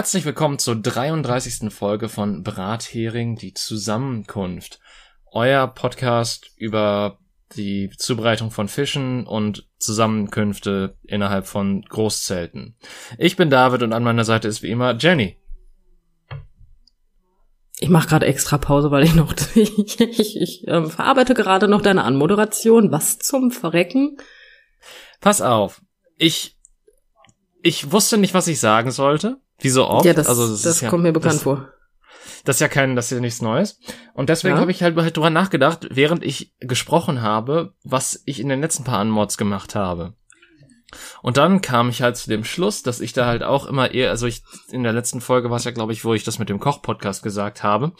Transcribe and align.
Herzlich 0.00 0.24
willkommen 0.24 0.58
zur 0.58 0.76
33. 0.76 1.70
Folge 1.70 2.08
von 2.08 2.42
Brathering, 2.42 3.36
die 3.36 3.52
Zusammenkunft. 3.52 4.80
Euer 5.30 5.66
Podcast 5.66 6.52
über 6.56 7.18
die 7.54 7.90
Zubereitung 7.98 8.50
von 8.50 8.68
Fischen 8.68 9.26
und 9.26 9.68
Zusammenkünfte 9.78 10.96
innerhalb 11.02 11.46
von 11.46 11.82
Großzelten. 11.82 12.78
Ich 13.18 13.36
bin 13.36 13.50
David 13.50 13.82
und 13.82 13.92
an 13.92 14.02
meiner 14.02 14.24
Seite 14.24 14.48
ist 14.48 14.62
wie 14.62 14.70
immer 14.70 14.96
Jenny. 14.96 15.36
Ich 17.78 17.90
mache 17.90 18.08
gerade 18.08 18.24
extra 18.24 18.56
Pause, 18.56 18.90
weil 18.90 19.04
ich 19.04 19.14
noch 19.14 19.34
ich, 19.54 20.00
ich, 20.00 20.40
ich 20.40 20.66
äh, 20.66 20.86
verarbeite 20.86 21.34
gerade 21.34 21.68
noch 21.68 21.82
deine 21.82 22.04
Anmoderation. 22.04 22.90
Was 22.90 23.18
zum 23.18 23.50
Verrecken? 23.50 24.16
Pass 25.20 25.42
auf, 25.42 25.82
ich 26.16 26.56
ich 27.62 27.92
wusste 27.92 28.16
nicht, 28.16 28.32
was 28.32 28.48
ich 28.48 28.60
sagen 28.60 28.90
sollte. 28.92 29.38
Wie 29.60 29.68
so 29.68 29.86
oft. 29.86 30.04
Ja, 30.04 30.14
das, 30.14 30.26
also, 30.26 30.48
das, 30.48 30.62
das 30.62 30.80
kommt 30.80 31.04
ja, 31.04 31.08
mir 31.08 31.12
bekannt 31.12 31.36
das, 31.36 31.42
vor. 31.42 31.68
Das 32.44 32.56
ist 32.56 32.60
ja 32.60 32.68
kein, 32.68 32.96
das 32.96 33.06
ist 33.06 33.12
ja 33.12 33.20
nichts 33.20 33.42
Neues. 33.42 33.78
Und 34.14 34.28
deswegen 34.28 34.56
ja. 34.56 34.60
habe 34.60 34.70
ich 34.70 34.82
halt, 34.82 34.96
halt 34.96 35.16
drüber 35.16 35.30
nachgedacht, 35.30 35.86
während 35.90 36.24
ich 36.24 36.54
gesprochen 36.60 37.22
habe, 37.22 37.74
was 37.84 38.22
ich 38.24 38.40
in 38.40 38.48
den 38.48 38.60
letzten 38.60 38.84
paar 38.84 39.00
Unmods 39.00 39.36
gemacht 39.36 39.74
habe. 39.74 40.14
Und 41.22 41.36
dann 41.36 41.60
kam 41.60 41.88
ich 41.88 42.02
halt 42.02 42.16
zu 42.16 42.28
dem 42.30 42.44
Schluss, 42.44 42.82
dass 42.82 43.00
ich 43.00 43.12
da 43.12 43.26
halt 43.26 43.42
auch 43.42 43.66
immer 43.66 43.92
eher, 43.92 44.10
also 44.10 44.26
ich, 44.26 44.42
in 44.70 44.82
der 44.82 44.92
letzten 44.92 45.20
Folge 45.20 45.50
war 45.50 45.56
es 45.56 45.64
ja, 45.64 45.70
glaube 45.70 45.92
ich, 45.92 46.04
wo 46.04 46.14
ich 46.14 46.24
das 46.24 46.38
mit 46.38 46.48
dem 46.48 46.58
Koch-Podcast 46.58 47.22
gesagt 47.22 47.62
habe. 47.62 47.92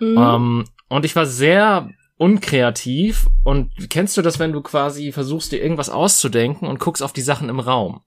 Mhm. 0.00 0.16
Um, 0.16 0.18
ähm, 0.18 0.64
und 0.88 1.04
ich 1.04 1.16
war 1.16 1.26
sehr 1.26 1.88
unkreativ 2.18 3.28
und 3.44 3.72
kennst 3.90 4.16
du 4.16 4.22
das, 4.22 4.38
wenn 4.38 4.52
du 4.52 4.62
quasi 4.62 5.12
versuchst, 5.12 5.52
dir 5.52 5.62
irgendwas 5.62 5.90
auszudenken 5.90 6.68
und 6.68 6.78
guckst 6.78 7.02
auf 7.02 7.12
die 7.12 7.22
Sachen 7.22 7.48
im 7.48 7.60
Raum? 7.60 8.02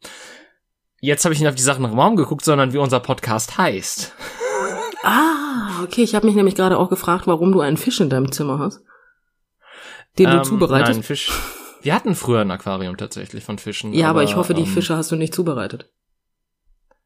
Jetzt 1.02 1.24
habe 1.24 1.34
ich 1.34 1.40
nicht 1.40 1.50
auf 1.50 1.56
die 1.56 1.62
Sachen 1.62 1.86
im 1.86 1.98
Raum 1.98 2.16
geguckt, 2.16 2.44
sondern 2.44 2.74
wie 2.74 2.78
unser 2.78 3.00
Podcast 3.00 3.58
heißt. 3.58 4.14
Ah, 5.04 5.82
okay. 5.84 6.04
Ich 6.04 6.16
habe 6.16 6.26
mich 6.26 6.36
nämlich 6.36 6.56
gerade 6.56 6.78
auch 6.78 6.90
gefragt, 6.90 7.26
warum 7.26 7.52
du 7.52 7.62
einen 7.62 7.78
Fisch 7.78 8.00
in 8.02 8.10
deinem 8.10 8.32
Zimmer 8.32 8.60
hast. 8.60 8.84
Den 10.18 10.30
ähm, 10.30 10.38
du 10.38 10.44
zubereitest. 10.44 10.94
Nein, 10.94 11.04
Fisch. 11.04 11.32
Wir 11.82 11.96
hatten 11.96 12.16
früher 12.16 12.42
ein 12.42 12.52
Aquarium 12.52 12.98
tatsächlich 12.98 13.44
von 13.44 13.58
Fischen. 13.58 13.94
Ja, 13.94 14.10
aber, 14.10 14.20
aber 14.20 14.30
ich 14.30 14.36
hoffe, 14.36 14.54
die 14.54 14.64
ähm, 14.64 14.68
Fische 14.68 14.98
hast 14.98 15.12
du 15.12 15.16
nicht 15.16 15.34
zubereitet. 15.34 15.90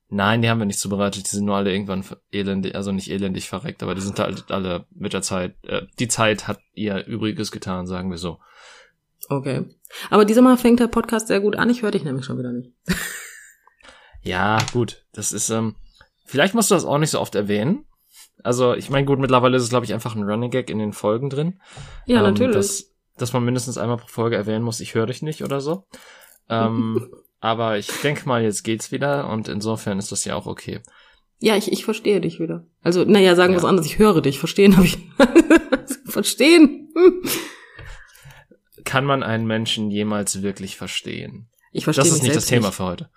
Nein, 0.09 0.41
die 0.41 0.49
haben 0.49 0.59
wir 0.59 0.65
nicht 0.65 0.79
zubereitet. 0.79 1.25
Die 1.25 1.35
sind 1.35 1.45
nur 1.45 1.55
alle 1.55 1.71
irgendwann 1.71 2.03
elendig, 2.31 2.75
also 2.75 2.91
nicht 2.91 3.09
elendig 3.09 3.49
verreckt, 3.49 3.83
aber 3.83 3.95
die 3.95 4.01
sind 4.01 4.19
halt 4.19 4.51
alle 4.51 4.85
mit 4.91 5.13
der 5.13 5.21
Zeit. 5.21 5.55
Äh, 5.63 5.83
die 5.99 6.07
Zeit 6.07 6.47
hat 6.47 6.59
ihr 6.73 7.05
Übriges 7.05 7.51
getan, 7.51 7.85
sagen 7.85 8.09
wir 8.09 8.17
so. 8.17 8.39
Okay. 9.29 9.65
Aber 10.09 10.25
diesmal 10.25 10.55
Mal 10.55 10.57
fängt 10.57 10.79
der 10.79 10.87
Podcast 10.87 11.27
sehr 11.27 11.39
gut 11.39 11.55
an. 11.55 11.69
Ich 11.69 11.81
höre 11.81 11.91
dich 11.91 12.03
nämlich 12.03 12.25
schon 12.25 12.37
wieder 12.39 12.51
nicht. 12.51 12.71
ja, 14.23 14.57
gut. 14.71 15.05
Das 15.13 15.31
ist, 15.31 15.49
ähm, 15.49 15.75
vielleicht 16.25 16.53
musst 16.53 16.71
du 16.71 16.75
das 16.75 16.85
auch 16.85 16.97
nicht 16.97 17.11
so 17.11 17.19
oft 17.19 17.35
erwähnen. 17.35 17.85
Also, 18.43 18.73
ich 18.73 18.89
meine, 18.89 19.05
gut, 19.05 19.19
mittlerweile 19.19 19.55
ist 19.57 19.63
es, 19.63 19.69
glaube 19.69 19.85
ich, 19.85 19.93
einfach 19.93 20.15
ein 20.15 20.23
Running 20.23 20.51
Gag 20.51 20.69
in 20.69 20.79
den 20.79 20.93
Folgen 20.93 21.29
drin. 21.29 21.61
Ja, 22.05 22.17
ähm, 22.17 22.23
natürlich. 22.23 22.55
Dass, 22.55 22.93
dass 23.17 23.33
man 23.33 23.45
mindestens 23.45 23.77
einmal 23.77 23.97
pro 23.97 24.07
Folge 24.07 24.35
erwähnen 24.35 24.63
muss, 24.63 24.79
ich 24.79 24.95
höre 24.95 25.05
dich 25.05 25.21
nicht 25.21 25.43
oder 25.43 25.61
so. 25.61 25.85
Ähm, 26.49 27.09
aber 27.39 27.77
ich 27.77 27.87
denke 28.01 28.27
mal, 28.27 28.43
jetzt 28.43 28.63
geht's 28.63 28.91
wieder 28.91 29.29
und 29.29 29.47
insofern 29.47 29.99
ist 29.99 30.11
das 30.11 30.25
ja 30.25 30.35
auch 30.35 30.45
okay. 30.45 30.81
Ja, 31.39 31.55
ich, 31.55 31.71
ich 31.71 31.83
verstehe 31.83 32.21
dich 32.21 32.39
wieder. 32.39 32.65
Also, 32.81 33.03
naja, 33.03 33.35
sagen 33.35 33.53
wir 33.53 33.57
ja. 33.57 33.63
was 33.63 33.69
anderes, 33.69 33.87
ich 33.87 33.99
höre 33.99 34.21
dich. 34.21 34.39
Verstehen 34.39 34.77
habe 34.77 34.85
ich. 34.85 34.97
verstehen. 36.05 36.93
Kann 38.85 39.05
man 39.05 39.23
einen 39.23 39.45
Menschen 39.45 39.91
jemals 39.91 40.41
wirklich 40.41 40.77
verstehen? 40.77 41.49
Ich 41.71 41.85
verstehe 41.85 42.05
Das 42.05 42.13
ist 42.13 42.23
nicht 42.23 42.35
das 42.35 42.45
Thema 42.45 42.67
nicht. 42.67 42.75
für 42.77 42.83
heute. 42.83 43.09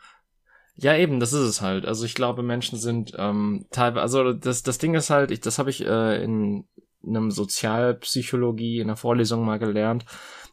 Ja, 0.79 0.95
eben, 0.95 1.21
das 1.21 1.33
ist 1.33 1.41
es 1.41 1.63
halt. 1.63 1.87
Also 1.87 2.05
ich 2.05 2.15
glaube, 2.15 2.43
Menschen 2.43 2.79
sind 2.79 3.13
ähm, 3.17 3.67
teilweise, 3.71 4.03
also 4.03 4.33
das, 4.33 4.63
das 4.63 4.79
Ding 4.79 4.95
ist 4.95 5.09
halt, 5.09 5.31
ich, 5.31 5.41
das 5.41 5.59
habe 5.59 5.71
ich 5.71 5.85
äh, 5.85 6.23
in 6.23 6.65
einem 7.07 7.31
Sozialpsychologie 7.31 8.81
in 8.81 8.89
der 8.89 8.97
Vorlesung 8.97 9.45
mal 9.45 9.59
gelernt, 9.59 10.05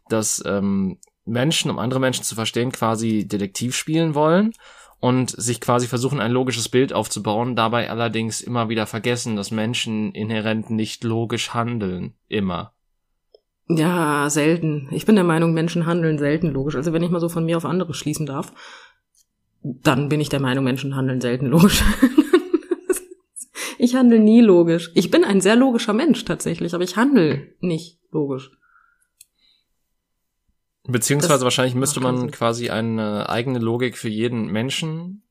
dass 0.08 0.42
ähm, 0.46 1.00
Menschen, 1.26 1.72
um 1.72 1.80
andere 1.80 2.00
Menschen 2.00 2.24
zu 2.24 2.36
verstehen, 2.36 2.72
quasi 2.72 3.28
Detektiv 3.28 3.76
spielen 3.76 4.16
wollen 4.16 4.54
und 5.00 5.32
sich 5.32 5.60
quasi 5.60 5.88
versuchen, 5.88 6.22
ein 6.22 6.32
logisches 6.32 6.70
Bild 6.70 6.94
aufzubauen, 6.94 7.58
dabei 7.58 7.90
allerdings 7.90 8.40
immer 8.40 8.70
wieder 8.70 8.86
vergessen, 8.86 9.36
dass 9.36 9.52
Menschen 9.52 10.14
inhärent 10.14 10.70
nicht 10.70 11.04
logisch 11.04 11.54
handeln. 11.54 12.14
Immer. 12.30 12.74
Ja, 13.68 14.30
selten. 14.30 14.88
Ich 14.92 15.06
bin 15.06 15.16
der 15.16 15.24
Meinung, 15.24 15.54
Menschen 15.54 15.86
handeln 15.86 16.18
selten 16.18 16.48
logisch. 16.48 16.76
Also 16.76 16.94
wenn 16.94 17.04
ich 17.04 17.10
mal 17.10 17.20
so 17.20 17.30
von 17.30 17.46
mir 17.46 17.58
auf 17.58 17.66
andere 17.66 17.94
schließen 17.94 18.26
darf 18.26 18.54
dann 19.64 20.10
bin 20.10 20.20
ich 20.20 20.30
der 20.30 20.42
Meinung, 20.42 20.64
Menschen 20.64 20.96
handeln 20.96 21.22
selten 21.22 21.48
logisch. 21.48 21.84
ich 23.78 23.96
handle 23.96 24.20
nie 24.20 24.42
logisch. 24.42 24.92
Ich 24.94 25.10
bin 25.10 25.24
ein 25.24 25.42
sehr 25.42 25.56
logischer 25.56 25.94
Mensch 25.94 26.26
tatsächlich, 26.26 26.74
aber 26.74 26.84
ich 26.84 26.98
handle 26.98 27.48
nicht 27.60 28.00
logisch. 28.12 28.52
Beziehungsweise 30.86 31.34
das 31.34 31.44
wahrscheinlich 31.44 31.76
müsste 31.76 32.02
man 32.02 32.30
quasi 32.32 32.70
eine 32.70 33.30
eigene 33.30 33.60
Logik 33.60 33.98
für 33.98 34.10
jeden 34.10 34.48
Menschen 34.48 35.24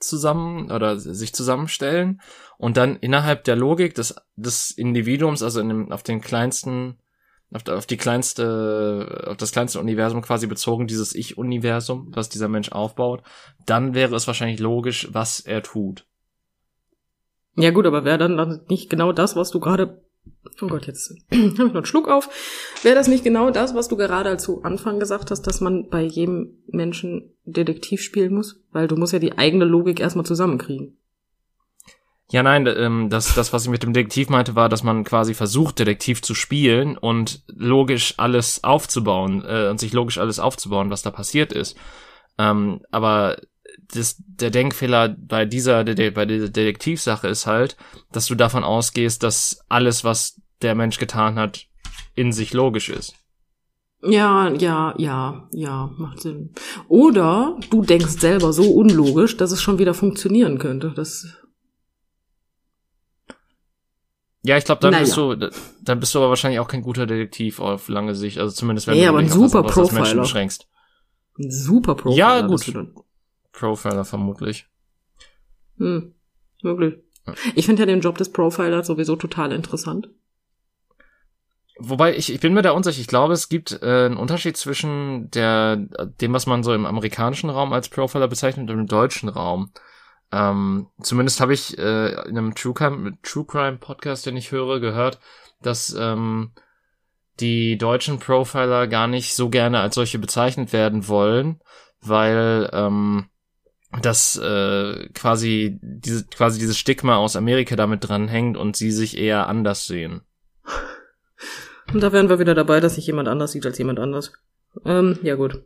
zusammen 0.00 0.70
oder 0.70 0.98
sich 0.98 1.32
zusammenstellen 1.32 2.20
und 2.58 2.76
dann 2.76 2.96
innerhalb 2.96 3.44
der 3.44 3.56
Logik 3.56 3.94
des, 3.94 4.16
des 4.34 4.72
Individuums, 4.72 5.42
also 5.42 5.60
in 5.60 5.68
dem, 5.68 5.92
auf 5.92 6.02
den 6.02 6.20
kleinsten 6.20 6.98
auf, 7.52 7.66
auf 7.68 7.86
die 7.86 7.96
kleinste, 7.96 9.26
auf 9.28 9.36
das 9.36 9.52
kleinste 9.52 9.80
Universum 9.80 10.22
quasi 10.22 10.46
bezogen, 10.46 10.86
dieses 10.86 11.14
Ich-Universum, 11.14 12.08
was 12.14 12.28
dieser 12.28 12.48
Mensch 12.48 12.70
aufbaut, 12.70 13.22
dann 13.64 13.94
wäre 13.94 14.14
es 14.14 14.26
wahrscheinlich 14.26 14.60
logisch, 14.60 15.08
was 15.12 15.40
er 15.40 15.62
tut. 15.62 16.06
Ja 17.56 17.70
gut, 17.70 17.86
aber 17.86 18.04
wäre 18.04 18.18
dann 18.18 18.60
nicht 18.68 18.90
genau 18.90 19.12
das, 19.12 19.36
was 19.36 19.50
du 19.50 19.60
gerade 19.60 20.02
Oh 20.60 20.66
Gott, 20.66 20.86
jetzt 20.86 21.14
habe 21.30 21.46
ich 21.46 21.58
noch 21.58 21.74
einen 21.74 21.84
Schluck 21.84 22.08
auf. 22.08 22.28
Wäre 22.82 22.94
das 22.94 23.08
nicht 23.08 23.24
genau 23.24 23.50
das, 23.50 23.74
was 23.74 23.88
du 23.88 23.96
gerade 23.96 24.36
zu 24.38 24.62
Anfang 24.62 24.98
gesagt 24.98 25.30
hast, 25.30 25.42
dass 25.42 25.60
man 25.60 25.88
bei 25.88 26.02
jedem 26.02 26.58
Menschen 26.66 27.34
Detektiv 27.44 28.02
spielen 28.02 28.34
muss? 28.34 28.60
Weil 28.72 28.88
du 28.88 28.96
musst 28.96 29.12
ja 29.12 29.18
die 29.18 29.38
eigene 29.38 29.64
Logik 29.64 30.00
erstmal 30.00 30.26
zusammenkriegen. 30.26 30.96
Ja, 32.30 32.42
nein, 32.42 32.66
ähm, 32.66 33.08
das, 33.08 33.34
das, 33.34 33.52
was 33.52 33.64
ich 33.64 33.70
mit 33.70 33.84
dem 33.84 33.92
Detektiv 33.92 34.28
meinte, 34.28 34.56
war, 34.56 34.68
dass 34.68 34.82
man 34.82 35.04
quasi 35.04 35.32
versucht, 35.32 35.78
Detektiv 35.78 36.22
zu 36.22 36.34
spielen 36.34 36.98
und 36.98 37.42
logisch 37.46 38.14
alles 38.16 38.64
aufzubauen 38.64 39.44
äh, 39.46 39.68
und 39.68 39.78
sich 39.78 39.92
logisch 39.92 40.18
alles 40.18 40.40
aufzubauen, 40.40 40.90
was 40.90 41.02
da 41.02 41.12
passiert 41.12 41.52
ist. 41.52 41.76
Ähm, 42.36 42.80
aber 42.90 43.36
das, 43.94 44.16
der 44.18 44.50
Denkfehler 44.50 45.08
bei 45.08 45.44
dieser, 45.44 45.84
bei 45.84 46.26
dieser 46.26 46.48
Detektivsache 46.48 47.28
ist 47.28 47.46
halt, 47.46 47.76
dass 48.10 48.26
du 48.26 48.34
davon 48.34 48.64
ausgehst, 48.64 49.22
dass 49.22 49.60
alles, 49.68 50.02
was 50.02 50.40
der 50.62 50.74
Mensch 50.74 50.98
getan 50.98 51.36
hat, 51.36 51.66
in 52.16 52.32
sich 52.32 52.52
logisch 52.52 52.88
ist. 52.88 53.14
Ja, 54.02 54.50
ja, 54.50 54.94
ja, 54.98 55.48
ja, 55.52 55.90
macht 55.96 56.20
Sinn. 56.20 56.50
Oder 56.88 57.56
du 57.70 57.82
denkst 57.82 58.18
selber 58.18 58.52
so 58.52 58.70
unlogisch, 58.72 59.36
dass 59.36 59.52
es 59.52 59.62
schon 59.62 59.78
wieder 59.78 59.94
funktionieren 59.94 60.58
könnte. 60.58 60.92
Das 60.94 61.26
ja, 64.46 64.56
ich 64.56 64.64
glaube, 64.64 64.80
dann 64.80 64.92
naja. 64.92 65.04
bist 65.04 65.16
du, 65.16 65.34
dann 65.82 66.00
bist 66.00 66.14
du 66.14 66.18
aber 66.18 66.28
wahrscheinlich 66.28 66.60
auch 66.60 66.68
kein 66.68 66.82
guter 66.82 67.06
Detektiv 67.06 67.60
auf 67.60 67.88
lange 67.88 68.14
Sicht. 68.14 68.38
Also 68.38 68.54
zumindest 68.54 68.86
wenn 68.86 68.94
nee, 68.94 69.02
du 69.02 69.08
aber 69.08 69.18
ein 69.18 69.28
super 69.28 69.64
was, 69.64 69.72
Profiler. 69.72 70.00
Menschen 70.00 70.20
beschränkst. 70.20 70.68
Ein 71.38 71.50
super 71.50 71.94
Profiler. 71.94 72.40
Ja, 72.40 72.46
gut. 72.46 72.72
Profiler 73.52 74.04
vermutlich. 74.04 74.66
Hm, 75.78 76.14
wirklich. 76.62 76.94
Ich 77.54 77.66
finde 77.66 77.82
ja 77.82 77.86
den 77.86 78.00
Job 78.00 78.18
des 78.18 78.30
Profilers 78.30 78.86
sowieso 78.86 79.16
total 79.16 79.52
interessant. 79.52 80.08
Wobei 81.78 82.16
ich, 82.16 82.32
ich 82.32 82.40
bin 82.40 82.54
mir 82.54 82.62
da 82.62 82.70
unsicher. 82.70 83.00
Ich 83.00 83.06
glaube, 83.06 83.34
es 83.34 83.48
gibt 83.48 83.82
äh, 83.82 84.06
einen 84.06 84.16
Unterschied 84.16 84.56
zwischen 84.56 85.30
der 85.32 85.76
dem, 85.76 86.32
was 86.32 86.46
man 86.46 86.62
so 86.62 86.72
im 86.72 86.86
amerikanischen 86.86 87.50
Raum 87.50 87.72
als 87.72 87.88
Profiler 87.88 88.28
bezeichnet 88.28 88.70
und 88.70 88.78
im 88.78 88.86
deutschen 88.86 89.28
Raum. 89.28 89.72
Ähm, 90.32 90.88
zumindest 91.00 91.40
habe 91.40 91.54
ich 91.54 91.78
äh, 91.78 92.12
in 92.28 92.36
einem 92.36 92.54
True 92.54 92.74
Crime, 92.74 93.18
True 93.22 93.44
Crime 93.46 93.78
Podcast, 93.78 94.26
den 94.26 94.36
ich 94.36 94.50
höre, 94.52 94.80
gehört, 94.80 95.20
dass 95.62 95.94
ähm, 95.98 96.52
die 97.40 97.78
deutschen 97.78 98.18
Profiler 98.18 98.86
gar 98.86 99.06
nicht 99.06 99.34
so 99.34 99.48
gerne 99.50 99.80
als 99.80 99.94
solche 99.94 100.18
bezeichnet 100.18 100.72
werden 100.72 101.08
wollen, 101.08 101.60
weil 102.00 102.68
ähm, 102.72 103.26
das 104.02 104.36
äh, 104.36 105.08
quasi 105.14 105.78
diese 105.80 106.26
quasi 106.26 106.58
dieses 106.58 106.76
Stigma 106.76 107.16
aus 107.16 107.36
Amerika 107.36 107.76
damit 107.76 108.08
dranhängt 108.08 108.56
und 108.56 108.76
sie 108.76 108.90
sich 108.90 109.16
eher 109.16 109.48
anders 109.48 109.86
sehen. 109.86 110.22
Und 111.92 112.02
da 112.02 112.12
wären 112.12 112.28
wir 112.28 112.38
wieder 112.38 112.54
dabei, 112.54 112.80
dass 112.80 112.96
sich 112.96 113.06
jemand 113.06 113.28
anders 113.28 113.52
sieht 113.52 113.64
als 113.64 113.78
jemand 113.78 114.00
anders. 114.00 114.32
Ähm, 114.84 115.18
ja 115.22 115.36
gut. 115.36 115.62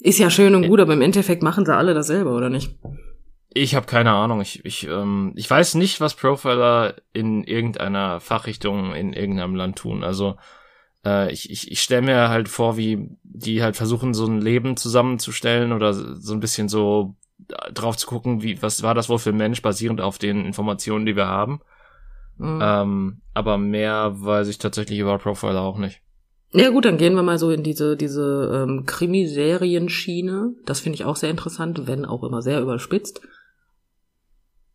Ist 0.00 0.18
ja 0.18 0.30
schön 0.30 0.54
und 0.54 0.68
gut, 0.68 0.80
aber 0.80 0.92
im 0.92 1.00
Endeffekt 1.00 1.42
machen 1.42 1.64
sie 1.64 1.74
alle 1.74 1.94
dasselbe, 1.94 2.30
oder 2.30 2.50
nicht? 2.50 2.78
Ich 3.62 3.74
habe 3.74 3.86
keine 3.86 4.12
Ahnung. 4.12 4.40
Ich, 4.40 4.64
ich, 4.64 4.86
ähm, 4.86 5.32
ich 5.36 5.48
weiß 5.48 5.74
nicht, 5.74 6.00
was 6.00 6.14
Profiler 6.14 6.94
in 7.12 7.44
irgendeiner 7.44 8.20
Fachrichtung 8.20 8.94
in 8.94 9.12
irgendeinem 9.12 9.54
Land 9.54 9.76
tun. 9.76 10.04
Also 10.04 10.36
äh, 11.04 11.32
ich, 11.32 11.50
ich, 11.50 11.70
ich 11.70 11.80
stelle 11.80 12.02
mir 12.02 12.28
halt 12.28 12.48
vor, 12.48 12.76
wie 12.76 13.08
die 13.22 13.62
halt 13.62 13.76
versuchen, 13.76 14.14
so 14.14 14.26
ein 14.26 14.40
Leben 14.40 14.76
zusammenzustellen 14.76 15.72
oder 15.72 15.92
so 15.92 16.32
ein 16.32 16.40
bisschen 16.40 16.68
so 16.68 17.16
drauf 17.72 17.96
zu 17.96 18.06
gucken, 18.06 18.42
wie, 18.42 18.60
was 18.62 18.82
war 18.82 18.94
das 18.94 19.08
wohl 19.08 19.18
für 19.18 19.30
ein 19.30 19.36
Mensch, 19.36 19.62
basierend 19.62 20.00
auf 20.00 20.18
den 20.18 20.44
Informationen, 20.44 21.06
die 21.06 21.16
wir 21.16 21.26
haben. 21.26 21.60
Mhm. 22.36 22.60
Ähm, 22.62 23.20
aber 23.34 23.58
mehr 23.58 24.12
weiß 24.14 24.48
ich 24.48 24.58
tatsächlich 24.58 24.98
über 24.98 25.18
Profiler 25.18 25.62
auch 25.62 25.78
nicht. 25.78 26.00
Ja 26.52 26.70
gut, 26.70 26.86
dann 26.86 26.96
gehen 26.96 27.14
wir 27.14 27.22
mal 27.22 27.38
so 27.38 27.50
in 27.50 27.62
diese, 27.62 27.96
diese 27.96 28.64
ähm, 28.66 28.86
Krimiserienschiene. 28.86 30.54
Das 30.64 30.80
finde 30.80 30.94
ich 30.94 31.04
auch 31.04 31.16
sehr 31.16 31.30
interessant, 31.30 31.86
wenn 31.86 32.06
auch 32.06 32.24
immer 32.24 32.40
sehr 32.40 32.62
überspitzt. 32.62 33.20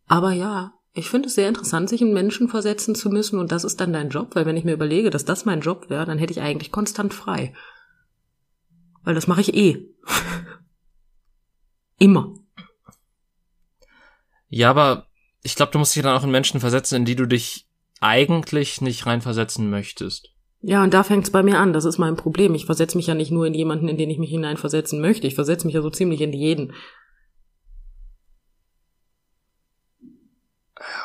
Aber 0.06 0.32
ja, 0.32 0.74
ich 0.92 1.10
finde 1.10 1.28
es 1.28 1.34
sehr 1.34 1.48
interessant, 1.48 1.88
sich 1.88 2.02
in 2.02 2.12
Menschen 2.12 2.48
versetzen 2.48 2.94
zu 2.94 3.10
müssen 3.10 3.38
und 3.38 3.50
das 3.50 3.64
ist 3.64 3.80
dann 3.80 3.92
dein 3.92 4.10
Job, 4.10 4.34
weil 4.34 4.46
wenn 4.46 4.56
ich 4.56 4.64
mir 4.64 4.74
überlege, 4.74 5.10
dass 5.10 5.24
das 5.24 5.44
mein 5.44 5.60
Job 5.60 5.90
wäre, 5.90 6.06
dann 6.06 6.18
hätte 6.18 6.32
ich 6.32 6.40
eigentlich 6.40 6.70
konstant 6.70 7.12
frei. 7.12 7.52
Weil 9.02 9.14
das 9.14 9.26
mache 9.26 9.40
ich 9.40 9.54
eh. 9.54 9.88
Immer. 11.98 12.34
Ja, 14.48 14.70
aber 14.70 15.06
ich 15.42 15.56
glaube, 15.56 15.72
du 15.72 15.78
musst 15.78 15.94
dich 15.96 16.02
dann 16.02 16.16
auch 16.16 16.24
in 16.24 16.30
Menschen 16.30 16.60
versetzen, 16.60 16.96
in 16.96 17.04
die 17.04 17.16
du 17.16 17.26
dich 17.26 17.68
eigentlich 18.00 18.80
nicht 18.80 19.06
reinversetzen 19.06 19.68
möchtest. 19.68 20.30
Ja, 20.60 20.82
und 20.82 20.94
da 20.94 21.02
fängt's 21.02 21.30
bei 21.30 21.42
mir 21.42 21.58
an. 21.58 21.72
Das 21.72 21.84
ist 21.84 21.98
mein 21.98 22.16
Problem. 22.16 22.54
Ich 22.54 22.66
versetze 22.66 22.96
mich 22.96 23.06
ja 23.06 23.14
nicht 23.14 23.30
nur 23.30 23.46
in 23.46 23.52
jemanden, 23.52 23.88
in 23.88 23.98
den 23.98 24.10
ich 24.10 24.18
mich 24.18 24.30
hineinversetzen 24.30 25.00
möchte. 25.00 25.26
Ich 25.26 25.34
versetze 25.34 25.66
mich 25.66 25.74
ja 25.74 25.82
so 25.82 25.90
ziemlich 25.90 26.22
in 26.22 26.32
jeden. 26.32 26.72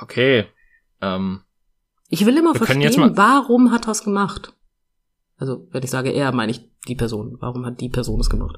Okay. 0.02 0.48
Ähm, 1.02 1.42
ich 2.10 2.26
will 2.26 2.38
immer 2.38 2.56
verstehen, 2.56 3.16
warum 3.16 3.72
hat 3.72 3.88
er's 3.88 4.04
gemacht? 4.04 4.54
Also, 5.38 5.68
wenn 5.72 5.84
ich 5.84 5.92
sage 5.92 6.10
er, 6.10 6.32
meine 6.32 6.52
ich 6.52 6.70
die 6.88 6.96
Person. 6.96 7.38
Warum 7.40 7.66
hat 7.66 7.80
die 7.80 7.90
Person 7.90 8.20
es 8.20 8.30
gemacht? 8.30 8.58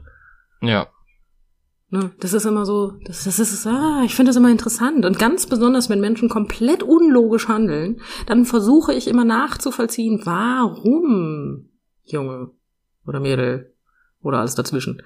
Ja. 0.61 0.87
Ne, 1.89 2.11
das 2.21 2.31
ist 2.31 2.45
immer 2.45 2.65
so, 2.65 2.93
das, 3.03 3.25
das 3.25 3.37
ist, 3.37 3.67
ah, 3.67 4.03
ich 4.05 4.15
finde 4.15 4.29
das 4.29 4.37
immer 4.37 4.49
interessant. 4.49 5.05
Und 5.05 5.19
ganz 5.19 5.45
besonders, 5.45 5.89
wenn 5.89 5.99
Menschen 5.99 6.29
komplett 6.29 6.83
unlogisch 6.83 7.49
handeln, 7.49 7.99
dann 8.27 8.45
versuche 8.45 8.93
ich 8.93 9.09
immer 9.09 9.25
nachzuvollziehen, 9.25 10.21
warum, 10.23 11.69
Junge 12.05 12.51
oder 13.05 13.19
Mädel 13.19 13.75
oder 14.21 14.39
alles 14.39 14.55
dazwischen. 14.55 15.01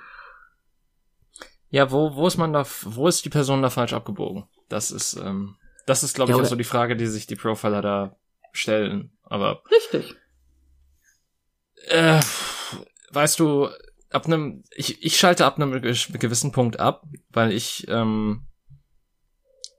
Ja, 1.69 1.91
wo, 1.91 2.15
wo 2.15 2.27
ist 2.27 2.37
man 2.37 2.53
da, 2.53 2.63
wo 2.83 3.07
ist 3.07 3.25
die 3.25 3.29
Person 3.29 3.63
da 3.63 3.71
falsch 3.71 3.93
abgebogen? 3.93 4.43
Das 4.69 4.91
ist, 4.91 5.15
ähm, 5.15 5.55
das 5.85 6.03
ist, 6.03 6.15
glaube 6.15 6.31
ich, 6.31 6.37
ja, 6.37 6.43
auch 6.43 6.47
so 6.47 6.55
die 6.55 6.63
Frage, 6.63 6.95
die 6.95 7.07
sich 7.07 7.27
die 7.27 7.35
Profiler 7.35 7.81
da 7.81 8.15
stellen. 8.51 9.11
Aber. 9.23 9.63
Richtig. 9.69 10.15
Äh, 11.87 12.19
weißt 13.11 13.39
du, 13.39 13.69
ab 14.09 14.25
einem, 14.25 14.63
ich, 14.75 15.03
ich 15.03 15.17
schalte 15.17 15.45
ab 15.45 15.57
einem 15.57 15.71
gewissen 15.81 16.51
Punkt 16.51 16.79
ab, 16.79 17.05
weil 17.29 17.51
ich, 17.51 17.87
ähm, 17.87 18.47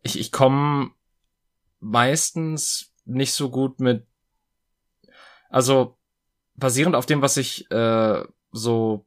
ich, 0.02 0.18
ich 0.18 0.30
komme 0.30 0.90
meistens 1.80 2.92
nicht 3.04 3.32
so 3.32 3.50
gut 3.50 3.80
mit, 3.80 4.06
also 5.48 5.98
basierend 6.54 6.94
auf 6.94 7.06
dem, 7.06 7.22
was 7.22 7.36
ich 7.36 7.70
äh, 7.70 8.24
so 8.52 9.06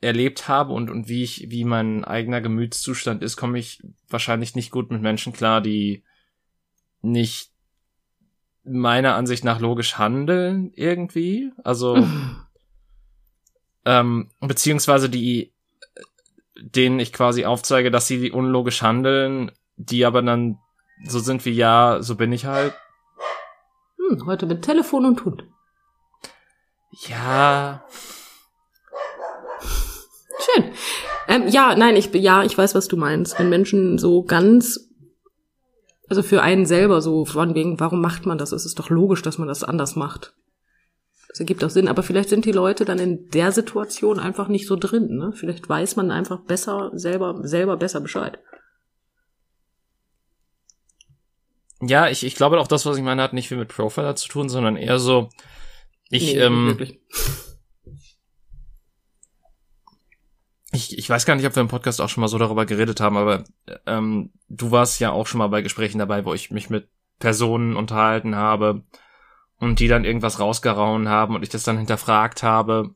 erlebt 0.00 0.46
habe 0.46 0.72
und, 0.72 0.90
und 0.90 1.08
wie 1.08 1.22
ich, 1.22 1.50
wie 1.50 1.64
mein 1.64 2.04
eigener 2.04 2.40
Gemütszustand 2.40 3.22
ist, 3.22 3.36
komme 3.36 3.58
ich 3.58 3.82
wahrscheinlich 4.08 4.54
nicht 4.54 4.70
gut 4.70 4.90
mit 4.90 5.02
Menschen 5.02 5.32
klar, 5.32 5.60
die 5.60 6.04
nicht 7.10 7.50
meiner 8.64 9.14
Ansicht 9.14 9.44
nach 9.44 9.60
logisch 9.60 9.96
handeln 9.96 10.72
irgendwie. 10.74 11.52
Also 11.62 12.06
ähm, 13.84 14.28
beziehungsweise 14.40 15.08
die, 15.08 15.52
denen 16.60 16.98
ich 16.98 17.12
quasi 17.12 17.44
aufzeige, 17.44 17.90
dass 17.90 18.06
sie 18.06 18.30
unlogisch 18.30 18.82
handeln, 18.82 19.52
die 19.76 20.04
aber 20.04 20.22
dann 20.22 20.58
so 21.04 21.18
sind 21.18 21.44
wie 21.44 21.52
ja, 21.52 21.98
so 22.00 22.16
bin 22.16 22.32
ich 22.32 22.46
halt. 22.46 22.74
Hm, 23.96 24.26
heute 24.26 24.46
mit 24.46 24.62
Telefon 24.62 25.04
und 25.04 25.24
Hund. 25.24 25.44
Ja. 27.08 27.84
Schön. 30.38 30.72
Ähm, 31.28 31.48
ja, 31.48 31.74
nein, 31.76 31.96
ich 31.96 32.12
ja, 32.14 32.42
ich 32.44 32.56
weiß, 32.56 32.74
was 32.74 32.88
du 32.88 32.96
meinst. 32.96 33.38
Wenn 33.38 33.48
Menschen 33.48 33.98
so 33.98 34.22
ganz, 34.22 34.85
also 36.08 36.22
für 36.22 36.42
einen 36.42 36.66
selber 36.66 37.00
so 37.02 37.24
von 37.24 37.54
wegen, 37.54 37.80
warum 37.80 38.00
macht 38.00 38.26
man 38.26 38.38
das? 38.38 38.52
Es 38.52 38.66
ist 38.66 38.78
doch 38.78 38.90
logisch, 38.90 39.22
dass 39.22 39.38
man 39.38 39.48
das 39.48 39.64
anders 39.64 39.96
macht. 39.96 40.34
Das 41.28 41.40
ergibt 41.40 41.62
auch 41.64 41.70
Sinn, 41.70 41.88
aber 41.88 42.02
vielleicht 42.02 42.30
sind 42.30 42.44
die 42.44 42.52
Leute 42.52 42.84
dann 42.84 42.98
in 42.98 43.28
der 43.30 43.52
Situation 43.52 44.18
einfach 44.18 44.48
nicht 44.48 44.66
so 44.66 44.76
drin. 44.76 45.16
Ne? 45.16 45.32
Vielleicht 45.34 45.68
weiß 45.68 45.96
man 45.96 46.10
einfach 46.10 46.40
besser, 46.40 46.90
selber, 46.94 47.40
selber 47.42 47.76
besser 47.76 48.00
Bescheid. 48.00 48.38
Ja, 51.82 52.08
ich, 52.08 52.24
ich 52.24 52.36
glaube 52.36 52.58
auch 52.58 52.68
das, 52.68 52.86
was 52.86 52.96
ich 52.96 53.02
meine, 53.02 53.22
hat 53.22 53.34
nicht 53.34 53.48
viel 53.48 53.58
mit 53.58 53.68
Profiler 53.68 54.16
zu 54.16 54.28
tun, 54.28 54.48
sondern 54.48 54.76
eher 54.76 54.98
so, 54.98 55.28
ich, 56.08 56.34
nee, 56.34 56.40
ähm, 56.40 56.78
ich, 60.86 60.98
ich 60.98 61.10
weiß 61.10 61.26
gar 61.26 61.34
nicht, 61.34 61.46
ob 61.46 61.54
wir 61.54 61.60
im 61.60 61.68
Podcast 61.68 62.00
auch 62.00 62.08
schon 62.08 62.20
mal 62.20 62.28
so 62.28 62.38
darüber 62.38 62.66
geredet 62.66 63.00
haben, 63.00 63.16
aber 63.16 63.44
ähm, 63.86 64.30
du 64.48 64.70
warst 64.70 65.00
ja 65.00 65.10
auch 65.10 65.26
schon 65.26 65.38
mal 65.38 65.48
bei 65.48 65.62
Gesprächen 65.62 65.98
dabei, 65.98 66.24
wo 66.24 66.34
ich 66.34 66.50
mich 66.50 66.70
mit 66.70 66.88
Personen 67.18 67.76
unterhalten 67.76 68.36
habe, 68.36 68.82
und 69.58 69.80
die 69.80 69.88
dann 69.88 70.04
irgendwas 70.04 70.40
rausgerauen 70.40 71.08
haben 71.08 71.34
und 71.34 71.42
ich 71.42 71.48
das 71.48 71.64
dann 71.64 71.78
hinterfragt 71.78 72.42
habe 72.42 72.90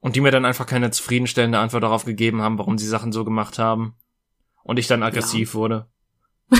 und 0.00 0.16
die 0.16 0.20
mir 0.20 0.30
dann 0.30 0.44
einfach 0.44 0.66
keine 0.66 0.90
zufriedenstellende 0.90 1.58
Antwort 1.58 1.82
darauf 1.82 2.04
gegeben 2.04 2.42
haben, 2.42 2.58
warum 2.58 2.78
sie 2.78 2.86
Sachen 2.86 3.12
so 3.12 3.24
gemacht 3.24 3.58
haben 3.58 3.94
und 4.62 4.78
ich 4.78 4.86
dann 4.86 5.02
aggressiv 5.02 5.50
ja. 5.50 5.54
wurde. 5.54 5.86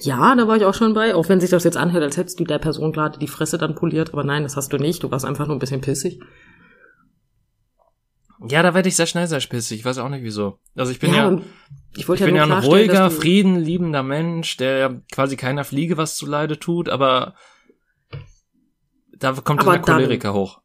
ja, 0.00 0.34
da 0.34 0.46
war 0.46 0.56
ich 0.56 0.64
auch 0.64 0.74
schon 0.74 0.94
bei, 0.94 1.14
auch 1.14 1.28
wenn 1.28 1.40
sich 1.40 1.50
das 1.50 1.64
jetzt 1.64 1.76
anhört, 1.76 2.04
als 2.04 2.16
hättest 2.16 2.38
du 2.38 2.44
der 2.44 2.58
Person 2.58 2.92
gerade 2.92 3.18
die 3.18 3.28
Fresse 3.28 3.58
dann 3.58 3.74
poliert, 3.74 4.12
aber 4.12 4.24
nein, 4.24 4.42
das 4.42 4.56
hast 4.56 4.72
du 4.72 4.76
nicht, 4.76 5.02
du 5.02 5.10
warst 5.10 5.24
einfach 5.24 5.46
nur 5.46 5.56
ein 5.56 5.60
bisschen 5.60 5.80
pissig. 5.80 6.20
Ja, 8.48 8.62
da 8.62 8.74
werde 8.74 8.88
ich 8.88 8.96
sehr 8.96 9.06
schnell 9.06 9.26
sehr 9.26 9.40
pissig. 9.40 9.80
Ich 9.80 9.84
weiß 9.84 9.98
auch 9.98 10.08
nicht 10.08 10.24
wieso. 10.24 10.58
Also 10.74 10.92
ich 10.92 10.98
bin 10.98 11.14
ja, 11.14 11.30
ja 11.30 11.40
ich, 11.96 12.08
ich 12.08 12.20
ja 12.20 12.26
bin 12.26 12.36
ja 12.36 12.44
ein 12.44 12.52
ruhiger, 12.52 13.10
friedenliebender 13.10 14.02
Mensch, 14.02 14.56
der 14.56 15.02
quasi 15.12 15.36
keiner 15.36 15.64
Fliege 15.64 15.96
was 15.96 16.16
zu 16.16 16.26
Leide 16.26 16.58
tut, 16.58 16.88
aber 16.88 17.34
da 19.18 19.32
kommt 19.32 19.60
Aber 19.60 19.72
der 19.72 19.82
Choleriker 19.82 20.28
dann, 20.28 20.36
hoch. 20.36 20.60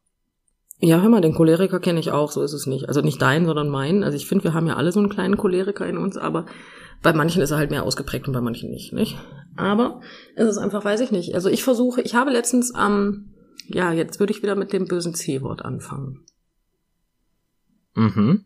Ja, 0.80 1.00
hör 1.00 1.08
mal, 1.08 1.20
den 1.20 1.34
Choleriker 1.34 1.80
kenne 1.80 2.00
ich 2.00 2.10
auch, 2.10 2.30
so 2.30 2.42
ist 2.42 2.52
es 2.52 2.66
nicht. 2.66 2.88
Also 2.88 3.00
nicht 3.00 3.20
deinen, 3.20 3.46
sondern 3.46 3.68
meinen. 3.68 4.04
Also 4.04 4.16
ich 4.16 4.26
finde, 4.26 4.44
wir 4.44 4.54
haben 4.54 4.66
ja 4.66 4.76
alle 4.76 4.92
so 4.92 5.00
einen 5.00 5.08
kleinen 5.08 5.36
Choleriker 5.36 5.86
in 5.86 5.98
uns, 5.98 6.16
aber 6.16 6.46
bei 7.02 7.12
manchen 7.12 7.42
ist 7.42 7.50
er 7.50 7.58
halt 7.58 7.70
mehr 7.70 7.84
ausgeprägt 7.84 8.26
und 8.26 8.32
bei 8.34 8.40
manchen 8.40 8.70
nicht, 8.70 8.92
nicht? 8.92 9.16
Aber 9.56 10.00
es 10.34 10.48
ist 10.48 10.58
einfach, 10.58 10.84
weiß 10.84 11.00
ich 11.00 11.10
nicht. 11.10 11.34
Also 11.34 11.48
ich 11.48 11.64
versuche, 11.64 12.00
ich 12.00 12.14
habe 12.14 12.30
letztens 12.30 12.74
am, 12.74 12.92
ähm, 12.92 13.34
ja, 13.66 13.92
jetzt 13.92 14.18
würde 14.18 14.32
ich 14.32 14.42
wieder 14.42 14.54
mit 14.54 14.72
dem 14.72 14.86
bösen 14.86 15.14
C-Wort 15.14 15.64
anfangen. 15.64 16.24
Mhm. 17.98 18.44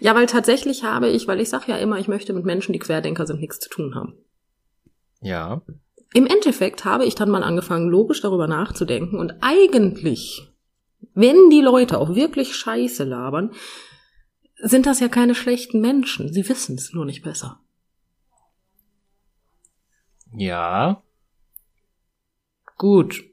Ja, 0.00 0.14
weil 0.14 0.26
tatsächlich 0.26 0.84
habe 0.84 1.08
ich, 1.08 1.26
weil 1.26 1.40
ich 1.40 1.48
sage 1.48 1.72
ja 1.72 1.76
immer, 1.76 1.98
ich 1.98 2.08
möchte 2.08 2.32
mit 2.32 2.44
Menschen, 2.44 2.72
die 2.72 2.78
Querdenker 2.78 3.26
sind, 3.26 3.40
nichts 3.40 3.58
zu 3.58 3.68
tun 3.68 3.94
haben. 3.94 4.14
Ja. 5.20 5.62
Im 6.14 6.26
Endeffekt 6.26 6.84
habe 6.84 7.04
ich 7.04 7.14
dann 7.14 7.30
mal 7.30 7.42
angefangen, 7.42 7.88
logisch 7.88 8.22
darüber 8.22 8.46
nachzudenken 8.46 9.18
und 9.18 9.34
eigentlich, 9.40 10.48
wenn 11.14 11.50
die 11.50 11.60
Leute 11.60 11.98
auch 11.98 12.14
wirklich 12.14 12.54
Scheiße 12.54 13.04
labern, 13.04 13.52
sind 14.56 14.86
das 14.86 15.00
ja 15.00 15.08
keine 15.08 15.34
schlechten 15.34 15.80
Menschen. 15.80 16.32
Sie 16.32 16.48
wissen 16.48 16.76
es 16.76 16.92
nur 16.92 17.04
nicht 17.04 17.22
besser. 17.22 17.60
Ja. 20.32 21.02
Gut. 22.76 23.24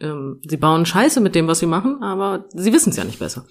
Ähm, 0.00 0.40
sie 0.46 0.56
bauen 0.56 0.84
Scheiße 0.84 1.20
mit 1.20 1.34
dem, 1.34 1.46
was 1.46 1.60
sie 1.60 1.66
machen, 1.66 2.02
aber 2.02 2.44
sie 2.50 2.72
wissen 2.72 2.90
es 2.90 2.96
ja 2.96 3.04
nicht 3.04 3.18
besser. 3.20 3.46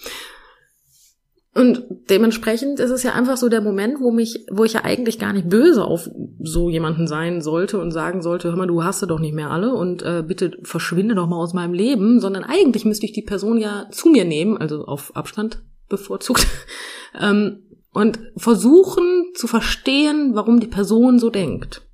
Und 1.53 1.83
dementsprechend 2.09 2.79
ist 2.79 2.91
es 2.91 3.03
ja 3.03 3.11
einfach 3.11 3.35
so 3.35 3.49
der 3.49 3.59
Moment, 3.59 3.99
wo 3.99 4.11
mich, 4.11 4.45
wo 4.49 4.63
ich 4.63 4.73
ja 4.73 4.85
eigentlich 4.85 5.19
gar 5.19 5.33
nicht 5.33 5.49
böse 5.49 5.83
auf 5.83 6.09
so 6.39 6.69
jemanden 6.69 7.07
sein 7.07 7.41
sollte 7.41 7.77
und 7.77 7.91
sagen 7.91 8.21
sollte, 8.21 8.49
hör 8.49 8.55
mal, 8.55 8.67
du 8.67 8.85
hast 8.85 9.01
doch 9.01 9.19
nicht 9.19 9.33
mehr 9.33 9.51
alle 9.51 9.73
und 9.73 10.01
äh, 10.01 10.23
bitte 10.25 10.57
verschwinde 10.63 11.13
doch 11.13 11.27
mal 11.27 11.35
aus 11.35 11.53
meinem 11.53 11.73
Leben, 11.73 12.21
sondern 12.21 12.45
eigentlich 12.45 12.85
müsste 12.85 13.05
ich 13.05 13.11
die 13.11 13.21
Person 13.21 13.57
ja 13.57 13.87
zu 13.91 14.09
mir 14.09 14.23
nehmen, 14.23 14.57
also 14.57 14.85
auf 14.85 15.13
Abstand 15.13 15.61
bevorzugt, 15.89 16.47
ähm, 17.19 17.63
und 17.93 18.19
versuchen 18.37 19.31
zu 19.35 19.47
verstehen, 19.47 20.31
warum 20.33 20.61
die 20.61 20.67
Person 20.67 21.19
so 21.19 21.29
denkt. 21.29 21.85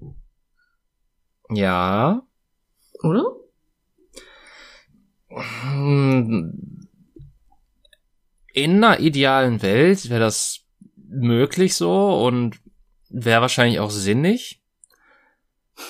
Ja. 1.49 2.21
Oder? 3.01 3.25
In 8.57 8.83
einer 8.83 8.99
idealen 8.99 9.61
Welt 9.61 10.09
wäre 10.09 10.19
das 10.19 10.61
möglich 10.95 11.75
so 11.75 12.25
und 12.25 12.59
wäre 13.07 13.41
wahrscheinlich 13.41 13.79
auch 13.79 13.91
sinnig. 13.91 14.63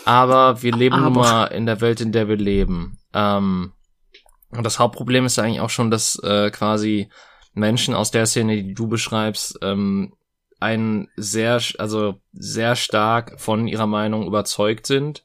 Aber 0.04 0.62
wir 0.64 0.76
leben 0.76 1.02
nun 1.02 1.14
mal 1.14 1.46
in 1.46 1.66
der 1.66 1.80
Welt, 1.80 2.02
in 2.02 2.12
der 2.12 2.28
wir 2.28 2.36
leben. 2.36 3.00
Ähm, 3.14 3.72
und 4.50 4.66
das 4.66 4.80
Hauptproblem 4.80 5.28
ist 5.28 5.40
eigentlich 5.40 5.62
auch 5.62 5.70
schon, 5.70 5.90
dass 5.90 6.22
äh, 6.24 6.52
quasi 6.52 7.08
Menschen 7.54 7.94
aus 7.94 8.12
der 8.12 8.26
Szene, 8.26 8.62
die 8.62 8.74
du 8.74 8.90
beschreibst, 8.90 9.60
ähm, 9.62 10.14
ein 10.60 11.08
sehr, 11.16 11.62
also 11.78 12.20
sehr 12.34 12.76
stark 12.76 13.40
von 13.40 13.70
ihrer 13.70 13.88
Meinung 13.88 14.28
überzeugt 14.28 14.88
sind 14.88 15.24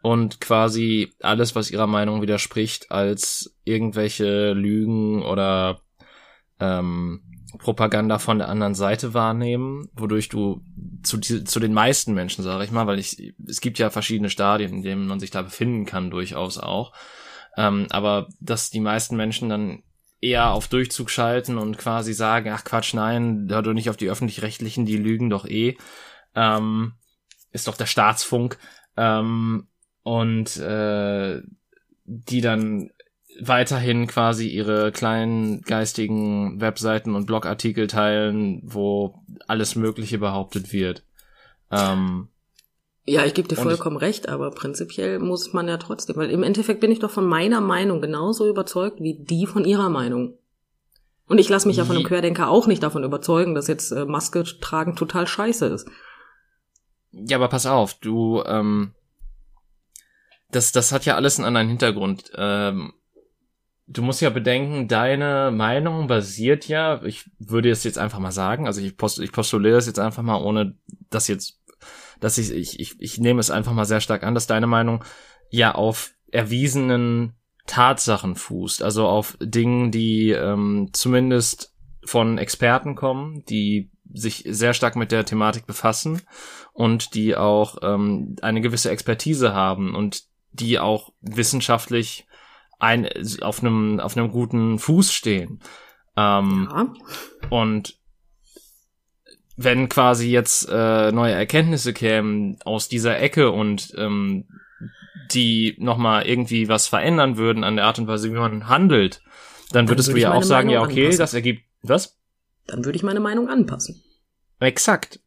und 0.00 0.40
quasi 0.40 1.12
alles, 1.20 1.54
was 1.54 1.70
ihrer 1.70 1.86
Meinung 1.86 2.22
widerspricht, 2.22 2.90
als 2.90 3.58
irgendwelche 3.64 4.54
Lügen 4.54 5.22
oder 5.22 5.82
ähm, 6.62 7.22
Propaganda 7.58 8.18
von 8.18 8.38
der 8.38 8.48
anderen 8.48 8.74
Seite 8.74 9.14
wahrnehmen, 9.14 9.88
wodurch 9.94 10.28
du 10.28 10.62
zu, 11.02 11.18
zu 11.20 11.60
den 11.60 11.74
meisten 11.74 12.14
Menschen, 12.14 12.42
sage 12.44 12.64
ich 12.64 12.70
mal, 12.70 12.86
weil 12.86 12.98
ich, 12.98 13.34
es 13.46 13.60
gibt 13.60 13.78
ja 13.78 13.90
verschiedene 13.90 14.30
Stadien, 14.30 14.72
in 14.72 14.82
denen 14.82 15.06
man 15.06 15.20
sich 15.20 15.30
da 15.30 15.42
befinden 15.42 15.84
kann, 15.84 16.10
durchaus 16.10 16.58
auch. 16.58 16.92
Ähm, 17.56 17.86
aber 17.90 18.28
dass 18.40 18.70
die 18.70 18.80
meisten 18.80 19.16
Menschen 19.16 19.48
dann 19.48 19.82
eher 20.20 20.52
auf 20.52 20.68
Durchzug 20.68 21.10
schalten 21.10 21.58
und 21.58 21.76
quasi 21.76 22.14
sagen, 22.14 22.50
ach 22.50 22.64
Quatsch, 22.64 22.94
nein, 22.94 23.48
hör 23.50 23.62
doch 23.62 23.74
nicht 23.74 23.90
auf 23.90 23.96
die 23.96 24.08
öffentlich-rechtlichen, 24.08 24.86
die 24.86 24.96
lügen 24.96 25.28
doch 25.28 25.44
eh. 25.44 25.76
Ähm, 26.34 26.94
ist 27.50 27.66
doch 27.66 27.76
der 27.76 27.86
Staatsfunk. 27.86 28.56
Ähm, 28.96 29.66
und 30.04 30.56
äh, 30.56 31.42
die 32.04 32.40
dann 32.40 32.90
weiterhin 33.40 34.06
quasi 34.06 34.48
ihre 34.48 34.92
kleinen 34.92 35.62
geistigen 35.62 36.60
Webseiten 36.60 37.14
und 37.14 37.26
Blogartikel 37.26 37.86
teilen, 37.86 38.60
wo 38.64 39.22
alles 39.46 39.74
Mögliche 39.76 40.18
behauptet 40.18 40.72
wird. 40.72 41.04
Ähm, 41.70 42.28
ja, 43.04 43.24
ich 43.24 43.34
gebe 43.34 43.48
dir 43.48 43.56
vollkommen 43.56 43.96
ich, 43.96 44.02
recht, 44.02 44.28
aber 44.28 44.50
prinzipiell 44.50 45.18
muss 45.18 45.52
man 45.52 45.66
ja 45.66 45.76
trotzdem, 45.76 46.16
weil 46.16 46.30
im 46.30 46.42
Endeffekt 46.42 46.80
bin 46.80 46.92
ich 46.92 47.00
doch 47.00 47.10
von 47.10 47.26
meiner 47.26 47.60
Meinung 47.60 48.00
genauso 48.00 48.48
überzeugt 48.48 49.00
wie 49.00 49.18
die 49.18 49.46
von 49.46 49.64
ihrer 49.64 49.88
Meinung. 49.88 50.38
Und 51.26 51.38
ich 51.38 51.48
lasse 51.48 51.66
mich 51.66 51.78
ja 51.78 51.84
von 51.84 51.96
einem 51.96 52.04
Querdenker 52.04 52.48
auch 52.48 52.66
nicht 52.66 52.82
davon 52.82 53.04
überzeugen, 53.04 53.54
dass 53.54 53.66
jetzt 53.66 53.90
äh, 53.90 54.04
Maske 54.04 54.44
tragen 54.44 54.96
total 54.96 55.26
scheiße 55.26 55.66
ist. 55.66 55.88
Ja, 57.10 57.38
aber 57.38 57.48
pass 57.48 57.66
auf, 57.66 57.94
du, 57.94 58.42
ähm, 58.44 58.92
das, 60.50 60.72
das 60.72 60.92
hat 60.92 61.04
ja 61.04 61.16
alles 61.16 61.38
einen 61.38 61.46
anderen 61.46 61.68
Hintergrund. 61.68 62.30
Ähm, 62.36 62.92
du 63.86 64.02
musst 64.02 64.20
ja 64.20 64.30
bedenken, 64.30 64.88
deine 64.88 65.50
Meinung 65.52 66.06
basiert 66.06 66.68
ja, 66.68 67.02
ich 67.02 67.30
würde 67.38 67.70
es 67.70 67.84
jetzt 67.84 67.98
einfach 67.98 68.18
mal 68.18 68.32
sagen, 68.32 68.66
also 68.66 68.80
ich, 68.80 68.96
post, 68.96 69.18
ich 69.18 69.32
postuliere 69.32 69.76
es 69.76 69.86
jetzt 69.86 69.98
einfach 69.98 70.22
mal, 70.22 70.42
ohne 70.42 70.76
das 71.10 71.28
jetzt, 71.28 71.60
dass 72.20 72.38
ich, 72.38 72.52
ich, 72.52 72.80
ich, 72.80 73.00
ich 73.00 73.18
nehme 73.18 73.40
es 73.40 73.50
einfach 73.50 73.72
mal 73.72 73.84
sehr 73.84 74.00
stark 74.00 74.22
an, 74.22 74.34
dass 74.34 74.46
deine 74.46 74.66
Meinung 74.66 75.04
ja 75.50 75.74
auf 75.74 76.12
erwiesenen 76.30 77.34
Tatsachen 77.66 78.34
fußt, 78.34 78.82
also 78.82 79.06
auf 79.06 79.36
Dingen, 79.40 79.90
die 79.90 80.30
ähm, 80.30 80.90
zumindest 80.92 81.74
von 82.04 82.38
Experten 82.38 82.94
kommen, 82.94 83.44
die 83.48 83.90
sich 84.12 84.44
sehr 84.48 84.74
stark 84.74 84.96
mit 84.96 85.12
der 85.12 85.24
Thematik 85.24 85.66
befassen 85.66 86.22
und 86.72 87.14
die 87.14 87.36
auch 87.36 87.78
ähm, 87.82 88.36
eine 88.42 88.60
gewisse 88.60 88.90
Expertise 88.90 89.54
haben 89.54 89.94
und 89.94 90.24
die 90.50 90.78
auch 90.78 91.12
wissenschaftlich 91.20 92.26
ein, 92.82 93.08
auf 93.42 93.60
einem, 93.60 94.00
auf 94.00 94.16
einem 94.16 94.30
guten 94.30 94.78
Fuß 94.78 95.12
stehen. 95.12 95.60
Ähm, 96.16 96.68
ja. 96.70 96.92
Und 97.48 97.96
wenn 99.56 99.88
quasi 99.88 100.30
jetzt 100.30 100.68
äh, 100.68 101.12
neue 101.12 101.32
Erkenntnisse 101.32 101.92
kämen 101.92 102.58
aus 102.64 102.88
dieser 102.88 103.20
Ecke 103.20 103.50
und 103.52 103.94
ähm, 103.96 104.46
die 105.30 105.76
nochmal 105.78 106.26
irgendwie 106.26 106.68
was 106.68 106.88
verändern 106.88 107.36
würden 107.36 107.62
an 107.62 107.76
der 107.76 107.84
Art 107.84 107.98
und 107.98 108.08
Weise, 108.08 108.30
wie 108.30 108.36
man 108.36 108.68
handelt, 108.68 109.22
dann, 109.70 109.86
dann 109.86 109.88
würdest 109.88 110.12
du 110.12 110.16
ja 110.16 110.32
auch 110.32 110.42
sagen, 110.42 110.68
Meinung 110.68 110.82
ja, 110.82 110.88
okay, 110.88 111.04
anpassen. 111.04 111.18
das 111.18 111.34
ergibt 111.34 111.62
was? 111.82 112.18
Dann 112.66 112.84
würde 112.84 112.96
ich 112.96 113.02
meine 113.02 113.20
Meinung 113.20 113.48
anpassen. 113.48 114.02
Exakt. 114.58 115.20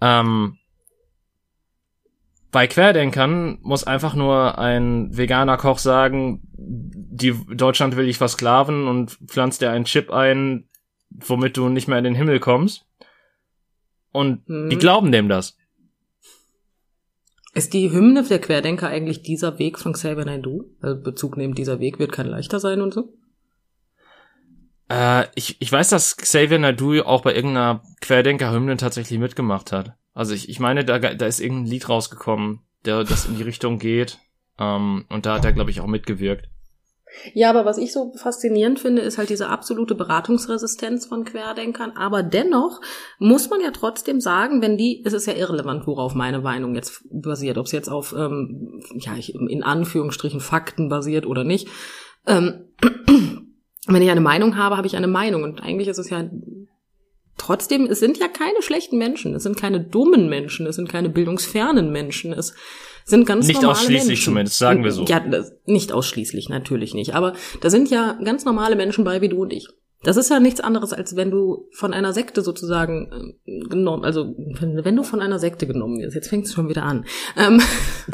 Ähm, 0.00 0.58
bei 2.56 2.68
Querdenkern 2.68 3.58
muss 3.60 3.84
einfach 3.84 4.14
nur 4.14 4.56
ein 4.56 5.14
veganer 5.14 5.58
Koch 5.58 5.76
sagen, 5.76 6.40
die 6.54 7.34
Deutschland 7.54 7.96
will 7.96 8.06
dich 8.06 8.16
versklaven 8.16 8.88
und 8.88 9.10
pflanzt 9.26 9.60
dir 9.60 9.70
einen 9.70 9.84
Chip 9.84 10.10
ein, 10.10 10.66
womit 11.10 11.58
du 11.58 11.68
nicht 11.68 11.86
mehr 11.86 11.98
in 11.98 12.04
den 12.04 12.14
Himmel 12.14 12.40
kommst. 12.40 12.86
Und 14.10 14.46
hm. 14.46 14.70
die 14.70 14.78
glauben 14.78 15.12
dem 15.12 15.28
das. 15.28 15.58
Ist 17.52 17.74
die 17.74 17.90
Hymne 17.90 18.22
der 18.22 18.38
Querdenker 18.38 18.88
eigentlich 18.88 19.20
dieser 19.20 19.58
Weg 19.58 19.78
von 19.78 19.92
Xavier 19.92 20.24
Naidoo? 20.24 20.64
Also 20.80 20.98
Bezug 20.98 21.36
nehmen, 21.36 21.54
dieser 21.54 21.78
Weg 21.78 21.98
wird 21.98 22.12
kein 22.12 22.26
leichter 22.26 22.58
sein 22.58 22.80
und 22.80 22.94
so? 22.94 23.12
Äh, 24.88 25.26
ich, 25.34 25.60
ich 25.60 25.70
weiß, 25.70 25.90
dass 25.90 26.16
Xavier 26.16 26.58
Naidoo 26.58 27.02
auch 27.02 27.20
bei 27.20 27.34
irgendeiner 27.34 27.82
Querdenker-Hymne 28.00 28.78
tatsächlich 28.78 29.18
mitgemacht 29.18 29.72
hat. 29.72 29.94
Also 30.16 30.32
ich, 30.32 30.48
ich 30.48 30.60
meine, 30.60 30.82
da, 30.82 30.98
da 30.98 31.26
ist 31.26 31.40
irgendein 31.40 31.70
Lied 31.70 31.90
rausgekommen, 31.90 32.60
der 32.86 33.04
das 33.04 33.26
in 33.26 33.36
die 33.36 33.42
Richtung 33.42 33.78
geht. 33.78 34.18
Ähm, 34.58 35.04
und 35.10 35.26
da 35.26 35.34
hat 35.34 35.44
er, 35.44 35.52
glaube 35.52 35.70
ich, 35.70 35.82
auch 35.82 35.86
mitgewirkt. 35.86 36.48
Ja, 37.34 37.50
aber 37.50 37.66
was 37.66 37.76
ich 37.76 37.92
so 37.92 38.14
faszinierend 38.16 38.80
finde, 38.80 39.02
ist 39.02 39.18
halt 39.18 39.28
diese 39.28 39.50
absolute 39.50 39.94
Beratungsresistenz 39.94 41.04
von 41.04 41.24
Querdenkern. 41.26 41.92
Aber 41.98 42.22
dennoch 42.22 42.80
muss 43.18 43.50
man 43.50 43.60
ja 43.60 43.72
trotzdem 43.72 44.22
sagen, 44.22 44.62
wenn 44.62 44.78
die, 44.78 45.02
es 45.04 45.12
ist 45.12 45.26
ja 45.26 45.34
irrelevant, 45.34 45.86
worauf 45.86 46.14
meine 46.14 46.40
Meinung 46.40 46.74
jetzt 46.74 47.04
basiert, 47.10 47.58
ob 47.58 47.66
es 47.66 47.72
jetzt 47.72 47.90
auf, 47.90 48.14
ähm, 48.16 48.80
ja, 48.94 49.16
ich, 49.18 49.34
in 49.34 49.62
Anführungsstrichen 49.62 50.40
Fakten 50.40 50.88
basiert 50.88 51.26
oder 51.26 51.44
nicht. 51.44 51.68
Ähm, 52.26 52.70
wenn 53.86 54.02
ich 54.02 54.10
eine 54.10 54.22
Meinung 54.22 54.56
habe, 54.56 54.78
habe 54.78 54.86
ich 54.86 54.96
eine 54.96 55.08
Meinung. 55.08 55.42
Und 55.42 55.62
eigentlich 55.62 55.88
ist 55.88 55.98
es 55.98 56.08
ja 56.08 56.24
Trotzdem, 57.38 57.86
es 57.86 58.00
sind 58.00 58.18
ja 58.18 58.28
keine 58.28 58.62
schlechten 58.62 58.96
Menschen, 58.96 59.34
es 59.34 59.42
sind 59.42 59.58
keine 59.58 59.80
dummen 59.80 60.28
Menschen, 60.28 60.66
es 60.66 60.76
sind 60.76 60.88
keine 60.88 61.10
bildungsfernen 61.10 61.92
Menschen, 61.92 62.32
es 62.32 62.54
sind 63.04 63.26
ganz 63.26 63.46
nicht 63.46 63.60
normale 63.60 63.78
ausschließlich 63.78 64.06
Menschen. 64.06 64.24
zumindest, 64.24 64.58
sagen 64.58 64.84
wir 64.84 64.90
so. 64.90 65.04
Ja, 65.04 65.22
nicht 65.66 65.92
ausschließlich, 65.92 66.48
natürlich 66.48 66.94
nicht. 66.94 67.14
Aber 67.14 67.34
da 67.60 67.70
sind 67.70 67.90
ja 67.90 68.18
ganz 68.24 68.44
normale 68.44 68.74
Menschen 68.74 69.04
bei 69.04 69.20
wie 69.20 69.28
du 69.28 69.42
und 69.42 69.52
ich. 69.52 69.68
Das 70.02 70.16
ist 70.16 70.30
ja 70.30 70.40
nichts 70.40 70.60
anderes, 70.60 70.92
als 70.92 71.16
wenn 71.16 71.30
du 71.30 71.68
von 71.72 71.92
einer 71.92 72.12
Sekte 72.12 72.42
sozusagen 72.42 73.34
äh, 73.44 73.60
genommen, 73.68 74.04
also 74.04 74.34
wenn, 74.36 74.84
wenn 74.84 74.96
du 74.96 75.02
von 75.02 75.20
einer 75.20 75.38
Sekte 75.38 75.66
genommen 75.66 76.00
wirst. 76.00 76.14
Jetzt 76.14 76.28
fängt 76.28 76.46
es 76.46 76.52
schon 76.52 76.68
wieder 76.68 76.84
an. 76.84 77.04
Ähm, 77.36 77.60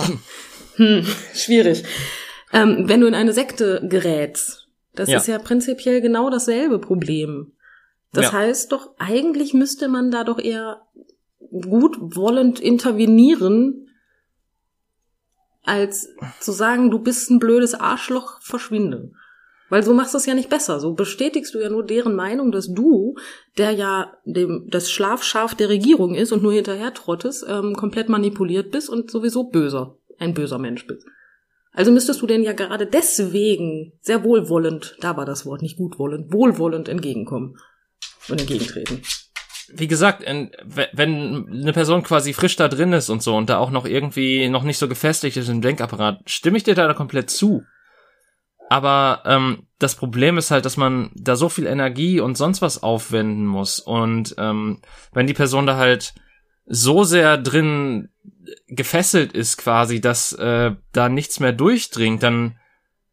hm, 0.77 1.07
schwierig. 1.35 1.85
Ähm, 2.53 2.89
wenn 2.89 3.01
du 3.01 3.07
in 3.07 3.15
eine 3.15 3.33
Sekte 3.33 3.87
gerätst, 3.89 4.69
das 4.95 5.09
ja. 5.09 5.19
ist 5.19 5.29
ja 5.29 5.39
prinzipiell 5.39 6.01
genau 6.01 6.29
dasselbe 6.29 6.79
Problem. 6.79 7.53
Das 8.13 8.27
ja. 8.27 8.33
heißt 8.33 8.73
doch, 8.73 8.91
eigentlich 8.99 9.55
müsste 9.55 9.89
man 9.89 10.11
da 10.11 10.25
doch 10.25 10.39
eher 10.39 10.83
gut 11.51 11.97
wollend 11.99 12.61
intervenieren, 12.61 13.89
als 15.65 16.09
zu 16.41 16.53
sagen, 16.53 16.91
du 16.91 16.99
bist 16.99 17.31
ein 17.31 17.39
blödes 17.39 17.75
Arschloch, 17.75 18.41
verschwinde. 18.43 19.13
Weil 19.71 19.83
so 19.83 19.95
machst 19.95 20.13
du 20.13 20.19
es 20.19 20.27
ja 20.27 20.35
nicht 20.35 20.51
besser. 20.51 20.81
So 20.81 20.93
bestätigst 20.93 21.55
du 21.55 21.59
ja 21.59 21.71
nur 21.71 21.87
deren 21.87 22.15
Meinung, 22.15 22.53
dass 22.53 22.71
du, 22.71 23.15
der 23.57 23.71
ja 23.71 24.13
dem, 24.27 24.67
das 24.69 24.91
Schlafschaf 24.91 25.55
der 25.55 25.71
Regierung 25.71 26.15
ist 26.15 26.33
und 26.33 26.43
nur 26.43 26.53
hinterher 26.53 26.93
trottest, 26.93 27.47
ähm, 27.49 27.75
komplett 27.75 28.11
manipuliert 28.11 28.71
bist 28.71 28.91
und 28.91 29.11
sowieso 29.11 29.45
böser, 29.45 29.97
ein 30.19 30.35
böser 30.35 30.59
Mensch 30.59 30.87
bist. 30.87 31.07
Also 31.73 31.91
müsstest 31.91 32.21
du 32.21 32.27
denn 32.27 32.43
ja 32.43 32.53
gerade 32.53 32.87
deswegen 32.87 33.95
sehr 34.03 34.25
wohlwollend, 34.25 34.99
da 35.01 35.17
war 35.17 35.25
das 35.25 35.47
Wort 35.47 35.63
nicht 35.63 35.79
gut 35.79 35.99
wollend, 35.99 36.31
wohlwollend 36.31 36.91
entgegenkommen 36.91 37.57
und 38.29 38.41
entgegentreten. 38.41 39.03
Wie 39.75 39.89
gesagt, 39.89 40.25
wenn 40.27 41.49
eine 41.51 41.73
Person 41.73 42.03
quasi 42.03 42.33
frisch 42.35 42.57
da 42.57 42.69
drin 42.69 42.93
ist 42.93 43.09
und 43.09 43.23
so 43.23 43.35
und 43.37 43.49
da 43.49 43.59
auch 43.59 43.71
noch 43.71 43.87
irgendwie 43.87 44.49
noch 44.49 44.65
nicht 44.65 44.79
so 44.79 44.89
gefestigt 44.89 45.37
ist 45.37 45.49
im 45.49 45.63
Denkapparat, 45.63 46.21
stimme 46.27 46.59
ich 46.59 46.65
dir 46.65 46.75
da 46.75 46.93
komplett 46.93 47.31
zu. 47.31 47.63
Aber 48.69 49.23
ähm, 49.27 49.67
das 49.79 49.97
Problem 49.97 50.39
ist 50.39 50.51
halt, 50.51 50.65
dass 50.65 50.77
man 50.77 51.11
da 51.15 51.37
so 51.37 51.49
viel 51.49 51.67
Energie 51.67 52.21
und 52.21 52.37
sonst 52.37 52.63
was 52.63 52.83
aufwenden 52.83 53.45
muss. 53.47 53.81
Und 53.81 54.35
ähm, 54.39 54.81
wenn 55.13 55.27
die 55.27 55.35
Person 55.35 55.67
da 55.67 55.77
halt 55.77 56.15
so 56.65 57.05
sehr 57.05 57.37
drin 57.37 58.09
gefesselt 58.69 59.33
ist 59.33 59.59
quasi, 59.59 60.01
dass 60.01 60.33
äh, 60.33 60.73
da 60.93 61.09
nichts 61.09 61.41
mehr 61.41 61.53
durchdringt, 61.53 62.23
dann 62.23 62.59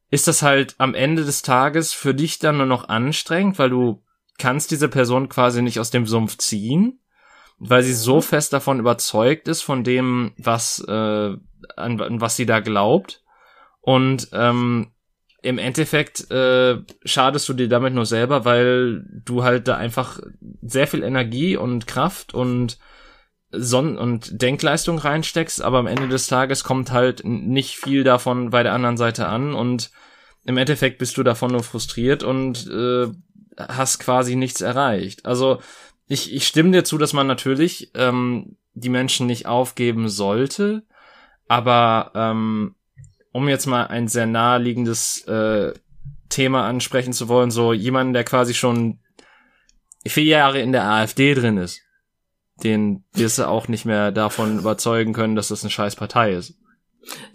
ist 0.10 0.28
das 0.28 0.42
halt 0.42 0.76
am 0.78 0.94
Ende 0.94 1.26
des 1.26 1.42
Tages 1.42 1.94
für 1.94 2.14
dich 2.14 2.40
dann 2.40 2.58
nur 2.58 2.66
noch 2.66 2.90
anstrengend, 2.90 3.60
weil 3.60 3.70
du 3.70 4.02
kannst 4.40 4.72
diese 4.72 4.90
Person 4.90 5.30
quasi 5.30 5.62
nicht 5.62 5.80
aus 5.80 5.92
dem 5.92 6.08
Sumpf 6.08 6.38
ziehen, 6.38 7.00
weil 7.60 7.84
sie 7.84 7.94
so 7.94 8.22
fest 8.22 8.54
davon 8.54 8.80
überzeugt 8.80 9.48
ist, 9.48 9.62
von 9.62 9.84
dem, 9.84 10.32
was, 10.38 10.84
äh, 10.88 10.92
an, 11.76 12.02
an 12.02 12.22
was 12.22 12.36
sie 12.36 12.46
da 12.46 12.60
glaubt. 12.62 13.24
Und 13.82 14.30
ähm, 14.34 14.92
im 15.42 15.58
Endeffekt 15.58 16.30
äh, 16.32 16.78
schadest 17.06 17.48
du 17.48 17.54
dir 17.54 17.70
damit 17.70 17.94
nur 17.94 18.06
selber, 18.06 18.46
weil 18.46 19.04
du 19.26 19.44
halt 19.44 19.68
da 19.68 19.78
einfach 19.78 20.20
sehr 20.62 20.88
viel 20.88 21.04
Energie 21.04 21.56
und 21.56 21.88
Kraft 21.88 22.34
und 22.34 22.78
Son 23.52 23.98
und 23.98 24.42
Denkleistung 24.42 25.00
reinsteckst, 25.00 25.62
aber 25.62 25.80
am 25.80 25.88
Ende 25.88 26.08
des 26.08 26.28
Tages 26.28 26.64
kommt 26.64 26.92
halt 26.92 27.24
nicht 27.24 27.78
viel 27.78 28.04
davon 28.04 28.52
bei 28.52 28.64
der 28.64 28.74
anderen 28.74 28.98
Seite 28.98 29.28
an 29.28 29.54
und 29.54 29.92
im 30.46 30.58
Endeffekt 30.58 31.00
bist 31.00 31.18
du 31.18 31.24
davon 31.24 31.52
nur 31.52 31.64
frustriert 31.64 32.24
und 32.24 32.68
äh, 32.68 33.08
hast 33.68 34.00
quasi 34.00 34.36
nichts 34.36 34.62
erreicht. 34.62 35.26
Also 35.26 35.60
ich, 36.08 36.34
ich 36.34 36.48
stimme 36.48 36.72
dir 36.72 36.84
zu, 36.84 36.98
dass 36.98 37.14
man 37.14 37.28
natürlich 37.28 37.92
ähm, 37.94 38.58
die 38.74 38.90
Menschen 38.90 39.28
nicht 39.28 39.46
aufgeben 39.46 40.10
sollte, 40.10 40.84
aber 41.48 42.12
ähm, 42.16 42.76
um 43.32 43.48
jetzt 43.48 43.66
mal 43.66 43.88
ein 43.88 44.08
sehr 44.08 44.26
naheliegendes 44.26 45.24
äh, 45.28 45.74
Thema 46.30 46.68
ansprechen 46.68 47.14
zu 47.14 47.28
wollen, 47.28 47.52
so 47.52 47.74
jemanden, 47.74 48.14
der 48.14 48.24
quasi 48.24 48.54
schon 48.54 49.00
vier 50.06 50.24
Jahre 50.24 50.60
in 50.60 50.72
der 50.72 50.86
AfD 50.86 51.34
drin 51.34 51.58
ist, 51.58 51.82
den 52.64 53.04
wirst 53.14 53.38
du 53.38 53.48
auch 53.48 53.68
nicht 53.68 53.86
mehr 53.86 54.12
davon 54.12 54.60
überzeugen 54.60 55.14
können, 55.14 55.36
dass 55.36 55.50
das 55.50 55.64
eine 55.64 55.72
scheiß 55.72 55.96
Partei 55.96 56.34
ist. 56.34 56.56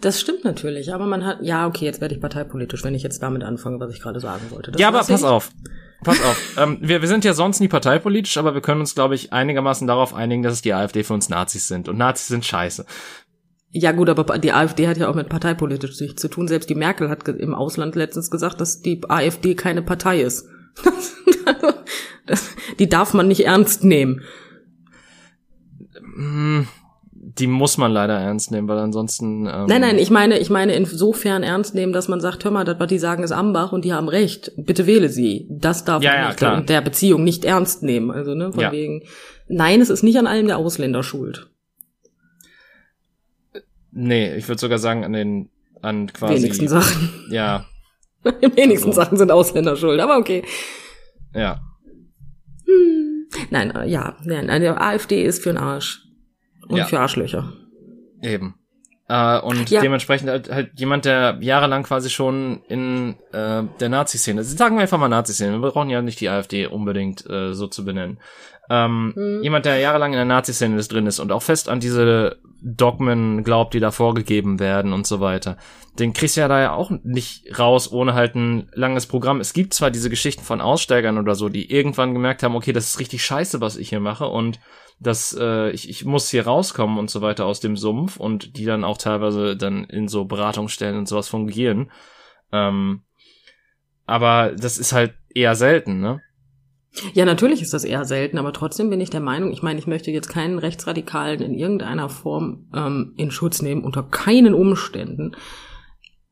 Das 0.01 0.21
stimmt 0.21 0.43
natürlich, 0.43 0.93
aber 0.93 1.05
man 1.05 1.25
hat, 1.25 1.39
ja, 1.41 1.67
okay, 1.67 1.85
jetzt 1.85 1.99
werde 1.99 2.15
ich 2.15 2.21
parteipolitisch, 2.21 2.83
wenn 2.83 2.95
ich 2.95 3.03
jetzt 3.03 3.21
damit 3.21 3.43
anfange, 3.43 3.79
was 3.79 3.93
ich 3.93 4.01
gerade 4.01 4.19
sagen 4.19 4.51
wollte. 4.51 4.71
Das 4.71 4.79
ja, 4.79 4.89
aber 4.89 4.99
pass 4.99 5.09
ich. 5.09 5.23
auf. 5.23 5.51
Pass 6.03 6.21
auf. 6.21 6.57
ähm, 6.57 6.77
wir, 6.81 7.01
wir 7.01 7.07
sind 7.07 7.25
ja 7.25 7.33
sonst 7.33 7.59
nie 7.59 7.67
parteipolitisch, 7.67 8.37
aber 8.37 8.53
wir 8.53 8.61
können 8.61 8.81
uns, 8.81 8.95
glaube 8.95 9.15
ich, 9.15 9.33
einigermaßen 9.33 9.87
darauf 9.87 10.13
einigen, 10.13 10.43
dass 10.43 10.53
es 10.53 10.61
die 10.61 10.73
AfD 10.73 11.03
für 11.03 11.13
uns 11.13 11.29
Nazis 11.29 11.67
sind. 11.67 11.89
Und 11.89 11.97
Nazis 11.97 12.27
sind 12.27 12.45
scheiße. 12.45 12.85
Ja 13.71 13.91
gut, 13.91 14.07
aber 14.09 14.37
die 14.37 14.53
AfD 14.53 14.87
hat 14.87 14.97
ja 14.97 15.09
auch 15.09 15.15
mit 15.15 15.27
parteipolitisch 15.27 15.99
nichts 15.99 16.21
zu 16.21 16.29
tun. 16.29 16.47
Selbst 16.47 16.69
die 16.69 16.75
Merkel 16.75 17.09
hat 17.09 17.27
im 17.27 17.53
Ausland 17.53 17.95
letztens 17.95 18.31
gesagt, 18.31 18.61
dass 18.61 18.81
die 18.81 19.01
AfD 19.09 19.55
keine 19.55 19.81
Partei 19.81 20.21
ist. 20.21 20.47
die 22.79 22.87
darf 22.87 23.13
man 23.13 23.27
nicht 23.27 23.45
ernst 23.45 23.83
nehmen. 23.83 24.21
Die 27.37 27.47
muss 27.47 27.77
man 27.77 27.91
leider 27.91 28.17
ernst 28.17 28.51
nehmen, 28.51 28.67
weil 28.67 28.77
ansonsten. 28.77 29.45
Ähm 29.45 29.65
nein, 29.67 29.81
nein, 29.81 29.97
ich 29.97 30.09
meine, 30.09 30.39
ich 30.39 30.49
meine 30.49 30.73
insofern 30.75 31.43
ernst 31.43 31.75
nehmen, 31.75 31.91
dass 31.91 32.07
man 32.07 32.21
sagt, 32.21 32.45
hör 32.45 32.51
mal, 32.51 32.63
das, 32.63 32.79
was 32.79 32.87
die 32.87 32.99
sagen, 32.99 33.23
ist 33.23 33.31
Ambach 33.31 33.71
und 33.73 33.83
die 33.83 33.93
haben 33.93 34.07
recht. 34.07 34.51
Bitte 34.57 34.85
wähle 34.87 35.09
sie. 35.09 35.47
Das 35.49 35.83
darf 35.83 36.01
ja, 36.01 36.11
man 36.11 36.19
ja, 36.19 36.27
nicht 36.27 36.37
klar. 36.37 36.61
der 36.61 36.81
Beziehung 36.81 37.23
nicht 37.23 37.43
ernst 37.43 37.83
nehmen. 37.83 38.09
Also, 38.11 38.35
ne, 38.35 38.51
von 38.51 38.61
Ja. 38.61 38.71
wegen. 38.71 39.03
Nein, 39.47 39.81
es 39.81 39.89
ist 39.89 40.03
nicht 40.03 40.17
an 40.17 40.27
allem 40.27 40.47
der 40.47 40.57
Ausländer 40.57 41.03
schuld. 41.03 41.49
Nee, 43.91 44.35
ich 44.35 44.47
würde 44.47 44.59
sogar 44.59 44.79
sagen, 44.79 45.03
an 45.03 45.13
den, 45.13 45.49
an 45.81 46.11
quasi. 46.11 46.35
Wenigsten 46.35 46.67
Sachen. 46.67 47.09
Ja, 47.29 47.65
In 48.41 48.55
wenigsten 48.55 48.89
Also. 48.89 49.01
Sachen 49.01 49.17
sind 49.17 49.31
Ausländer 49.31 49.75
schuld, 49.75 49.99
aber 49.99 50.17
okay. 50.17 50.43
ja. 51.33 51.61
Hm. 52.65 53.27
Nein, 53.51 53.71
äh, 53.75 53.87
ja, 53.87 54.15
nein, 54.23 54.49
eine 54.49 54.81
AfD 54.81 55.23
ist 55.23 55.43
für 55.43 55.49
den 55.49 55.57
Arsch. 55.57 56.01
Und 56.67 56.77
Ja. 56.77 56.85
für 56.85 56.99
Arschlöcher. 56.99 57.53
Eben. 58.21 58.55
Äh, 59.07 59.39
und 59.39 59.69
Ja. 59.69 59.81
dementsprechend 59.81 60.29
halt, 60.29 60.49
halt 60.51 60.71
jemand, 60.79 61.05
der 61.05 61.37
jahrelang 61.41 61.83
quasi 61.83 62.09
schon 62.09 62.63
in 62.67 63.15
äh, 63.33 63.63
der 63.79 63.89
Nazi-Szene, 63.89 64.43
sagen 64.43 64.77
wir 64.77 64.81
einfach 64.81 64.97
mal 64.97 65.09
Nazi-Szene, 65.09 65.59
wir 65.61 65.71
brauchen 65.71 65.89
ja 65.91 66.01
nicht 66.01 66.19
die 66.21 66.29
AfD 66.29 66.65
unbedingt 66.65 67.23
äh, 67.29 67.53
so 67.53 67.67
zu 67.67 67.85
benennen. 67.85 68.19
Ähm, 68.67 69.13
Hm. 69.15 69.43
Jemand, 69.43 69.65
der 69.67 69.77
jahrelang 69.77 70.13
in 70.13 70.17
der 70.17 70.25
Nazi-Szene 70.25 70.81
drin 70.81 71.05
ist 71.05 71.19
und 71.19 71.31
auch 71.31 71.43
fest 71.43 71.69
an 71.69 71.79
diese 71.79 72.37
Dogmen 72.63 73.43
glaubt, 73.43 73.75
die 73.75 73.79
da 73.79 73.91
vorgegeben 73.91 74.59
werden 74.59 74.91
und 74.91 75.05
so 75.05 75.19
weiter, 75.19 75.57
den 75.99 76.13
kriegst 76.13 76.35
du 76.35 76.41
ja 76.41 76.47
da 76.47 76.59
ja 76.59 76.73
auch 76.73 76.89
nicht 77.03 77.59
raus, 77.59 77.91
ohne 77.91 78.15
halt 78.15 78.33
ein 78.33 78.69
langes 78.73 79.05
Programm. 79.05 79.39
Es 79.39 79.53
gibt 79.53 79.75
zwar 79.75 79.91
diese 79.91 80.09
Geschichten 80.09 80.41
von 80.43 80.61
Aussteigern 80.61 81.19
oder 81.19 81.35
so, 81.35 81.47
die 81.47 81.71
irgendwann 81.71 82.15
gemerkt 82.15 82.41
haben, 82.41 82.55
okay, 82.55 82.73
das 82.73 82.87
ist 82.87 82.99
richtig 82.99 83.23
scheiße, 83.23 83.61
was 83.61 83.77
ich 83.77 83.89
hier 83.89 83.99
mache 83.99 84.25
und 84.25 84.59
dass 84.99 85.35
äh, 85.39 85.71
ich, 85.71 85.89
ich 85.89 86.05
muss 86.05 86.29
hier 86.29 86.45
rauskommen 86.45 86.97
und 86.97 87.09
so 87.09 87.21
weiter 87.21 87.45
aus 87.45 87.59
dem 87.59 87.75
Sumpf 87.77 88.17
und 88.17 88.57
die 88.57 88.65
dann 88.65 88.83
auch 88.83 88.97
teilweise 88.97 89.57
dann 89.57 89.83
in 89.83 90.07
so 90.07 90.25
Beratungsstellen 90.25 90.97
und 90.97 91.07
sowas 91.07 91.27
fungieren. 91.27 91.91
Ähm, 92.51 93.01
aber 94.05 94.53
das 94.57 94.77
ist 94.77 94.93
halt 94.93 95.13
eher 95.33 95.55
selten, 95.55 95.99
ne? 95.99 96.21
Ja, 97.13 97.25
natürlich 97.25 97.61
ist 97.61 97.73
das 97.73 97.83
eher 97.83 98.05
selten, 98.05 98.37
aber 98.37 98.53
trotzdem 98.53 98.89
bin 98.89 99.01
ich 99.01 99.09
der 99.09 99.19
Meinung, 99.19 99.51
ich 99.51 99.61
meine, 99.61 99.79
ich 99.79 99.87
möchte 99.87 100.11
jetzt 100.11 100.29
keinen 100.29 100.59
Rechtsradikalen 100.59 101.41
in 101.41 101.53
irgendeiner 101.53 102.07
Form 102.07 102.67
ähm, 102.73 103.13
in 103.17 103.31
Schutz 103.31 103.61
nehmen, 103.61 103.83
unter 103.83 104.01
keinen 104.03 104.53
Umständen. 104.53 105.35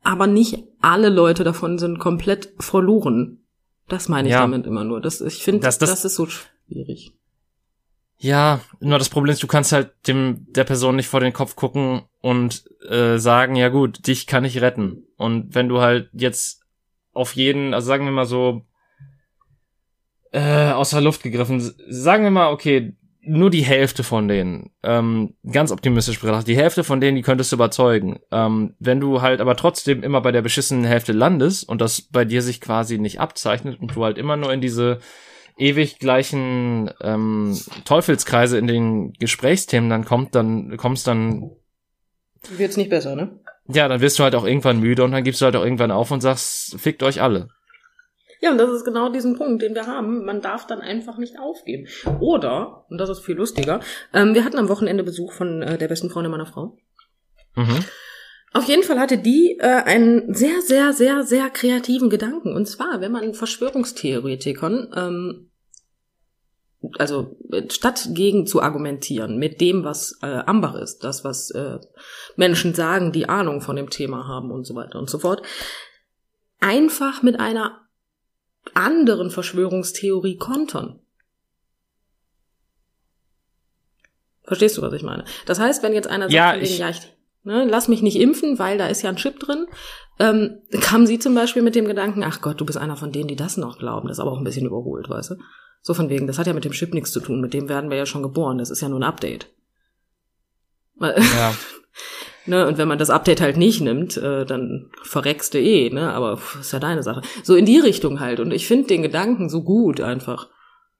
Aber 0.02 0.26
nicht 0.26 0.64
alle 0.80 1.10
Leute 1.10 1.44
davon 1.44 1.78
sind 1.78 1.98
komplett 1.98 2.54
verloren. 2.60 3.44
Das 3.88 4.08
meine 4.08 4.28
ich 4.28 4.32
Ja. 4.32 4.40
damit 4.40 4.66
immer 4.66 4.84
nur. 4.84 5.02
Das, 5.02 5.20
ich 5.20 5.42
finde, 5.42 5.60
Das- 5.60 5.78
das, 5.78 5.90
das- 5.90 6.04
ist 6.06 6.14
so 6.14 6.26
schwierig. 6.26 7.12
Ja, 8.24 8.60
nur 8.80 8.98
das 8.98 9.10
Problem 9.10 9.34
ist, 9.34 9.42
du 9.42 9.46
kannst 9.46 9.72
halt 9.72 9.90
dem 10.08 10.46
der 10.48 10.64
Person 10.64 10.96
nicht 10.96 11.08
vor 11.08 11.20
den 11.20 11.34
Kopf 11.34 11.56
gucken 11.56 12.04
und 12.22 12.64
äh, 12.88 13.18
sagen, 13.18 13.54
ja 13.54 13.68
gut, 13.68 14.06
dich 14.06 14.26
kann 14.26 14.46
ich 14.46 14.62
retten. 14.62 15.04
Und 15.18 15.54
wenn 15.54 15.68
du 15.68 15.82
halt 15.82 16.08
jetzt 16.14 16.62
auf 17.12 17.36
jeden, 17.36 17.74
also 17.74 17.86
sagen 17.86 18.06
wir 18.06 18.12
mal 18.12 18.24
so 18.24 18.62
äh, 20.32 20.70
aus 20.70 20.88
der 20.88 21.02
Luft 21.02 21.22
gegriffen, 21.22 21.60
sagen 21.90 22.24
wir 22.24 22.30
mal, 22.30 22.50
okay, 22.50 22.96
nur 23.20 23.50
die 23.50 23.60
Hälfte 23.60 24.02
von 24.02 24.26
denen, 24.26 24.70
ähm, 24.82 25.34
ganz 25.52 25.70
optimistisch 25.70 26.18
betrachtet, 26.18 26.48
die 26.48 26.56
Hälfte 26.56 26.82
von 26.82 27.02
denen, 27.02 27.16
die 27.16 27.22
könntest 27.22 27.52
du 27.52 27.56
überzeugen. 27.56 28.20
Ähm, 28.30 28.74
wenn 28.78 29.00
du 29.00 29.20
halt 29.20 29.42
aber 29.42 29.54
trotzdem 29.54 30.02
immer 30.02 30.22
bei 30.22 30.32
der 30.32 30.40
beschissenen 30.40 30.84
Hälfte 30.84 31.12
landest 31.12 31.68
und 31.68 31.82
das 31.82 32.00
bei 32.00 32.24
dir 32.24 32.40
sich 32.40 32.62
quasi 32.62 32.96
nicht 32.96 33.20
abzeichnet 33.20 33.78
und 33.78 33.94
du 33.94 34.02
halt 34.02 34.16
immer 34.16 34.38
nur 34.38 34.50
in 34.50 34.62
diese 34.62 35.00
ewig 35.56 35.98
gleichen 35.98 36.90
ähm, 37.00 37.58
Teufelskreise 37.84 38.58
in 38.58 38.66
den 38.66 39.12
Gesprächsthemen 39.14 39.90
dann 39.90 40.04
kommt, 40.04 40.34
dann 40.34 40.76
kommst 40.76 41.06
dann, 41.06 41.50
Wird's 42.50 42.76
nicht 42.76 42.90
besser, 42.90 43.16
ne? 43.16 43.40
ja, 43.68 43.88
dann 43.88 44.00
wirst 44.00 44.18
du 44.18 44.24
halt 44.24 44.34
auch 44.34 44.44
irgendwann 44.44 44.80
müde 44.80 45.04
und 45.04 45.12
dann 45.12 45.24
gibst 45.24 45.40
du 45.40 45.46
halt 45.46 45.56
auch 45.56 45.64
irgendwann 45.64 45.90
auf 45.90 46.10
und 46.10 46.20
sagst, 46.20 46.78
fickt 46.78 47.02
euch 47.02 47.22
alle. 47.22 47.48
Ja, 48.40 48.50
und 48.50 48.58
das 48.58 48.70
ist 48.70 48.84
genau 48.84 49.08
diesen 49.08 49.38
Punkt, 49.38 49.62
den 49.62 49.74
wir 49.74 49.86
haben. 49.86 50.26
Man 50.26 50.42
darf 50.42 50.66
dann 50.66 50.82
einfach 50.82 51.16
nicht 51.16 51.38
aufgeben. 51.38 51.86
Oder, 52.20 52.84
und 52.90 52.98
das 52.98 53.08
ist 53.08 53.20
viel 53.20 53.36
lustiger, 53.36 53.80
ähm, 54.12 54.34
wir 54.34 54.44
hatten 54.44 54.58
am 54.58 54.68
Wochenende 54.68 55.02
Besuch 55.02 55.32
von 55.32 55.62
äh, 55.62 55.78
der 55.78 55.88
besten 55.88 56.10
Freundin 56.10 56.30
meiner 56.30 56.44
Frau. 56.44 56.76
Mhm. 57.54 57.84
Auf 58.56 58.64
jeden 58.68 58.84
Fall 58.84 59.00
hatte 59.00 59.18
die 59.18 59.58
äh, 59.58 59.66
einen 59.66 60.32
sehr, 60.32 60.62
sehr, 60.62 60.92
sehr, 60.92 61.24
sehr 61.24 61.50
kreativen 61.50 62.08
Gedanken. 62.08 62.54
Und 62.54 62.66
zwar, 62.66 63.00
wenn 63.00 63.10
man 63.10 63.34
Verschwörungstheoretikern, 63.34 64.92
ähm, 64.96 65.50
also 66.98 67.36
äh, 67.50 67.68
statt 67.68 68.10
gegen 68.12 68.46
zu 68.46 68.62
argumentieren 68.62 69.38
mit 69.38 69.60
dem, 69.60 69.82
was 69.82 70.18
äh, 70.22 70.26
Ambach 70.26 70.76
ist, 70.76 71.00
das, 71.02 71.24
was 71.24 71.50
äh, 71.50 71.80
Menschen 72.36 72.74
sagen, 72.74 73.10
die 73.10 73.28
Ahnung 73.28 73.60
von 73.60 73.74
dem 73.74 73.90
Thema 73.90 74.28
haben 74.28 74.52
und 74.52 74.64
so 74.64 74.76
weiter 74.76 75.00
und 75.00 75.10
so 75.10 75.18
fort, 75.18 75.42
einfach 76.60 77.22
mit 77.24 77.40
einer 77.40 77.80
anderen 78.72 79.30
Verschwörungstheorie 79.30 80.36
kontern. 80.36 81.00
Verstehst 84.44 84.76
du, 84.76 84.82
was 84.82 84.92
ich 84.92 85.02
meine? 85.02 85.24
Das 85.46 85.58
heißt, 85.58 85.82
wenn 85.82 85.92
jetzt 85.94 86.06
einer 86.08 86.26
sagt, 86.26 86.32
Ja, 86.34 86.56
ich- 86.56 86.78
ja, 86.78 86.90
ich 86.90 87.13
ne, 87.44 87.64
lass 87.64 87.88
mich 87.88 88.02
nicht 88.02 88.18
impfen, 88.18 88.58
weil 88.58 88.78
da 88.78 88.86
ist 88.86 89.02
ja 89.02 89.10
ein 89.10 89.16
Chip 89.16 89.38
drin, 89.38 89.66
ähm, 90.18 90.58
kam 90.80 91.06
sie 91.06 91.18
zum 91.18 91.34
Beispiel 91.34 91.62
mit 91.62 91.74
dem 91.74 91.86
Gedanken, 91.86 92.24
ach 92.24 92.40
Gott, 92.40 92.60
du 92.60 92.64
bist 92.64 92.78
einer 92.78 92.96
von 92.96 93.12
denen, 93.12 93.28
die 93.28 93.36
das 93.36 93.56
noch 93.56 93.78
glauben. 93.78 94.08
Das 94.08 94.18
ist 94.18 94.20
aber 94.20 94.32
auch 94.32 94.38
ein 94.38 94.44
bisschen 94.44 94.66
überholt, 94.66 95.08
weißt 95.08 95.30
du? 95.30 95.34
So 95.82 95.94
von 95.94 96.08
wegen, 96.08 96.26
das 96.26 96.38
hat 96.38 96.46
ja 96.46 96.52
mit 96.52 96.64
dem 96.64 96.72
Chip 96.72 96.94
nichts 96.94 97.12
zu 97.12 97.20
tun, 97.20 97.40
mit 97.40 97.52
dem 97.52 97.68
werden 97.68 97.90
wir 97.90 97.96
ja 97.96 98.06
schon 98.06 98.22
geboren, 98.22 98.58
das 98.58 98.70
ist 98.70 98.80
ja 98.80 98.88
nur 98.88 99.00
ein 99.00 99.04
Update. 99.04 99.48
Ja. 101.00 101.54
ne, 102.46 102.66
und 102.66 102.78
wenn 102.78 102.88
man 102.88 102.98
das 102.98 103.10
Update 103.10 103.40
halt 103.40 103.56
nicht 103.56 103.80
nimmt, 103.80 104.16
äh, 104.16 104.46
dann 104.46 104.90
verreckst 105.02 105.54
du 105.54 105.58
eh, 105.58 105.90
ne? 105.90 106.12
Aber 106.12 106.36
pff, 106.36 106.60
ist 106.60 106.72
ja 106.72 106.78
deine 106.78 107.02
Sache. 107.02 107.22
So 107.42 107.54
in 107.56 107.66
die 107.66 107.78
Richtung 107.78 108.20
halt. 108.20 108.40
Und 108.40 108.52
ich 108.52 108.66
finde 108.66 108.86
den 108.86 109.02
Gedanken 109.02 109.48
so 109.48 109.62
gut 109.62 110.00
einfach. 110.00 110.48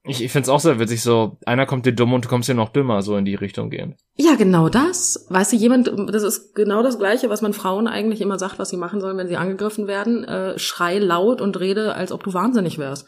Ich, 0.07 0.23
ich 0.23 0.31
find's 0.31 0.51
auch 0.51 0.61
sehr 0.61 0.79
witzig, 0.79 1.03
so, 1.03 1.39
einer 1.47 1.65
kommt 1.65 1.87
dir 1.87 1.93
dumm 1.95 2.13
und 2.13 2.27
du 2.27 2.29
kommst 2.29 2.47
dir 2.49 2.55
noch 2.55 2.69
dümmer, 2.69 3.01
so 3.01 3.17
in 3.17 3.25
die 3.25 3.35
Richtung 3.37 3.71
gehen. 3.71 3.97
Ja, 4.17 4.35
genau 4.35 4.69
das. 4.69 5.27
Weißt 5.31 5.53
du, 5.53 5.57
jemand, 5.57 5.91
das 6.13 6.23
ist 6.23 6.55
genau 6.55 6.83
das 6.83 6.99
Gleiche, 6.99 7.31
was 7.31 7.41
man 7.41 7.55
Frauen 7.55 7.89
eigentlich 7.89 8.21
immer 8.21 8.39
sagt, 8.39 8.59
was 8.59 8.69
sie 8.69 8.77
machen 8.77 9.01
sollen, 9.01 9.17
wenn 9.17 9.29
sie 9.29 9.39
angegriffen 9.39 9.87
werden. 9.87 10.23
Äh, 10.25 10.59
schrei 10.59 10.99
laut 10.99 11.41
und 11.41 11.59
rede, 11.59 11.95
als 11.95 12.13
ob 12.13 12.23
du 12.23 12.35
wahnsinnig 12.35 12.79
wärst. 12.79 13.07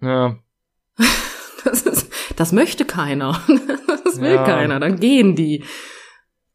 Ja. 0.00 0.36
Das, 1.64 1.82
ist, 1.82 2.10
das 2.36 2.50
möchte 2.52 2.84
keiner. 2.84 3.40
Das 4.04 4.20
will 4.20 4.32
Ja. 4.34 4.44
keiner. 4.44 4.80
Dann 4.80 4.98
gehen 4.98 5.36
die. 5.36 5.64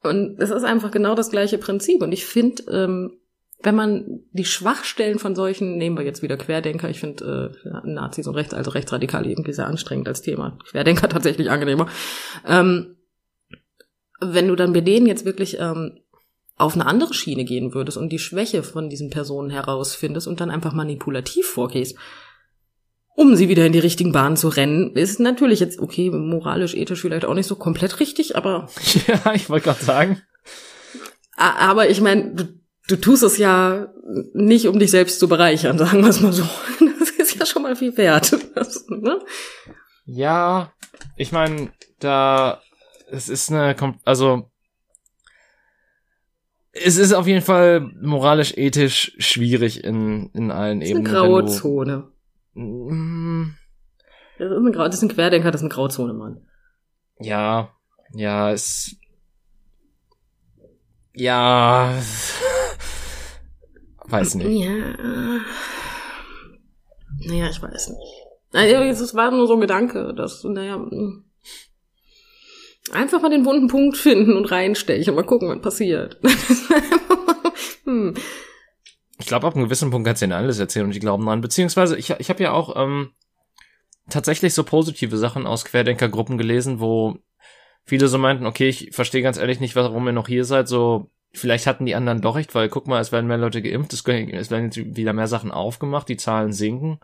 Und 0.04 0.36
das 0.38 0.50
ist 0.52 0.64
einfach 0.64 0.92
genau 0.92 1.16
das 1.16 1.32
gleiche 1.32 1.58
Prinzip. 1.58 2.02
Und 2.04 2.12
ich 2.12 2.26
finde, 2.26 2.64
ähm, 2.70 3.18
wenn 3.64 3.76
man 3.76 4.20
die 4.32 4.46
Schwachstellen 4.46 5.20
von 5.20 5.36
solchen, 5.36 5.78
nehmen 5.78 5.98
wir 5.98 6.06
jetzt 6.06 6.22
wieder 6.22 6.38
Querdenker, 6.38 6.90
ich 6.90 7.00
finde 7.00 7.54
äh, 7.64 7.90
Nazis 7.90 8.28
und 8.28 8.36
Rechts, 8.36 8.54
also 8.54 8.72
Rechtsradikale 8.72 9.30
irgendwie 9.30 9.54
sehr 9.54 9.68
anstrengend 9.68 10.08
als 10.08 10.22
Thema. 10.22 10.58
Querdenker 10.70 11.10
tatsächlich 11.10 11.50
angenehmer. 11.50 11.88
Ähm, 12.46 12.98
wenn 14.20 14.48
du 14.48 14.56
dann 14.56 14.74
bei 14.74 14.82
denen 14.82 15.08
jetzt 15.08 15.26
wirklich 15.26 15.58
ähm, 15.60 16.00
auf 16.56 16.74
eine 16.74 16.86
andere 16.86 17.14
Schiene 17.14 17.46
gehen 17.46 17.74
würdest 17.74 17.98
und 17.98 18.10
die 18.10 18.20
Schwäche 18.20 18.64
von 18.64 18.90
diesen 18.90 19.10
Personen 19.10 19.50
herausfindest 19.50 20.28
und 20.28 20.40
dann 20.40 20.50
einfach 20.50 20.74
manipulativ 20.74 21.48
vorgehst, 21.48 21.98
um 23.16 23.36
sie 23.36 23.50
wieder 23.50 23.66
in 23.66 23.74
die 23.74 23.80
richtigen 23.80 24.12
Bahnen 24.12 24.38
zu 24.38 24.48
rennen, 24.48 24.96
ist 24.96 25.20
natürlich 25.20 25.60
jetzt, 25.60 25.80
okay, 25.80 26.12
moralisch, 26.12 26.76
ethisch 26.76 27.02
vielleicht 27.02 27.26
auch 27.26 27.34
nicht 27.34 27.48
so 27.48 27.56
komplett 27.56 28.00
richtig, 28.00 28.36
aber, 28.36 28.70
Ja, 29.08 29.34
ich 29.34 29.50
wollte 29.50 29.66
gerade 29.66 29.84
sagen. 29.84 30.22
aber 31.36 31.90
ich 31.90 32.00
meine, 32.02 32.60
du, 32.88 32.96
tust 32.96 33.24
es 33.24 33.38
ja 33.38 33.88
nicht, 34.34 34.68
um 34.68 34.80
dich 34.80 34.92
selbst 34.92 35.20
zu 35.20 35.28
bereichern, 35.28 35.78
sagen 35.80 36.02
wir 36.02 36.10
es 36.10 36.22
mal 36.22 36.34
so. 36.34 36.44
Das 37.00 37.10
ist 37.12 37.36
ja 37.40 37.46
schon 37.46 37.64
mal 37.64 37.76
viel 37.76 37.96
wert. 37.98 38.36
Das, 38.56 38.86
ne? 38.90 39.20
Ja, 40.06 40.72
ich 41.16 41.32
meine, 41.32 41.72
da 42.00 42.62
es 43.10 43.30
ist 43.30 43.52
eine, 43.52 43.76
also 44.06 44.50
es 46.72 46.98
ist 46.98 47.14
auf 47.14 47.26
jeden 47.28 47.42
Fall 47.42 47.82
moralisch, 48.02 48.54
ethisch 48.56 49.14
schwierig 49.18 49.84
in, 49.84 50.30
in 50.34 50.52
allen 50.52 50.80
Das 50.80 50.90
ist 50.90 50.96
eine 50.96 51.02
Ebenen. 51.08 51.16
graue 51.22 51.40
wenn 51.40 51.46
du- 51.48 51.52
Zone. 51.52 52.12
Mm, 52.54 53.46
Das 54.38 54.52
ist, 54.52 54.58
eine 54.58 54.72
Grau 54.72 54.86
das 54.86 54.96
ist 54.96 55.02
ein 55.04 55.10
Querdenker, 55.10 55.52
das 55.52 55.62
ist 55.62 55.66
eine 55.66 55.74
Grauzone, 55.74 56.14
Mann. 56.14 56.46
Ja, 57.20 57.72
ja, 58.14 58.52
es. 58.52 58.96
Ja. 61.14 61.94
Weiß 64.08 64.36
nicht. 64.36 64.48
Ja. 64.48 64.74
Naja, 67.20 67.50
ich 67.50 67.62
weiß 67.62 67.90
nicht. 67.90 68.28
Naja, 68.54 68.84
es 68.84 69.14
war 69.16 69.32
nur 69.32 69.48
so 69.48 69.56
ein 69.56 69.62
Gedanke, 69.62 70.14
dass, 70.16 70.44
naja, 70.44 70.78
mh. 70.78 71.24
einfach 72.92 73.22
mal 73.22 73.30
den 73.30 73.46
wunden 73.46 73.68
Punkt 73.68 73.98
finden 73.98 74.38
und 74.38 74.52
reinstechen 74.52 75.12
und 75.12 75.16
mal 75.16 75.26
gucken, 75.26 75.50
was 75.50 75.62
passiert. 75.62 76.18
hm. 77.84 78.14
Ich 79.20 79.26
glaube, 79.26 79.48
ab 79.48 79.56
einem 79.56 79.66
gewissen 79.66 79.92
Punkt 79.92 80.06
kannst 80.06 80.22
du 80.22 80.26
ihnen 80.26 80.34
alles 80.34 80.60
erzählen 80.60 80.86
und 80.86 80.96
die 80.96 81.00
glauben 81.00 81.26
dran. 81.26 81.42
Beziehungsweise, 81.42 81.98
ich, 81.98 82.12
ich 82.12 82.30
habe 82.30 82.44
ja 82.44 82.52
auch 82.52 82.76
ähm, 82.78 83.12
tatsächlich 84.10 84.54
so 84.54 84.64
positive 84.64 85.18
Sachen 85.18 85.46
aus 85.46 85.66
Querdenkergruppen 85.66 86.38
gelesen, 86.38 86.80
wo 86.80 87.18
viele 87.84 88.08
so 88.08 88.18
meinten, 88.18 88.46
okay, 88.46 88.70
ich 88.70 88.92
verstehe 88.94 89.22
ganz 89.22 89.38
ehrlich 89.38 89.60
nicht, 89.60 89.76
warum 89.76 90.08
ihr 90.08 90.14
noch 90.14 90.28
hier 90.28 90.46
seid. 90.46 90.68
So, 90.68 91.10
vielleicht 91.38 91.68
hatten 91.68 91.86
die 91.86 91.96
anderen 91.96 92.22
doch 92.22 92.36
recht, 92.36 92.54
weil 92.56 92.70
guck 92.70 92.88
mal, 92.88 93.00
es 93.00 93.12
werden 93.12 93.28
mehr 93.28 93.38
Leute 93.38 93.62
geimpft, 93.62 93.94
es, 93.94 94.06
werden 94.06 94.66
jetzt 94.66 94.78
wieder 94.78 95.14
mehr 95.14 95.28
Sachen 95.28 95.52
aufgemacht, 95.52 96.10
die 96.10 96.18
Zahlen 96.18 96.52
sinken. 96.52 97.00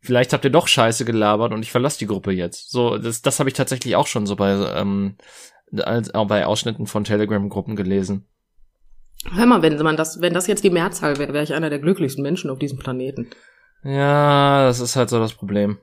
Vielleicht 0.00 0.32
habt 0.32 0.44
ihr 0.44 0.50
doch 0.50 0.68
Scheiße 0.68 1.04
gelabert 1.04 1.52
und 1.52 1.62
ich 1.62 1.70
verlasse 1.70 1.98
die 1.98 2.06
Gruppe 2.06 2.32
jetzt. 2.32 2.70
So, 2.70 2.98
das, 2.98 3.22
das 3.22 3.38
habe 3.38 3.48
ich 3.48 3.54
tatsächlich 3.54 3.96
auch 3.96 4.06
schon 4.06 4.26
so 4.26 4.36
bei, 4.36 4.52
ähm, 4.52 5.16
als, 5.78 6.14
auch 6.14 6.26
bei 6.26 6.46
Ausschnitten 6.46 6.86
von 6.86 7.04
Telegram-Gruppen 7.04 7.74
gelesen. 7.74 8.26
Hör 9.32 9.46
mal, 9.46 9.62
wenn 9.62 9.78
man 9.78 9.96
das, 9.96 10.20
wenn 10.20 10.34
das 10.34 10.46
jetzt 10.46 10.64
die 10.64 10.70
Mehrzahl 10.70 11.18
wäre, 11.18 11.32
wäre 11.32 11.44
ich 11.44 11.54
einer 11.54 11.70
der 11.70 11.78
glücklichsten 11.78 12.22
Menschen 12.22 12.50
auf 12.50 12.58
diesem 12.58 12.78
Planeten. 12.78 13.30
Ja, 13.82 14.66
das 14.66 14.80
ist 14.80 14.96
halt 14.96 15.08
so 15.08 15.18
das 15.18 15.32
Problem. 15.32 15.78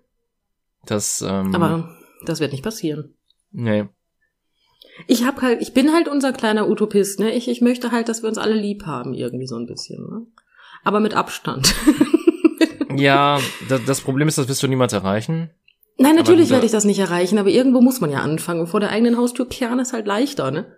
Das, 0.85 1.21
ähm, 1.21 1.53
Aber 1.55 1.95
das 2.25 2.39
wird 2.39 2.51
nicht 2.51 2.63
passieren. 2.63 3.15
nee. 3.51 3.87
Ich 5.07 5.25
hab 5.25 5.41
halt, 5.41 5.61
ich 5.61 5.73
bin 5.73 5.93
halt 5.93 6.07
unser 6.07 6.33
kleiner 6.33 6.69
Utopist, 6.69 7.19
ne? 7.19 7.33
Ich, 7.33 7.47
ich 7.47 7.61
möchte 7.61 7.91
halt, 7.91 8.09
dass 8.09 8.21
wir 8.21 8.29
uns 8.29 8.37
alle 8.37 8.53
lieb 8.53 8.85
haben, 8.85 9.13
irgendwie 9.13 9.47
so 9.47 9.55
ein 9.55 9.65
bisschen, 9.65 10.03
ne? 10.03 10.25
Aber 10.83 10.99
mit 10.99 11.13
Abstand. 11.13 11.73
Ja, 12.97 13.39
das, 13.69 13.85
das 13.85 14.01
Problem 14.01 14.27
ist, 14.27 14.37
das 14.37 14.47
wirst 14.47 14.63
du 14.63 14.67
niemals 14.67 14.93
erreichen. 14.93 15.51
Nein, 15.97 16.15
natürlich 16.15 16.49
werde 16.49 16.65
ich 16.65 16.71
das 16.71 16.85
nicht 16.85 16.99
erreichen, 16.99 17.37
aber 17.37 17.49
irgendwo 17.49 17.81
muss 17.81 18.01
man 18.01 18.11
ja 18.11 18.19
anfangen. 18.19 18.65
Vor 18.67 18.79
der 18.79 18.89
eigenen 18.89 19.17
Haustür 19.17 19.47
kehren 19.47 19.79
ist 19.79 19.93
halt 19.93 20.07
leichter, 20.07 20.51
ne? 20.51 20.77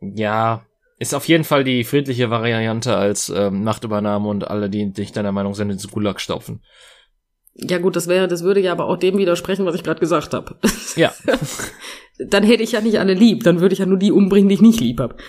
Ja, 0.00 0.64
ist 0.98 1.14
auf 1.14 1.26
jeden 1.26 1.44
Fall 1.44 1.64
die 1.64 1.84
friedliche 1.84 2.30
Variante 2.30 2.96
als 2.96 3.28
ähm, 3.30 3.64
Machtübernahme 3.64 4.28
und 4.28 4.48
alle, 4.48 4.70
die 4.70 4.86
nicht 4.86 5.16
deiner 5.16 5.32
Meinung 5.32 5.54
sind, 5.54 5.70
ins 5.70 5.90
Gulag 5.90 6.20
stopfen. 6.20 6.62
Ja 7.58 7.78
gut, 7.78 7.96
das 7.96 8.06
wäre, 8.06 8.28
das 8.28 8.42
würde 8.42 8.60
ja 8.60 8.72
aber 8.72 8.86
auch 8.86 8.98
dem 8.98 9.16
widersprechen, 9.16 9.64
was 9.64 9.74
ich 9.74 9.82
gerade 9.82 10.00
gesagt 10.00 10.34
habe. 10.34 10.56
Ja. 10.96 11.12
Dann 12.18 12.44
hätte 12.44 12.62
ich 12.62 12.72
ja 12.72 12.80
nicht 12.80 12.98
alle 12.98 13.12
lieb, 13.12 13.42
dann 13.44 13.60
würde 13.60 13.74
ich 13.74 13.78
ja 13.78 13.84
nur 13.84 13.98
die 13.98 14.10
umbringen, 14.10 14.48
die 14.48 14.54
ich 14.54 14.62
nicht 14.62 14.80
lieb 14.80 15.00
hab. 15.00 15.20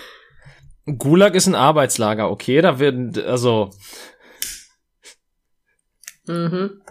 Gulag 0.85 1.35
ist 1.35 1.45
ein 1.45 1.53
Arbeitslager, 1.55 2.31
okay? 2.31 2.61
Da 2.61 2.79
werden, 2.79 3.11
also, 3.25 3.71
Mhm. 6.27 6.81